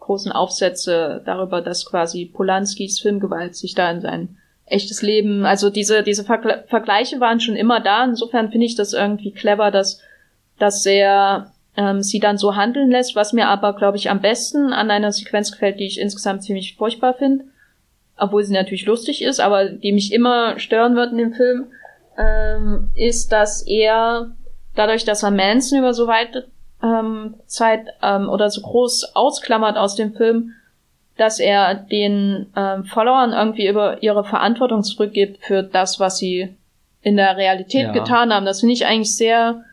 [0.00, 6.02] großen Aufsätze darüber, dass quasi Polanskis Filmgewalt sich da in sein echtes Leben, also diese,
[6.02, 8.04] diese Vergle Vergleiche waren schon immer da.
[8.04, 10.00] Insofern finde ich das irgendwie clever, dass
[10.58, 14.72] das sehr ähm, sie dann so handeln lässt, was mir aber, glaube ich, am besten
[14.72, 17.44] an einer Sequenz gefällt, die ich insgesamt ziemlich furchtbar finde,
[18.16, 21.66] obwohl sie natürlich lustig ist, aber die mich immer stören wird in dem Film,
[22.18, 24.32] ähm, ist, dass er
[24.74, 26.48] dadurch, dass er Manson über so weite
[26.82, 30.52] ähm, Zeit ähm, oder so groß ausklammert aus dem Film,
[31.16, 36.54] dass er den ähm, Followern irgendwie über ihre Verantwortung zurückgibt für das, was sie
[37.02, 37.92] in der Realität ja.
[37.92, 38.46] getan haben.
[38.46, 39.64] Das finde ich eigentlich sehr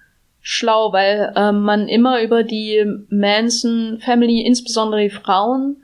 [0.42, 5.78] schlau, weil ähm, man immer über die Manson Family, insbesondere die Frauen,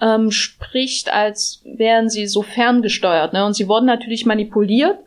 [0.00, 3.32] ähm, spricht, als wären sie so ferngesteuert.
[3.32, 3.44] Ne?
[3.44, 4.98] Und sie wurden natürlich manipuliert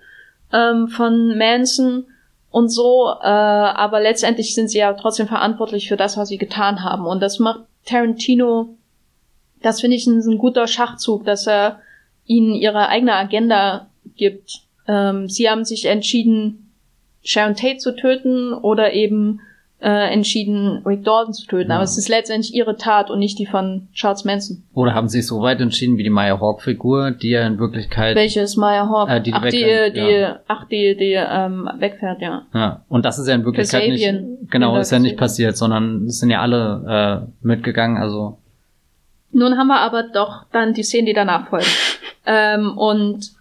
[0.53, 2.05] ähm, von Manson
[2.51, 6.83] und so, äh, aber letztendlich sind sie ja trotzdem verantwortlich für das, was sie getan
[6.83, 7.05] haben.
[7.05, 8.75] Und das macht Tarantino,
[9.61, 11.79] das finde ich ein, ein, guter Schachzug, dass er
[12.25, 13.87] ihnen ihre eigene Agenda
[14.17, 14.61] gibt.
[14.87, 16.71] Ähm, sie haben sich entschieden,
[17.23, 19.41] Sharon Tate zu töten oder eben
[19.81, 21.69] äh, entschieden, Rick Dalton zu töten.
[21.69, 21.77] Ja.
[21.77, 24.63] Aber es ist letztendlich ihre Tat und nicht die von Charles Manson.
[24.73, 28.15] Oder haben sie sich so weit entschieden wie die Maya Hawk-Figur, die ja in Wirklichkeit.
[28.15, 29.09] Welche ist Maya Hawk?
[29.09, 30.39] Äh, die, die ach, die, die, ja.
[30.47, 32.43] ach, die, die ähm, wegfährt, ja.
[32.53, 34.51] Ja, und das ist ja in Wirklichkeit nicht.
[34.51, 38.37] Genau, ist ja nicht passiert, sondern es sind ja alle äh, mitgegangen, also.
[39.31, 41.65] Nun haben wir aber doch dann die Szenen, die danach folgen.
[42.25, 43.31] ähm, und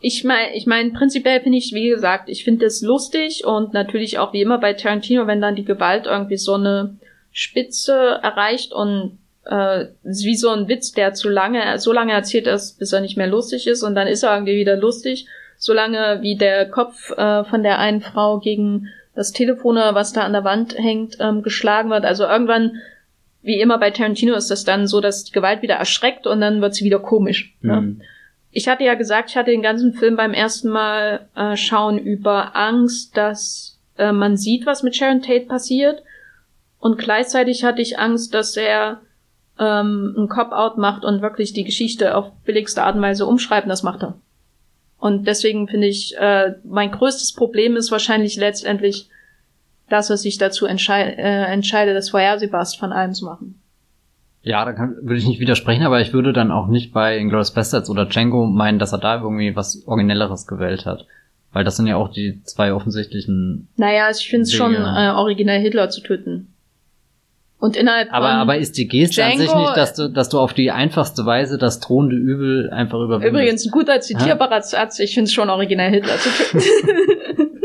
[0.00, 4.18] ich meine, ich mein, prinzipiell finde ich, wie gesagt, ich finde es lustig und natürlich
[4.18, 6.96] auch wie immer bei Tarantino, wenn dann die Gewalt irgendwie so eine
[7.32, 12.78] Spitze erreicht und äh, wie so ein Witz, der zu lange, so lange erzählt ist,
[12.78, 15.26] bis er nicht mehr lustig ist und dann ist er irgendwie wieder lustig,
[15.58, 20.32] solange wie der Kopf äh, von der einen Frau gegen das Telefon, was da an
[20.32, 22.06] der Wand hängt, ähm, geschlagen wird.
[22.06, 22.76] Also irgendwann,
[23.42, 26.62] wie immer bei Tarantino, ist das dann so, dass die Gewalt wieder erschreckt und dann
[26.62, 27.54] wird sie wieder komisch.
[27.60, 27.80] Ne?
[27.80, 27.88] Mhm.
[27.98, 28.04] Ne?
[28.52, 32.56] Ich hatte ja gesagt, ich hatte den ganzen Film beim ersten Mal äh, schauen über
[32.56, 36.02] Angst, dass äh, man sieht, was mit Sharon Tate passiert.
[36.78, 39.02] Und gleichzeitig hatte ich Angst, dass er
[39.58, 43.68] ähm, ein Cop-Out macht und wirklich die Geschichte auf billigste Art und Weise umschreiben.
[43.68, 44.14] Das macht er.
[44.98, 49.08] Und deswegen finde ich, äh, mein größtes Problem ist wahrscheinlich letztendlich,
[49.88, 53.59] dass er sich dazu entschei äh, entscheidet, das Vorhersehbarst von allem zu machen.
[54.42, 57.52] Ja, da kann, würde ich nicht widersprechen, aber ich würde dann auch nicht bei Inglourious
[57.52, 61.06] Bastards oder Django meinen, dass er da irgendwie was Originelleres gewählt hat.
[61.52, 63.68] Weil das sind ja auch die zwei offensichtlichen.
[63.76, 66.54] Naja, also ich finde es schon äh, originell Hitler zu töten.
[67.58, 70.38] Und innerhalb aber, aber ist die Geste Django, an sich nicht, dass du, dass du
[70.38, 73.30] auf die einfachste Weise das drohende Übel einfach überwindest?
[73.30, 76.62] Übrigens, ein guter zitierbarer Satz, ich finde es schon originell Hitler zu töten.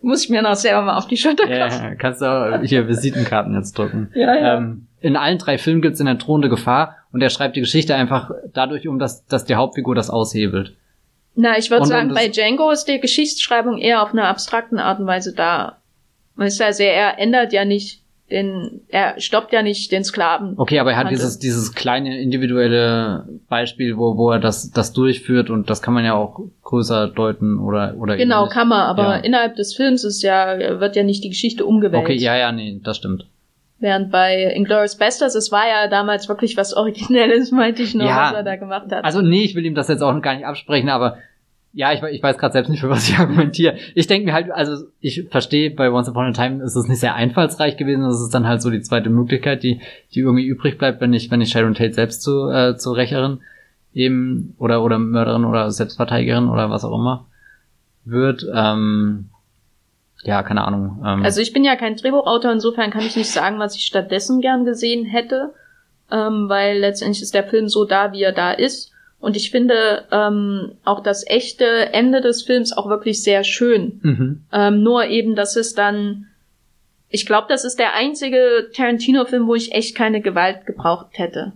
[0.00, 1.82] Muss ich mir noch selber mal auf die Schulter klopfen.
[1.82, 4.10] Ja, kannst du auch hier Visitenkarten jetzt drücken.
[4.14, 4.56] Ja, ja.
[4.58, 7.60] Ähm, in allen drei Filmen gibt es in der drohende Gefahr und er schreibt die
[7.60, 10.74] Geschichte einfach dadurch um, dass, dass die Hauptfigur das aushebelt.
[11.34, 15.06] Na, ich würde sagen, bei Django ist die Geschichtsschreibung eher auf einer abstrakten Art und
[15.06, 15.78] Weise da.
[16.34, 20.54] Weißt du, also er ändert ja nicht den, er stoppt ja nicht den Sklaven.
[20.56, 25.48] Okay, aber er hat dieses, dieses kleine individuelle Beispiel, wo, wo er das, das durchführt
[25.48, 29.16] und das kann man ja auch größer deuten oder, oder Genau, kann man, aber ja.
[29.16, 32.04] innerhalb des Films ist ja, wird ja nicht die Geschichte umgewälzt.
[32.04, 33.26] Okay, ja, ja, nee, das stimmt.
[33.80, 38.30] Während bei Inglourious Bastards, es war ja damals wirklich was Originelles, meinte ich noch, ja,
[38.30, 39.04] was er da gemacht hat.
[39.04, 41.18] Also nee, ich will ihm das jetzt auch gar nicht absprechen, aber
[41.72, 43.76] ja, ich, ich weiß gerade selbst nicht, für was ich argumentiere.
[43.94, 47.00] Ich denke mir halt, also ich verstehe, bei Once Upon a Time ist es nicht
[47.00, 48.02] sehr einfallsreich gewesen.
[48.02, 49.80] Das ist dann halt so die zweite Möglichkeit, die,
[50.12, 53.40] die irgendwie übrig bleibt, wenn ich, wenn ich Sharon Tate selbst zu, äh, zur Rächerin
[53.94, 57.26] eben oder, oder Mörderin oder Selbstverteidigerin oder was auch immer
[58.04, 58.46] wird.
[58.52, 59.30] Ähm,
[60.22, 61.02] ja, keine Ahnung.
[61.06, 61.24] Ähm.
[61.24, 64.64] Also ich bin ja kein Drehbuchautor, insofern kann ich nicht sagen, was ich stattdessen gern
[64.64, 65.54] gesehen hätte,
[66.10, 68.92] ähm, weil letztendlich ist der Film so da, wie er da ist.
[69.20, 74.00] Und ich finde ähm, auch das echte Ende des Films auch wirklich sehr schön.
[74.02, 74.44] Mhm.
[74.52, 76.26] Ähm, nur eben, dass es dann,
[77.08, 81.52] ich glaube, das ist der einzige Tarantino-Film, wo ich echt keine Gewalt gebraucht hätte.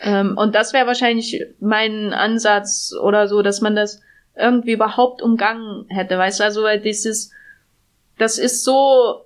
[0.00, 4.02] Ähm, und das wäre wahrscheinlich mein Ansatz oder so, dass man das
[4.36, 7.32] irgendwie überhaupt umgangen hätte, weißt du, also weil dieses,
[8.18, 9.24] das ist so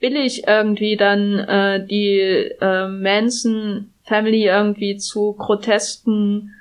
[0.00, 2.18] billig irgendwie dann äh, die
[2.60, 6.54] äh, Manson Family irgendwie zu grotesken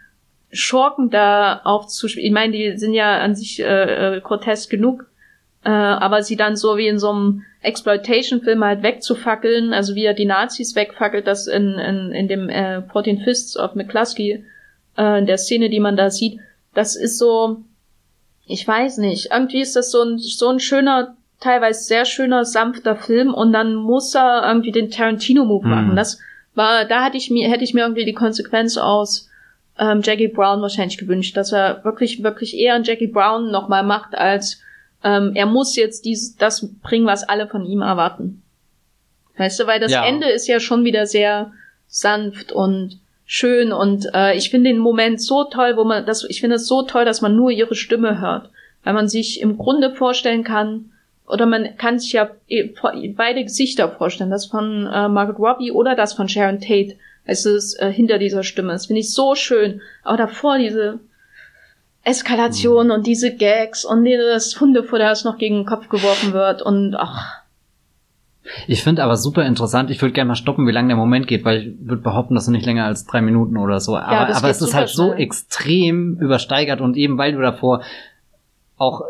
[0.52, 2.28] Schurken da aufzuspielen.
[2.28, 5.06] Ich meine, die sind ja an sich äh, äh, grotesk genug,
[5.64, 10.14] äh, aber sie dann so wie in so einem Exploitation-Film halt wegzufackeln, also wie er
[10.14, 14.44] die Nazis wegfackelt, das in, in, in dem äh, 14 Fists of McCluskey,
[14.98, 16.40] äh, in der Szene, die man da sieht,
[16.74, 17.62] das ist so,
[18.45, 22.95] ich weiß nicht, irgendwie ist das so ein, so ein schöner, teilweise sehr schöner, sanfter
[22.95, 25.72] Film und dann muss er irgendwie den Tarantino-Move mhm.
[25.73, 25.95] machen.
[25.97, 26.19] Das
[26.55, 29.30] war, da hatte ich mir, hätte ich mir irgendwie die Konsequenz aus
[29.77, 34.15] ähm, Jackie Brown wahrscheinlich gewünscht, dass er wirklich, wirklich eher einen Jackie Brown nochmal macht,
[34.15, 34.61] als
[35.03, 38.43] ähm, er muss jetzt dies, das bringen, was alle von ihm erwarten.
[39.38, 40.05] Weißt du, weil das ja.
[40.05, 41.51] Ende ist ja schon wieder sehr
[41.88, 46.41] sanft und schön und äh, ich finde den Moment so toll, wo man das, ich
[46.41, 48.49] finde es so toll, dass man nur ihre Stimme hört,
[48.84, 50.91] weil man sich im Grunde vorstellen kann,
[51.32, 52.30] oder man kann sich ja
[53.16, 56.98] beide Gesichter vorstellen, das von äh, Margaret Robbie oder das von Sharon Tate.
[57.24, 58.74] Es ist äh, hinter dieser Stimme.
[58.74, 59.82] Das finde ich so schön.
[60.03, 60.99] Aber davor diese
[62.03, 62.91] Eskalation mhm.
[62.91, 67.41] und diese Gags und dieses Hundefutter, das noch gegen den Kopf geworfen wird und ach.
[68.68, 69.91] Ich finde aber super interessant.
[69.91, 72.48] Ich würde gerne mal stoppen, wie lange der Moment geht, weil ich würde behaupten, dass
[72.48, 73.95] er nicht länger als drei Minuten oder so.
[73.95, 75.10] Aber, ja, aber es ist halt schnell.
[75.10, 77.84] so extrem übersteigert und eben weil du davor
[78.78, 79.03] auch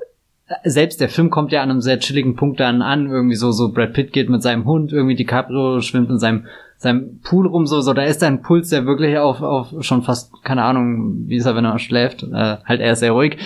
[0.64, 3.72] selbst der Film kommt ja an einem sehr chilligen Punkt dann an, irgendwie so, so
[3.72, 6.46] Brad Pitt geht mit seinem Hund, irgendwie DiCaprio schwimmt in seinem
[6.82, 10.44] seinem Pool rum, so, so, da ist ein Puls, der wirklich auf, auf schon fast,
[10.44, 13.38] keine Ahnung, wie ist er, wenn er schläft, äh, halt er ist sehr ruhig.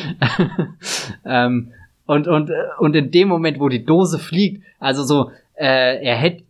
[1.26, 1.74] ähm,
[2.06, 2.50] und, und,
[2.80, 6.44] und in dem Moment, wo die Dose fliegt, also so, äh, er hätte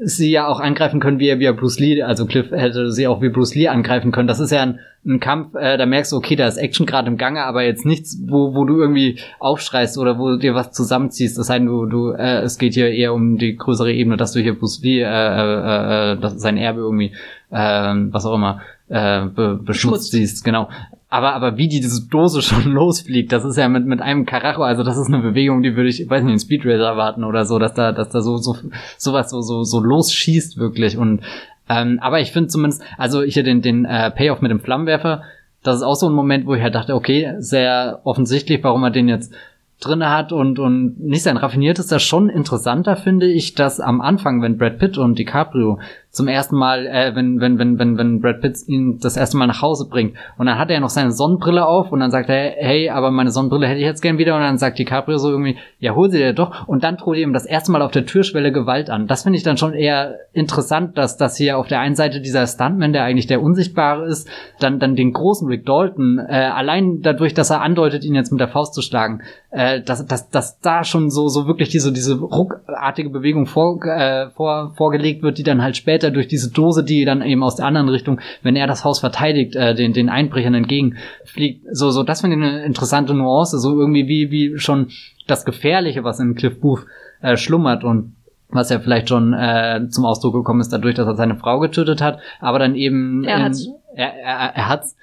[0.00, 3.06] sie ja auch angreifen können, wie er, wie er Bruce Lee, also Cliff hätte sie
[3.06, 4.28] auch wie Bruce Lee angreifen können.
[4.28, 7.08] Das ist ja ein, ein Kampf, äh, da merkst du, okay, da ist Action gerade
[7.08, 10.72] im Gange, aber jetzt nichts, wo, wo du irgendwie aufschreist oder wo du dir was
[10.72, 11.38] zusammenziehst.
[11.38, 14.40] Das heißt, du, du, äh, es geht hier eher um die größere Ebene, dass du
[14.40, 17.12] hier Bruce Lee, äh, äh, äh, sein Erbe irgendwie,
[17.50, 20.68] äh, was auch immer, äh, be beschmutzt siehst, genau.
[21.10, 24.62] Aber, aber wie die diese Dose schon losfliegt, das ist ja mit, mit einem Karacho,
[24.62, 27.44] also das ist eine Bewegung, die würde ich, weiß nicht, in Speed Racer erwarten oder
[27.44, 28.56] so, dass da, dass da so, so,
[28.96, 30.98] sowas so, so, so losschießt wirklich.
[30.98, 31.22] Und,
[31.68, 35.22] ähm, aber ich finde zumindest, also hier den, den äh, Payoff mit dem Flammenwerfer,
[35.62, 38.90] das ist auch so ein Moment, wo ich halt dachte, okay, sehr offensichtlich, warum er
[38.90, 39.34] den jetzt
[39.80, 44.58] drinne hat und, und nicht sein raffiniertester, schon interessanter finde ich, dass am Anfang, wenn
[44.58, 45.78] Brad Pitt und DiCaprio
[46.18, 49.46] zum ersten Mal, äh, wenn, wenn, wenn, wenn, wenn Brad Pitt ihn das erste Mal
[49.46, 50.16] nach Hause bringt.
[50.36, 53.30] Und dann hat er noch seine Sonnenbrille auf und dann sagt er, hey, aber meine
[53.30, 54.34] Sonnenbrille hätte ich jetzt gern wieder.
[54.34, 56.66] Und dann sagt DiCaprio so irgendwie, ja, hol sie dir doch.
[56.66, 59.06] Und dann droht ihm das erste Mal auf der Türschwelle Gewalt an.
[59.06, 62.46] Das finde ich dann schon eher interessant, dass das hier auf der einen Seite dieser
[62.46, 64.28] Stuntman, der eigentlich der Unsichtbare ist,
[64.58, 68.40] dann, dann den großen Rick Dalton, äh, allein dadurch, dass er andeutet, ihn jetzt mit
[68.40, 72.18] der Faust zu schlagen, äh, dass, dass, dass da schon so, so wirklich diese, diese
[72.18, 76.84] ruckartige Bewegung vor, äh, vor, vorgelegt wird, die dann halt später er durch diese Dose,
[76.84, 80.08] die dann eben aus der anderen Richtung, wenn er das Haus verteidigt, äh, den, den
[80.08, 81.64] Einbrechern entgegenfliegt.
[81.72, 84.88] So, so, das finde ich eine interessante Nuance, so irgendwie wie, wie schon
[85.26, 86.86] das Gefährliche, was in Cliff Booth
[87.20, 88.14] äh, schlummert und
[88.50, 92.00] was ja vielleicht schon äh, zum Ausdruck gekommen ist, dadurch, dass er seine Frau getötet
[92.00, 93.46] hat, aber dann eben er.
[93.46, 93.54] In,
[93.98, 94.96] er, er, er hat's.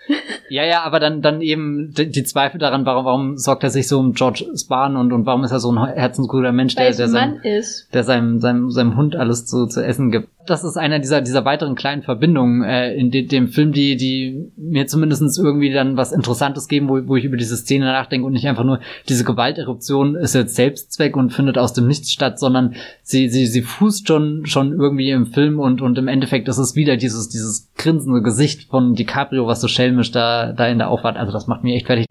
[0.49, 3.89] ja, ja, aber dann, dann eben die, die, Zweifel daran, warum, warum sorgt er sich
[3.89, 7.09] so um George Spahn und, und warum ist er so ein herzensguter Mensch, der, der,
[7.09, 10.29] sein, der seinem, seinem, seinem Hund alles zu, zu essen gibt.
[10.47, 14.51] Das ist einer dieser, dieser weiteren kleinen Verbindungen äh, in de, dem Film, die, die
[14.55, 18.33] mir zumindestens irgendwie dann was Interessantes geben, wo, wo ich über diese Szene nachdenke und
[18.33, 22.75] nicht einfach nur diese Gewalteruption ist jetzt Selbstzweck und findet aus dem Nichts statt, sondern
[23.01, 26.75] sie, sie, sie fußt schon, schon irgendwie im Film und, und im Endeffekt ist es
[26.75, 31.17] wieder dieses, dieses grinsende Gesicht von DiCaprio, was so schelmisch da, da in der Aufwand,
[31.17, 32.05] also das macht mich echt fertig.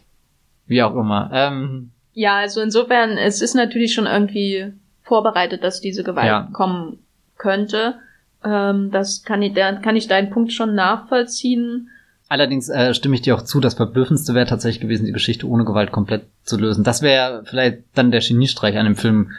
[0.66, 1.30] Wie auch immer.
[1.32, 4.72] Ähm, ja, also insofern, es ist natürlich schon irgendwie
[5.02, 6.48] vorbereitet, dass diese Gewalt ja.
[6.52, 6.98] kommen
[7.36, 7.96] könnte.
[8.44, 11.90] Ähm, das kann ich, da kann ich deinen Punkt schon nachvollziehen.
[12.28, 15.64] Allerdings äh, stimme ich dir auch zu, das Verblüffendste wäre tatsächlich gewesen, die Geschichte ohne
[15.64, 16.82] Gewalt komplett zu lösen.
[16.82, 19.32] Das wäre vielleicht dann der Geniestreich an dem Film.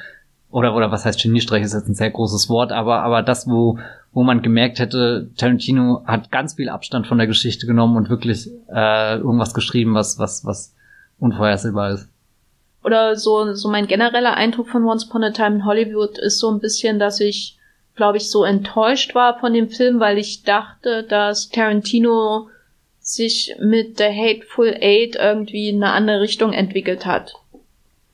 [0.56, 3.78] Oder, oder was heißt Geniestreich, ist jetzt ein sehr großes Wort, aber, aber das, wo,
[4.14, 8.50] wo man gemerkt hätte, Tarantino hat ganz viel Abstand von der Geschichte genommen und wirklich
[8.74, 10.74] äh, irgendwas geschrieben, was, was, was
[11.20, 12.08] unvorhersehbar ist.
[12.86, 16.50] oder so, so mein genereller Eindruck von Once Upon a Time in Hollywood ist so
[16.50, 17.58] ein bisschen, dass ich,
[17.98, 22.48] glaube ich, so enttäuscht war von dem Film, weil ich dachte, dass Tarantino
[23.02, 27.34] sich mit The Hateful Eight irgendwie in eine andere Richtung entwickelt hat.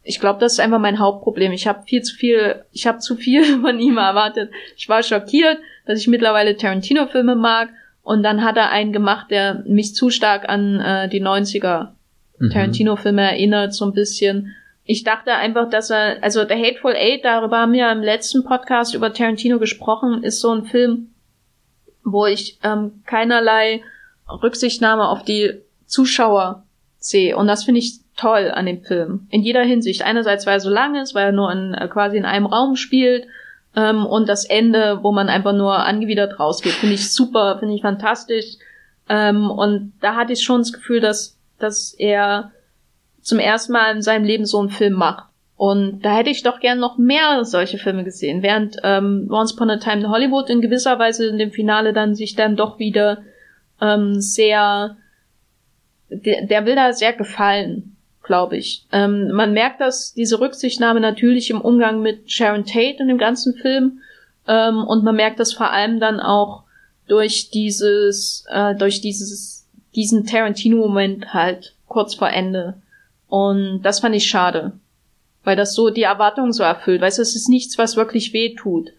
[0.03, 1.51] Ich glaube, das ist einfach mein Hauptproblem.
[1.51, 4.51] Ich habe viel zu viel, ich habe zu viel von ihm erwartet.
[4.77, 7.69] Ich war schockiert, dass ich mittlerweile Tarantino-Filme mag
[8.03, 11.89] und dann hat er einen gemacht, der mich zu stark an äh, die 90er
[12.39, 12.49] mhm.
[12.49, 14.55] Tarantino-Filme erinnert, so ein bisschen.
[14.83, 18.95] Ich dachte einfach, dass er, also The Hateful Eight, darüber haben wir im letzten Podcast
[18.95, 21.11] über Tarantino gesprochen, ist so ein Film,
[22.03, 23.83] wo ich ähm, keinerlei
[24.27, 26.63] Rücksichtnahme auf die Zuschauer
[26.97, 27.37] sehe.
[27.37, 29.27] Und das finde ich toll an dem Film.
[29.31, 30.03] In jeder Hinsicht.
[30.03, 32.75] Einerseits, weil er so lang ist, weil er nur in, äh, quasi in einem Raum
[32.75, 33.25] spielt
[33.75, 37.81] ähm, und das Ende, wo man einfach nur angewidert rausgeht, finde ich super, finde ich
[37.81, 38.57] fantastisch.
[39.09, 42.51] Ähm, und da hatte ich schon das Gefühl, dass, dass er
[43.21, 45.25] zum ersten Mal in seinem Leben so einen Film macht.
[45.55, 49.69] Und da hätte ich doch gern noch mehr solche Filme gesehen, während ähm, Once Upon
[49.69, 53.19] a Time in Hollywood in gewisser Weise in dem Finale dann sich dann doch wieder
[53.79, 54.97] ähm, sehr,
[56.09, 57.90] der, der will da sehr gefallen
[58.23, 58.85] glaube ich.
[58.91, 63.55] Ähm, man merkt dass diese Rücksichtnahme natürlich im Umgang mit Sharon Tate in dem ganzen
[63.55, 63.99] Film.
[64.47, 66.63] Ähm, und man merkt das vor allem dann auch
[67.07, 72.75] durch dieses, äh, durch dieses, diesen Tarantino-Moment halt kurz vor Ende.
[73.27, 74.73] Und das fand ich schade.
[75.43, 77.01] Weil das so die Erwartungen so erfüllt.
[77.01, 78.91] Weißt du, es ist nichts, was wirklich weh tut.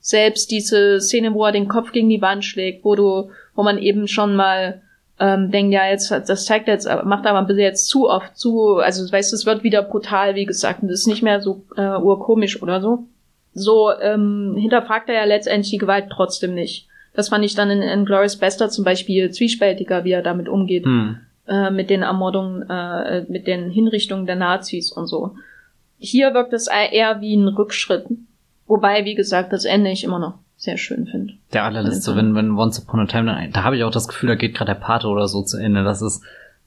[0.00, 3.78] Selbst diese Szene, wo er den Kopf gegen die Wand schlägt, wo du, wo man
[3.78, 4.82] eben schon mal
[5.20, 9.10] ähm, denken, ja, jetzt, das zeigt jetzt, macht aber bitte jetzt zu oft zu, also
[9.10, 11.96] weißt du, es wird wieder brutal, wie gesagt, und das ist nicht mehr so äh,
[11.96, 13.04] urkomisch oder so.
[13.52, 16.88] So ähm, hinterfragt er ja letztendlich die Gewalt trotzdem nicht.
[17.14, 20.84] Das fand ich dann in, in Glorious Bester zum Beispiel zwiespältiger, wie er damit umgeht.
[20.84, 21.20] Hm.
[21.46, 25.36] Äh, mit den Ermordungen, äh, mit den Hinrichtungen der Nazis und so.
[25.98, 28.06] Hier wirkt es eher wie ein Rückschritt.
[28.66, 31.34] Wobei, wie gesagt, das Ende ich immer noch sehr schön finde.
[31.52, 34.30] Der allerletzte, wenn, wenn Once Upon a Time, dann, da habe ich auch das Gefühl,
[34.30, 35.84] da geht gerade der Pate oder so zu Ende.
[35.84, 36.22] Das ist,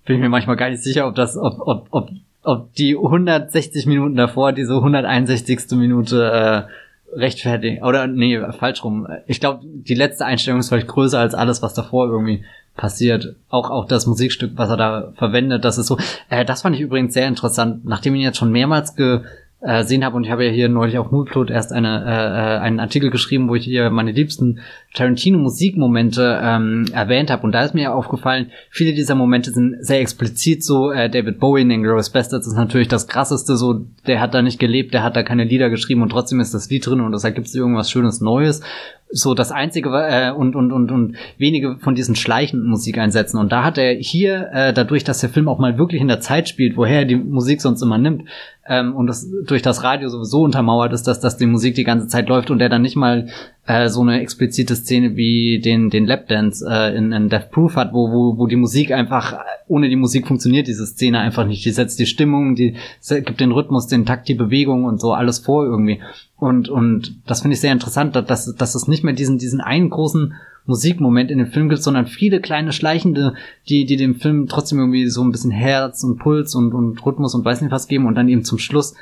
[0.05, 2.09] bin ich mir manchmal gar nicht sicher, ob das, ob, ob, ob,
[2.43, 5.71] ob die 160 Minuten davor, diese 161.
[5.71, 7.83] Minute äh, rechtfertigen.
[7.83, 9.07] Oder nee, falsch rum.
[9.25, 12.43] Ich glaube, die letzte Einstellung ist vielleicht größer als alles, was davor irgendwie
[12.75, 13.35] passiert.
[13.49, 15.97] Auch auch das Musikstück, was er da verwendet, das ist so.
[16.29, 19.21] Äh, das fand ich übrigens sehr interessant, nachdem ihn jetzt schon mehrmals ge
[19.61, 22.59] äh, sehen habe und ich habe ja hier neulich auf Moodplot erst eine, äh, äh,
[22.59, 24.59] einen Artikel geschrieben, wo ich hier meine liebsten
[24.97, 30.63] Tarantino-Musikmomente ähm, erwähnt habe und da ist mir aufgefallen, viele dieser Momente sind sehr explizit
[30.63, 34.41] so, äh, David Bowie in Inglourious Bastards ist natürlich das krasseste, so, der hat da
[34.41, 37.11] nicht gelebt, der hat da keine Lieder geschrieben und trotzdem ist das Lied drin und
[37.11, 38.61] das ergibt sich irgendwas Schönes Neues.
[39.09, 43.39] So das einzige äh, und und und und wenige von diesen schleichenden Musikeinsätzen.
[43.39, 46.19] Und da hat er hier äh, dadurch, dass der Film auch mal wirklich in der
[46.19, 48.23] Zeit spielt, woher er die Musik sonst immer nimmt
[48.67, 52.07] ähm, und das durch das Radio sowieso untermauert ist, dass dass die Musik die ganze
[52.07, 53.29] Zeit läuft und er dann nicht mal
[53.67, 57.93] äh, so eine explizite Szene wie den den Lapdance äh, in, in Death Proof hat,
[57.93, 59.37] wo wo wo die Musik einfach
[59.67, 61.63] ohne die Musik funktioniert diese Szene einfach nicht.
[61.65, 62.75] Die setzt die Stimmung, die
[63.09, 65.99] gibt den Rhythmus, den Takt, die Bewegung und so alles vor irgendwie
[66.37, 69.89] und, und das finde ich sehr interessant, dass, dass es nicht mehr diesen, diesen einen
[69.89, 70.35] großen
[70.67, 73.33] Musikmoment in dem Film gibt, sondern viele kleine Schleichende,
[73.67, 77.33] die, die dem Film trotzdem irgendwie so ein bisschen Herz und Puls und, und Rhythmus
[77.33, 78.93] und weiß nicht was geben und dann eben zum Schluss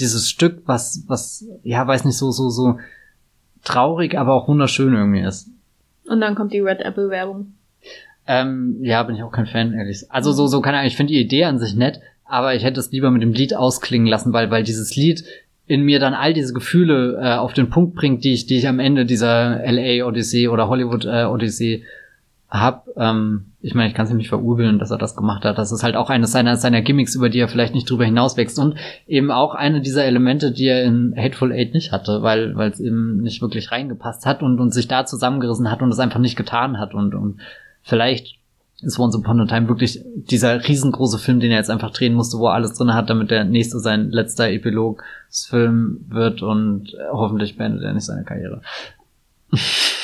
[0.00, 2.78] dieses Stück, was, was, ja, weiß nicht, so, so, so
[3.64, 5.48] traurig, aber auch wunderschön irgendwie ist.
[6.06, 7.54] Und dann kommt die Red Apple Werbung.
[8.26, 10.04] Ähm, ja, bin ich auch kein Fan, ehrlich.
[10.08, 12.80] Also so, so kann ich, ich finde die Idee an sich nett, aber ich hätte
[12.80, 15.24] es lieber mit dem Lied ausklingen lassen, weil, weil dieses Lied
[15.66, 18.66] in mir dann all diese Gefühle äh, auf den Punkt bringt, die ich, die ich
[18.66, 21.84] am Ende dieser LA Odyssee oder Hollywood äh, Odyssee
[22.50, 22.88] hab.
[22.96, 25.58] Ähm, ich meine, ich kann es nicht verurbilden, dass er das gemacht hat.
[25.58, 28.58] Das ist halt auch eines seiner, seiner Gimmicks, über die er vielleicht nicht drüber hinauswächst.
[28.58, 32.70] Und eben auch eine dieser Elemente, die er in Hateful Eight nicht hatte, weil weil
[32.70, 36.20] es eben nicht wirklich reingepasst hat und, und sich da zusammengerissen hat und es einfach
[36.20, 36.94] nicht getan hat.
[36.94, 37.40] Und, und
[37.82, 38.38] vielleicht
[38.82, 42.38] ist Once Upon a Time wirklich dieser riesengroße Film, den er jetzt einfach drehen musste,
[42.38, 47.82] wo er alles drin hat, damit der nächste sein letzter Epilogsfilm wird und hoffentlich beendet
[47.82, 48.62] er nicht seine Karriere.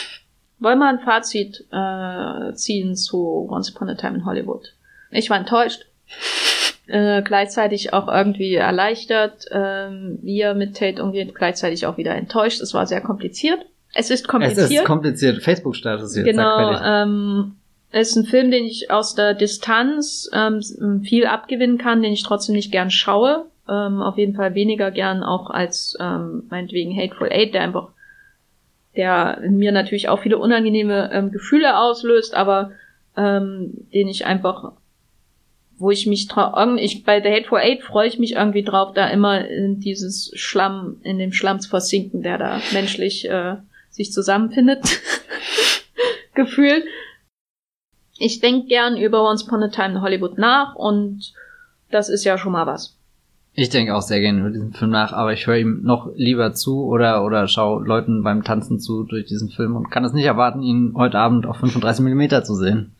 [0.58, 4.72] Wollen wir ein Fazit äh, ziehen zu Once Upon a Time in Hollywood?
[5.10, 5.86] Ich war enttäuscht.
[6.88, 9.88] Äh, gleichzeitig auch irgendwie erleichtert, äh,
[10.22, 12.60] wie er mit Tate umgeht, gleichzeitig auch wieder enttäuscht.
[12.60, 13.58] Es war sehr kompliziert.
[13.92, 14.70] Es ist kompliziert.
[14.70, 15.42] Es ist kompliziert.
[15.42, 16.26] Facebook-Status jetzt.
[16.26, 16.78] Genau.
[16.80, 17.56] Ähm,
[17.90, 20.60] es ist ein Film, den ich aus der Distanz ähm,
[21.02, 23.46] viel abgewinnen kann, den ich trotzdem nicht gern schaue.
[23.68, 27.88] Ähm, auf jeden Fall weniger gern auch als ähm, meinetwegen Hateful Eight, der einfach,
[28.96, 32.72] der in mir natürlich auch viele unangenehme ähm, Gefühle auslöst, aber
[33.16, 34.72] ähm, den ich einfach
[35.78, 39.08] wo ich mich drauf, ich, bei The Hateful Eight freue ich mich irgendwie drauf, da
[39.08, 43.56] immer in dieses Schlamm, in dem Schlamm zu versinken, der da menschlich äh,
[43.90, 44.82] sich zusammenfindet.
[46.34, 46.84] Gefühlt.
[48.18, 51.34] Ich denke gern über Once Upon a Time in Hollywood nach und
[51.90, 52.96] das ist ja schon mal was.
[53.58, 56.52] Ich denke auch sehr gerne über diesen Film nach, aber ich höre ihm noch lieber
[56.52, 60.26] zu oder, oder schau Leuten beim Tanzen zu durch diesen Film und kann es nicht
[60.26, 62.92] erwarten, ihn heute Abend auf 35 Millimeter zu sehen.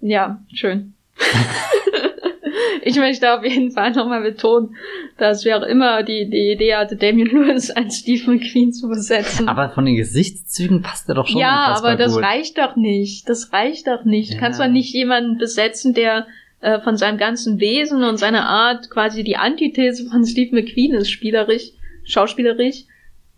[0.00, 0.94] Ja, schön.
[2.82, 4.76] ich möchte auf jeden Fall nochmal betonen,
[5.18, 9.46] dass wir auch immer die, die Idee hatte, Damien Lewis als Steve McQueen zu besetzen.
[9.46, 12.22] Aber von den Gesichtszügen passt er doch schon Ja, aber das gut.
[12.22, 13.28] reicht doch nicht.
[13.28, 14.30] Das reicht doch nicht.
[14.30, 14.36] Ja.
[14.36, 16.26] Du kannst doch nicht jemanden besetzen, der
[16.64, 21.10] äh, von seinem ganzen Wesen und seiner Art quasi die Antithese von Steve McQueen ist,
[21.10, 21.72] spielerisch,
[22.04, 22.84] schauspielerisch,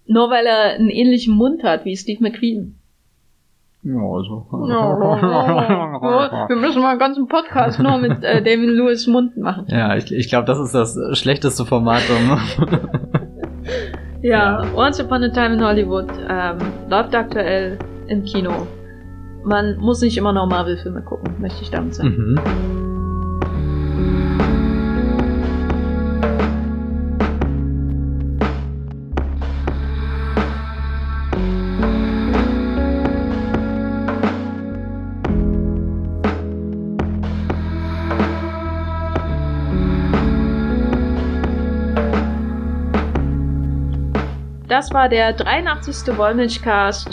[0.07, 2.77] nur weil er einen ähnlichen Mund hat wie Steve McQueen.
[3.83, 4.47] Ja, also.
[6.49, 9.67] wir müssen mal einen ganzen Podcast nur mit äh, David Lewis Mund machen.
[9.69, 12.03] Ja, ich, ich glaube, das ist das schlechteste Format.
[12.09, 12.39] Um
[14.23, 16.59] ja, ja, Once Upon a Time in Hollywood ähm,
[16.89, 17.77] läuft aktuell
[18.07, 18.69] im Kino.
[19.45, 22.35] Man muss nicht immer noch Marvel-Filme gucken, möchte ich damit sagen.
[22.35, 22.96] Mhm.
[44.77, 46.19] Das war der 83.
[46.19, 47.09] Wollmilchcast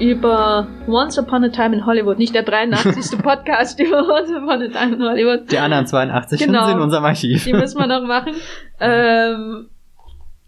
[0.00, 2.18] über Once Upon a Time in Hollywood.
[2.18, 3.16] Nicht der 83.
[3.22, 5.52] Podcast über Once Upon a Time in Hollywood.
[5.52, 6.66] Die anderen 82 genau.
[6.66, 7.44] Sie in unserem Archiv.
[7.44, 8.32] Die müssen wir noch machen.
[8.80, 9.68] Ähm,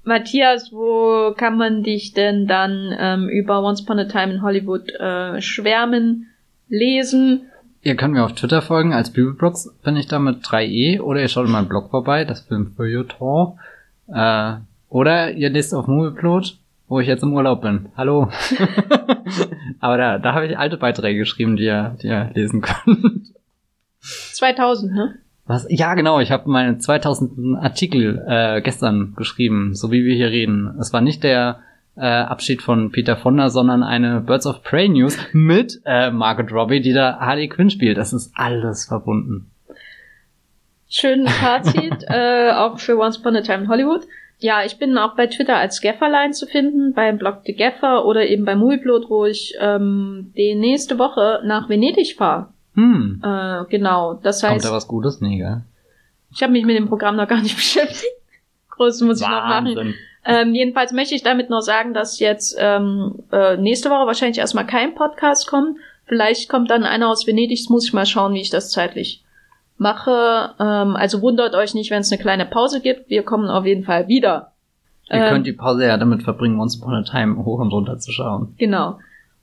[0.03, 4.91] Matthias, wo kann man dich denn dann ähm, über Once Upon a Time in Hollywood
[4.99, 6.27] äh, schwärmen,
[6.69, 7.47] lesen?
[7.83, 11.29] Ihr könnt mir auf Twitter folgen, als Bibelblogs bin ich da mit 3e, oder ihr
[11.29, 13.61] schaut in meinem Blog vorbei, das Film Feuilleton.
[14.09, 14.55] Äh,
[14.89, 16.59] oder ihr lest auf Movieplot,
[16.89, 17.90] wo ich jetzt im Urlaub bin.
[17.97, 18.28] Hallo.
[19.81, 23.35] Aber da, da habe ich alte Beiträge geschrieben, die ihr, die ihr lesen könnt.
[24.01, 25.15] 2000, ne?
[25.47, 25.66] Was?
[25.70, 26.20] Ja, genau.
[26.20, 27.59] Ich habe meinen 2000.
[27.59, 30.77] Artikel äh, gestern geschrieben, so wie wir hier reden.
[30.78, 31.60] Es war nicht der
[31.97, 36.81] äh, Abschied von Peter Fonda, sondern eine Birds of Prey News mit äh, Margaret Robbie,
[36.81, 37.98] die da Harley Quinn spielt.
[37.98, 39.51] Das ist alles verbunden.
[40.89, 44.02] Schönes Fazit, äh, auch für Once Upon a Time in Hollywood.
[44.40, 48.27] Ja, ich bin auch bei Twitter als Gafferline zu finden, beim Blog The Gaffer oder
[48.27, 52.48] eben bei Movieplot, wo ich ähm, die nächste Woche nach Venedig fahre.
[52.74, 53.20] Hm.
[53.24, 54.52] Äh, genau, das heißt...
[54.52, 55.20] Kommt da was Gutes?
[55.20, 55.62] Nee, gell?
[56.32, 58.05] Ich habe mich mit dem Programm noch gar nicht beschäftigt.
[58.70, 59.94] Groß muss ich noch machen.
[60.24, 64.66] Ähm, jedenfalls möchte ich damit nur sagen, dass jetzt ähm, äh, nächste Woche wahrscheinlich erstmal
[64.66, 65.78] kein Podcast kommt.
[66.06, 69.24] Vielleicht kommt dann einer aus Venedig, muss ich mal schauen, wie ich das zeitlich
[69.79, 70.55] mache.
[70.61, 73.09] Ähm, also wundert euch nicht, wenn es eine kleine Pause gibt.
[73.09, 74.53] Wir kommen auf jeden Fall wieder.
[75.11, 77.99] Ihr ähm, könnt die Pause ja damit verbringen, Once Upon a Time hoch und runter
[77.99, 78.55] zu schauen.
[78.59, 78.99] Genau.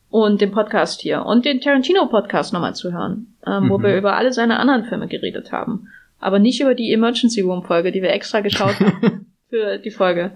[0.10, 1.26] Und den Podcast hier.
[1.26, 3.70] Und den Tarantino-Podcast nochmal zu hören, ähm, mhm.
[3.70, 5.88] wo wir über alle seine anderen Filme geredet haben.
[6.20, 10.32] Aber nicht über die Emergency Room-Folge, die wir extra geschaut haben für die Folge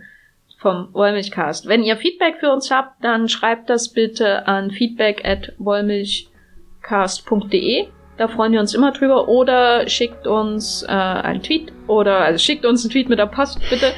[0.58, 1.68] vom Wollmilchcast.
[1.68, 7.88] Wenn ihr Feedback für uns habt, dann schreibt das bitte an feedback at wollmilchcast.de
[8.20, 9.30] da freuen wir uns immer drüber.
[9.30, 13.60] Oder schickt uns äh, einen Tweet oder also schickt uns einen Tweet mit der Post,
[13.70, 13.94] bitte.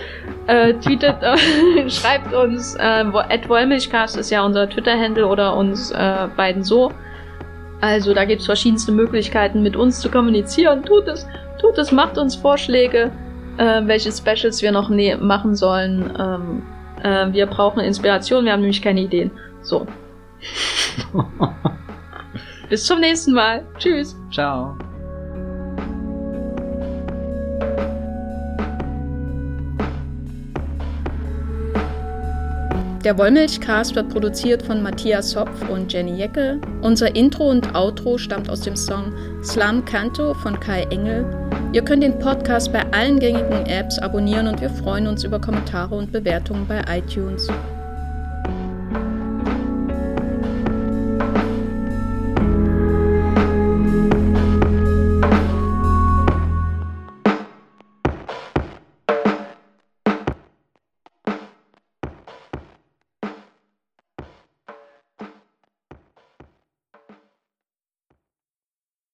[0.45, 6.63] Äh, tweetet, äh, schreibt uns, äh, Wollmilchcast ist ja unser Twitter-Handle oder uns äh, beiden
[6.63, 6.91] so.
[7.81, 10.83] Also da gibt's verschiedenste Möglichkeiten, mit uns zu kommunizieren.
[10.83, 11.27] Tut es,
[11.59, 13.11] tut es, macht uns Vorschläge,
[13.57, 16.13] äh, welche Specials wir noch ne machen sollen.
[16.19, 16.63] Ähm,
[17.03, 19.31] äh, wir brauchen Inspiration, wir haben nämlich keine Ideen.
[19.63, 19.87] So.
[22.71, 23.65] Bis zum nächsten Mal.
[23.77, 24.15] Tschüss.
[24.31, 24.77] Ciao.
[33.03, 36.61] Der Wollmilchcast wird produziert von Matthias Hopf und Jenny Jecke.
[36.81, 39.11] Unser Intro und Outro stammt aus dem Song
[39.43, 41.25] Slam Canto von Kai Engel.
[41.73, 45.93] Ihr könnt den Podcast bei allen gängigen Apps abonnieren und wir freuen uns über Kommentare
[45.93, 47.49] und Bewertungen bei iTunes.